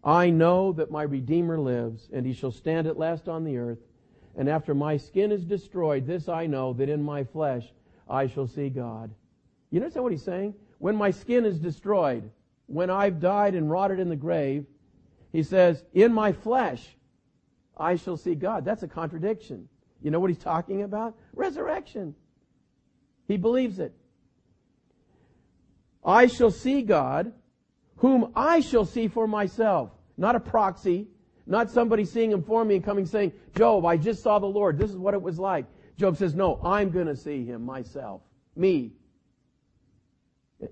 I 0.06 0.30
know 0.30 0.72
that 0.74 0.92
my 0.92 1.02
Redeemer 1.02 1.60
lives, 1.60 2.10
and 2.14 2.26
he 2.26 2.34
shall 2.34 2.52
stand 2.52 2.86
at 2.86 3.00
last 3.00 3.28
on 3.28 3.44
the 3.44 3.58
earth. 3.58 3.80
And 4.38 4.48
after 4.48 4.76
my 4.76 4.98
skin 4.98 5.32
is 5.32 5.44
destroyed, 5.44 6.06
this 6.06 6.30
I 6.30 6.46
know, 6.46 6.74
that 6.74 6.90
in 6.90 7.02
my 7.02 7.24
flesh 7.24 7.66
I 8.08 8.28
shall 8.28 8.48
see 8.48 8.70
God. 8.70 9.10
You 9.72 9.80
understand 9.80 10.04
what 10.04 10.12
he's 10.12 10.24
saying? 10.24 10.54
When 10.78 10.96
my 10.96 11.10
skin 11.10 11.44
is 11.44 11.58
destroyed, 11.58 12.30
when 12.68 12.92
I've 12.92 13.20
died 13.20 13.56
and 13.56 13.72
rotted 13.72 14.00
in 14.00 14.10
the 14.10 14.16
grave, 14.16 14.66
he 15.32 15.42
says, 15.42 15.84
in 15.94 16.14
my 16.14 16.34
flesh, 16.34 16.96
I 17.76 17.96
shall 17.96 18.16
see 18.16 18.36
God. 18.36 18.64
That's 18.64 18.84
a 18.84 18.88
contradiction. 18.88 19.68
You 20.02 20.12
know 20.12 20.20
what 20.20 20.30
he's 20.30 20.38
talking 20.38 20.84
about? 20.84 21.16
Resurrection. 21.34 22.14
He 23.28 23.38
believes 23.38 23.80
it. 23.80 23.94
I 26.04 26.28
shall 26.28 26.52
see 26.52 26.84
God, 26.84 27.34
whom 27.98 28.32
I 28.36 28.60
shall 28.60 28.86
see 28.86 29.08
for 29.08 29.28
myself. 29.28 29.90
Not 30.18 30.36
a 30.36 30.40
proxy, 30.40 31.08
not 31.46 31.70
somebody 31.70 32.06
seeing 32.06 32.32
him 32.32 32.44
for 32.44 32.66
me 32.66 32.76
and 32.76 32.84
coming 32.84 33.06
saying, 33.06 33.34
Job, 33.56 33.86
I 33.86 33.98
just 33.98 34.24
saw 34.24 34.40
the 34.40 34.46
Lord. 34.46 34.78
This 34.78 34.90
is 34.90 34.98
what 34.98 35.14
it 35.14 35.22
was 35.22 35.38
like. 35.38 35.66
Job 35.98 36.18
says, 36.18 36.36
no, 36.36 36.60
I'm 36.64 36.90
going 36.90 37.08
to 37.08 37.16
see 37.16 37.46
him 37.46 37.66
myself. 37.66 38.22
Me. 38.56 38.92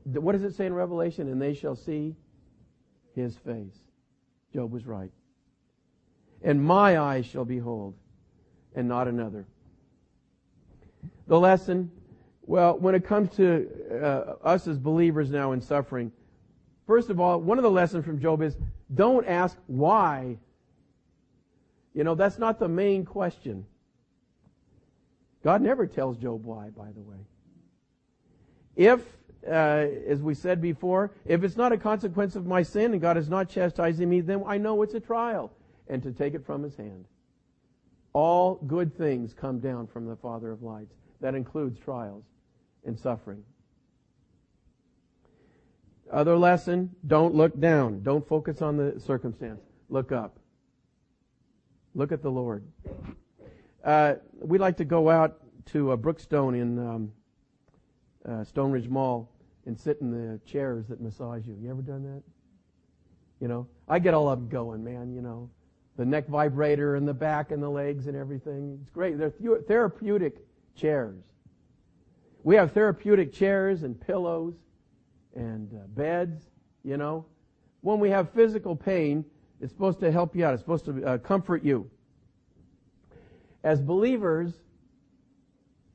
What 0.04 0.32
does 0.34 0.44
it 0.44 0.56
say 0.56 0.66
in 0.66 0.74
Revelation? 0.74 1.30
And 1.30 1.42
they 1.42 1.54
shall 1.54 1.76
see 1.76 2.16
his 3.16 3.36
face. 3.38 3.76
Job 4.54 4.72
was 4.72 4.86
right. 4.86 5.12
And 6.42 6.62
my 6.64 7.00
eyes 7.00 7.26
shall 7.26 7.46
behold, 7.46 7.96
and 8.76 8.88
not 8.88 9.08
another. 9.08 9.46
The 11.28 11.40
lesson, 11.40 11.90
well, 12.46 12.78
when 12.78 12.96
it 12.96 13.06
comes 13.06 13.34
to 13.38 13.68
uh, 13.92 14.46
us 14.46 14.68
as 14.68 14.78
believers 14.78 15.30
now 15.30 15.54
in 15.54 15.62
suffering, 15.62 16.12
first 16.86 17.10
of 17.10 17.20
all, 17.20 17.40
one 17.40 17.58
of 17.58 17.64
the 17.64 17.72
lessons 17.72 18.04
from 18.04 18.20
Job 18.20 18.42
is 18.42 18.58
Don't 18.94 19.26
ask 19.26 19.58
why. 19.68 20.38
You 21.94 22.04
know, 22.04 22.16
that's 22.16 22.38
not 22.38 22.60
the 22.60 22.68
main 22.68 23.06
question. 23.06 23.66
God 25.44 25.62
never 25.62 25.86
tells 25.86 26.18
Job 26.18 26.44
why, 26.46 26.70
by 26.70 26.92
the 26.92 27.02
way. 27.02 27.18
If, 28.76 29.02
uh, 29.46 29.88
as 30.08 30.22
we 30.22 30.34
said 30.34 30.62
before, 30.62 31.12
if 31.26 31.44
it's 31.44 31.58
not 31.58 31.72
a 31.72 31.78
consequence 31.78 32.36
of 32.36 32.46
my 32.46 32.64
sin 32.64 32.94
and 32.94 33.02
God 33.02 33.18
is 33.18 33.30
not 33.30 33.50
chastising 33.50 34.10
me, 34.10 34.22
then 34.22 34.44
I 34.48 34.58
know 34.58 34.82
it's 34.82 34.94
a 34.94 35.00
trial 35.00 35.52
and 35.88 36.02
to 36.04 36.12
take 36.12 36.34
it 36.34 36.46
from 36.46 36.64
his 36.64 36.76
hand. 36.76 37.06
All 38.14 38.56
good 38.68 38.96
things 38.98 39.34
come 39.34 39.60
down 39.60 39.88
from 39.88 40.06
the 40.06 40.16
Father 40.16 40.52
of 40.52 40.64
lights. 40.64 40.96
That 41.20 41.36
includes 41.36 41.80
trials 41.80 42.24
and 42.86 42.98
suffering. 42.98 43.44
Other 46.12 46.38
lesson, 46.38 46.92
don't 47.08 47.34
look 47.34 47.60
down. 47.60 48.04
Don't 48.04 48.28
focus 48.28 48.62
on 48.62 48.78
the 48.78 49.00
circumstance. 49.00 49.62
Look 49.90 50.12
up. 50.12 50.38
Look 51.96 52.12
at 52.12 52.22
the 52.22 52.32
Lord. 52.32 52.66
Uh, 53.84 54.16
we 54.40 54.58
like 54.58 54.78
to 54.78 54.86
go 54.86 55.10
out 55.10 55.40
to 55.68 55.92
a 55.92 55.98
Brookstone 55.98 56.60
in 56.60 56.80
um, 56.80 57.12
uh, 58.28 58.44
Stone 58.44 58.72
Ridge 58.72 58.90
Mall 58.90 59.30
and 59.66 59.80
sit 59.80 60.00
in 60.02 60.12
the 60.12 60.40
chairs 60.46 60.88
that 60.88 61.02
massage 61.02 61.48
you. 61.48 61.56
You 61.62 61.70
ever 61.70 61.82
done 61.82 62.04
that? 62.04 62.24
You 63.40 63.48
know, 63.48 63.68
I 63.88 64.00
get 64.00 64.14
all 64.14 64.28
up 64.28 64.50
going, 64.50 64.84
man. 64.84 65.14
You 65.14 65.22
know, 65.22 65.50
the 65.98 66.06
neck 66.06 66.28
vibrator 66.28 66.96
and 66.96 67.08
the 67.08 67.14
back 67.14 67.52
and 67.52 67.62
the 67.62 67.70
legs 67.70 68.08
and 68.08 68.16
everything. 68.16 68.80
It's 68.82 68.90
great. 68.90 69.18
They're 69.18 69.32
therapeutic 69.60 70.38
chairs. 70.76 71.24
We 72.44 72.56
have 72.56 72.72
therapeutic 72.72 73.32
chairs 73.32 73.84
and 73.84 74.00
pillows 74.00 74.56
and 75.36 75.74
uh, 75.74 75.88
beds, 75.88 76.42
you 76.84 76.98
know. 76.98 77.26
When 77.82 78.00
we 78.00 78.10
have 78.10 78.32
physical 78.32 78.76
pain, 78.76 79.26
it's 79.60 79.72
supposed 79.72 80.00
to 80.02 80.12
help 80.12 80.36
you 80.36 80.46
out. 80.46 80.54
It's 80.54 80.64
supposed 80.64 80.86
to 80.86 81.06
uh, 81.06 81.18
comfort 81.18 81.64
you. 81.64 81.90
As 83.64 83.82
believers, 83.82 84.54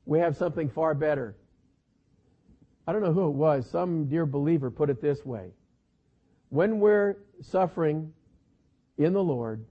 we 0.05 0.19
have 0.19 0.35
something 0.35 0.69
far 0.69 0.93
better. 0.93 1.35
I 2.87 2.91
don't 2.91 3.03
know 3.03 3.13
who 3.13 3.27
it 3.27 3.35
was. 3.35 3.69
Some 3.69 4.07
dear 4.07 4.25
believer 4.25 4.71
put 4.71 4.89
it 4.89 5.01
this 5.01 5.23
way. 5.23 5.51
When 6.49 6.79
we're 6.79 7.17
suffering 7.41 8.11
in 8.97 9.13
the 9.13 9.23
Lord, 9.23 9.63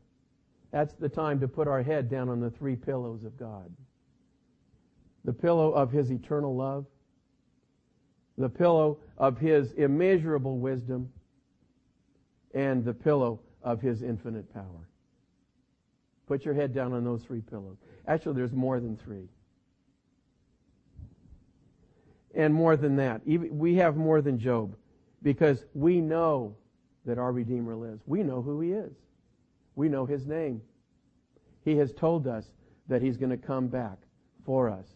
that's 0.71 0.95
the 0.95 1.09
time 1.09 1.41
to 1.41 1.49
put 1.49 1.67
our 1.67 1.83
head 1.83 2.09
down 2.09 2.29
on 2.29 2.41
the 2.41 2.51
three 2.51 2.77
pillows 2.77 3.25
of 3.25 3.37
God. 3.37 3.75
The 5.25 5.33
pillow 5.33 5.73
of 5.73 5.91
His 5.91 6.13
eternal 6.13 6.55
love, 6.55 6.87
the 8.39 8.49
pillow 8.49 8.99
of 9.19 9.37
His 9.37 9.73
immeasurable 9.73 10.59
wisdom, 10.59 11.11
and 12.55 12.85
the 12.85 12.95
pillow 12.95 13.41
of 13.63 13.81
His 13.83 14.03
infinite 14.03 14.53
power. 14.55 14.89
Put 16.27 16.45
your 16.45 16.55
head 16.55 16.75
down 16.75 16.93
on 16.93 17.05
those 17.05 17.23
three 17.25 17.41
pillows. 17.41 17.77
Actually, 18.07 18.37
there's 18.37 18.53
more 18.53 18.81
than 18.81 18.97
three. 18.97 19.29
And 22.35 22.55
more 22.55 22.77
than 22.77 22.97
that. 22.97 23.23
We 23.27 23.75
have 23.77 23.97
more 23.97 24.23
than 24.23 24.39
Job 24.39 24.77
because 25.23 25.65
we 25.75 26.01
know 26.01 26.55
that 27.05 27.19
our 27.19 27.33
Redeemer 27.33 27.75
lives. 27.75 28.03
We 28.07 28.23
know 28.23 28.43
who 28.43 28.61
He 28.61 28.73
is. 28.73 28.93
We 29.75 29.89
know 29.89 30.07
His 30.07 30.27
name. 30.27 30.63
He 31.65 31.77
has 31.77 31.93
told 31.93 32.27
us 32.27 32.45
that 32.89 33.03
He's 33.03 33.17
going 33.17 33.31
to 33.31 33.37
come 33.37 33.69
back 33.69 33.99
for 34.45 34.69
us. 34.69 34.87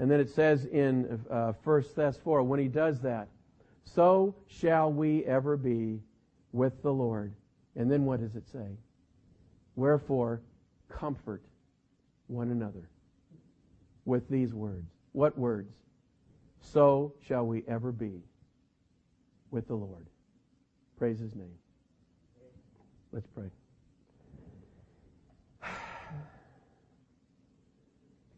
And 0.00 0.10
then 0.10 0.18
it 0.18 0.30
says 0.30 0.64
in 0.64 1.20
uh, 1.30 1.52
1 1.62 1.82
Thess 1.94 2.16
4, 2.16 2.42
when 2.42 2.58
he 2.58 2.68
does 2.68 3.00
that, 3.00 3.28
so 3.84 4.34
shall 4.46 4.90
we 4.90 5.26
ever 5.26 5.58
be 5.58 6.00
with 6.52 6.82
the 6.82 6.90
Lord. 6.90 7.34
And 7.76 7.90
then 7.90 8.06
what 8.06 8.20
does 8.20 8.34
it 8.34 8.48
say? 8.50 8.78
Wherefore, 9.76 10.40
comfort 10.88 11.42
one 12.28 12.50
another 12.50 12.88
with 14.06 14.26
these 14.30 14.54
words. 14.54 14.90
What 15.12 15.38
words? 15.38 15.74
So 16.62 17.12
shall 17.20 17.46
we 17.46 17.62
ever 17.68 17.92
be 17.92 18.22
with 19.50 19.68
the 19.68 19.74
Lord. 19.74 20.06
Praise 20.96 21.18
his 21.18 21.34
name. 21.34 21.58
Let's 23.12 23.26
pray. 23.26 23.50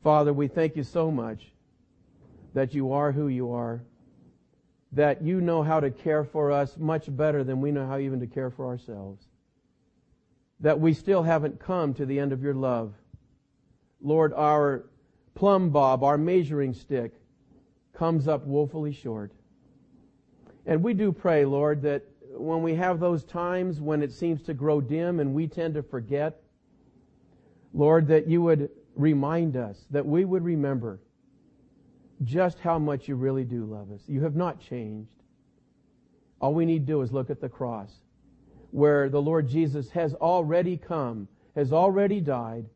Father, 0.02 0.32
we 0.32 0.48
thank 0.48 0.76
you 0.76 0.82
so 0.82 1.10
much 1.10 1.52
that 2.54 2.74
you 2.74 2.92
are 2.92 3.12
who 3.12 3.28
you 3.28 3.52
are, 3.52 3.82
that 4.92 5.22
you 5.22 5.40
know 5.40 5.62
how 5.62 5.78
to 5.80 5.90
care 5.90 6.24
for 6.24 6.50
us 6.50 6.76
much 6.76 7.04
better 7.16 7.44
than 7.44 7.60
we 7.60 7.70
know 7.70 7.86
how 7.86 7.98
even 7.98 8.20
to 8.20 8.26
care 8.26 8.50
for 8.50 8.66
ourselves, 8.66 9.24
that 10.60 10.80
we 10.80 10.92
still 10.92 11.22
haven't 11.22 11.60
come 11.60 11.94
to 11.94 12.04
the 12.04 12.18
end 12.18 12.32
of 12.32 12.42
your 12.42 12.54
love. 12.54 12.92
Lord, 14.00 14.32
our 14.34 14.84
plumb 15.34 15.70
bob, 15.70 16.02
our 16.02 16.18
measuring 16.18 16.74
stick, 16.74 17.12
comes 17.94 18.26
up 18.26 18.44
woefully 18.44 18.92
short. 18.92 19.32
And 20.66 20.82
we 20.82 20.94
do 20.94 21.12
pray, 21.12 21.44
Lord, 21.44 21.82
that 21.82 22.02
when 22.34 22.62
we 22.62 22.74
have 22.74 22.98
those 22.98 23.24
times 23.24 23.80
when 23.80 24.02
it 24.02 24.12
seems 24.12 24.42
to 24.42 24.54
grow 24.54 24.80
dim 24.80 25.20
and 25.20 25.32
we 25.32 25.46
tend 25.46 25.74
to 25.74 25.82
forget, 25.82 26.40
Lord, 27.72 28.08
that 28.08 28.26
you 28.26 28.42
would 28.42 28.68
remind 28.96 29.56
us, 29.56 29.86
that 29.90 30.06
we 30.06 30.24
would 30.24 30.44
remember 30.44 31.00
just 32.22 32.58
how 32.60 32.78
much 32.78 33.08
you 33.08 33.16
really 33.16 33.44
do 33.44 33.64
love 33.64 33.90
us. 33.90 34.02
You 34.06 34.22
have 34.22 34.36
not 34.36 34.60
changed. 34.60 35.10
All 36.40 36.54
we 36.54 36.66
need 36.66 36.86
to 36.86 36.92
do 36.92 37.02
is 37.02 37.12
look 37.12 37.30
at 37.30 37.40
the 37.40 37.48
cross 37.48 37.90
where 38.70 39.08
the 39.08 39.20
Lord 39.20 39.48
Jesus 39.48 39.90
has 39.90 40.14
already 40.14 40.76
come, 40.76 41.28
has 41.54 41.72
already 41.72 42.20
died, 42.20 42.66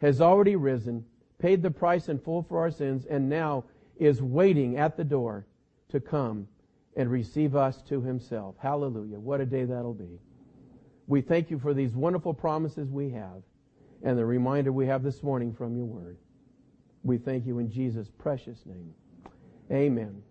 has 0.00 0.20
already 0.20 0.56
risen, 0.56 1.04
paid 1.38 1.62
the 1.62 1.70
price 1.70 2.08
in 2.08 2.18
full 2.18 2.42
for 2.42 2.60
our 2.60 2.70
sins, 2.70 3.06
and 3.06 3.28
now 3.28 3.64
is 3.96 4.20
waiting 4.20 4.76
at 4.76 4.96
the 4.96 5.04
door 5.04 5.46
to 5.88 6.00
come 6.00 6.48
and 6.96 7.10
receive 7.10 7.54
us 7.54 7.82
to 7.82 8.00
himself. 8.02 8.56
Hallelujah. 8.58 9.18
What 9.18 9.40
a 9.40 9.46
day 9.46 9.64
that'll 9.64 9.94
be. 9.94 10.18
We 11.06 11.20
thank 11.20 11.50
you 11.50 11.58
for 11.58 11.72
these 11.72 11.92
wonderful 11.92 12.34
promises 12.34 12.90
we 12.90 13.10
have 13.10 13.42
and 14.04 14.18
the 14.18 14.24
reminder 14.24 14.70
we 14.70 14.86
have 14.86 15.02
this 15.02 15.22
morning 15.22 15.52
from 15.52 15.74
your 15.74 15.86
word. 15.86 16.18
We 17.02 17.18
thank 17.18 17.46
you 17.46 17.58
in 17.58 17.70
Jesus' 17.70 18.10
precious 18.18 18.64
name. 18.66 18.94
Amen. 19.72 20.22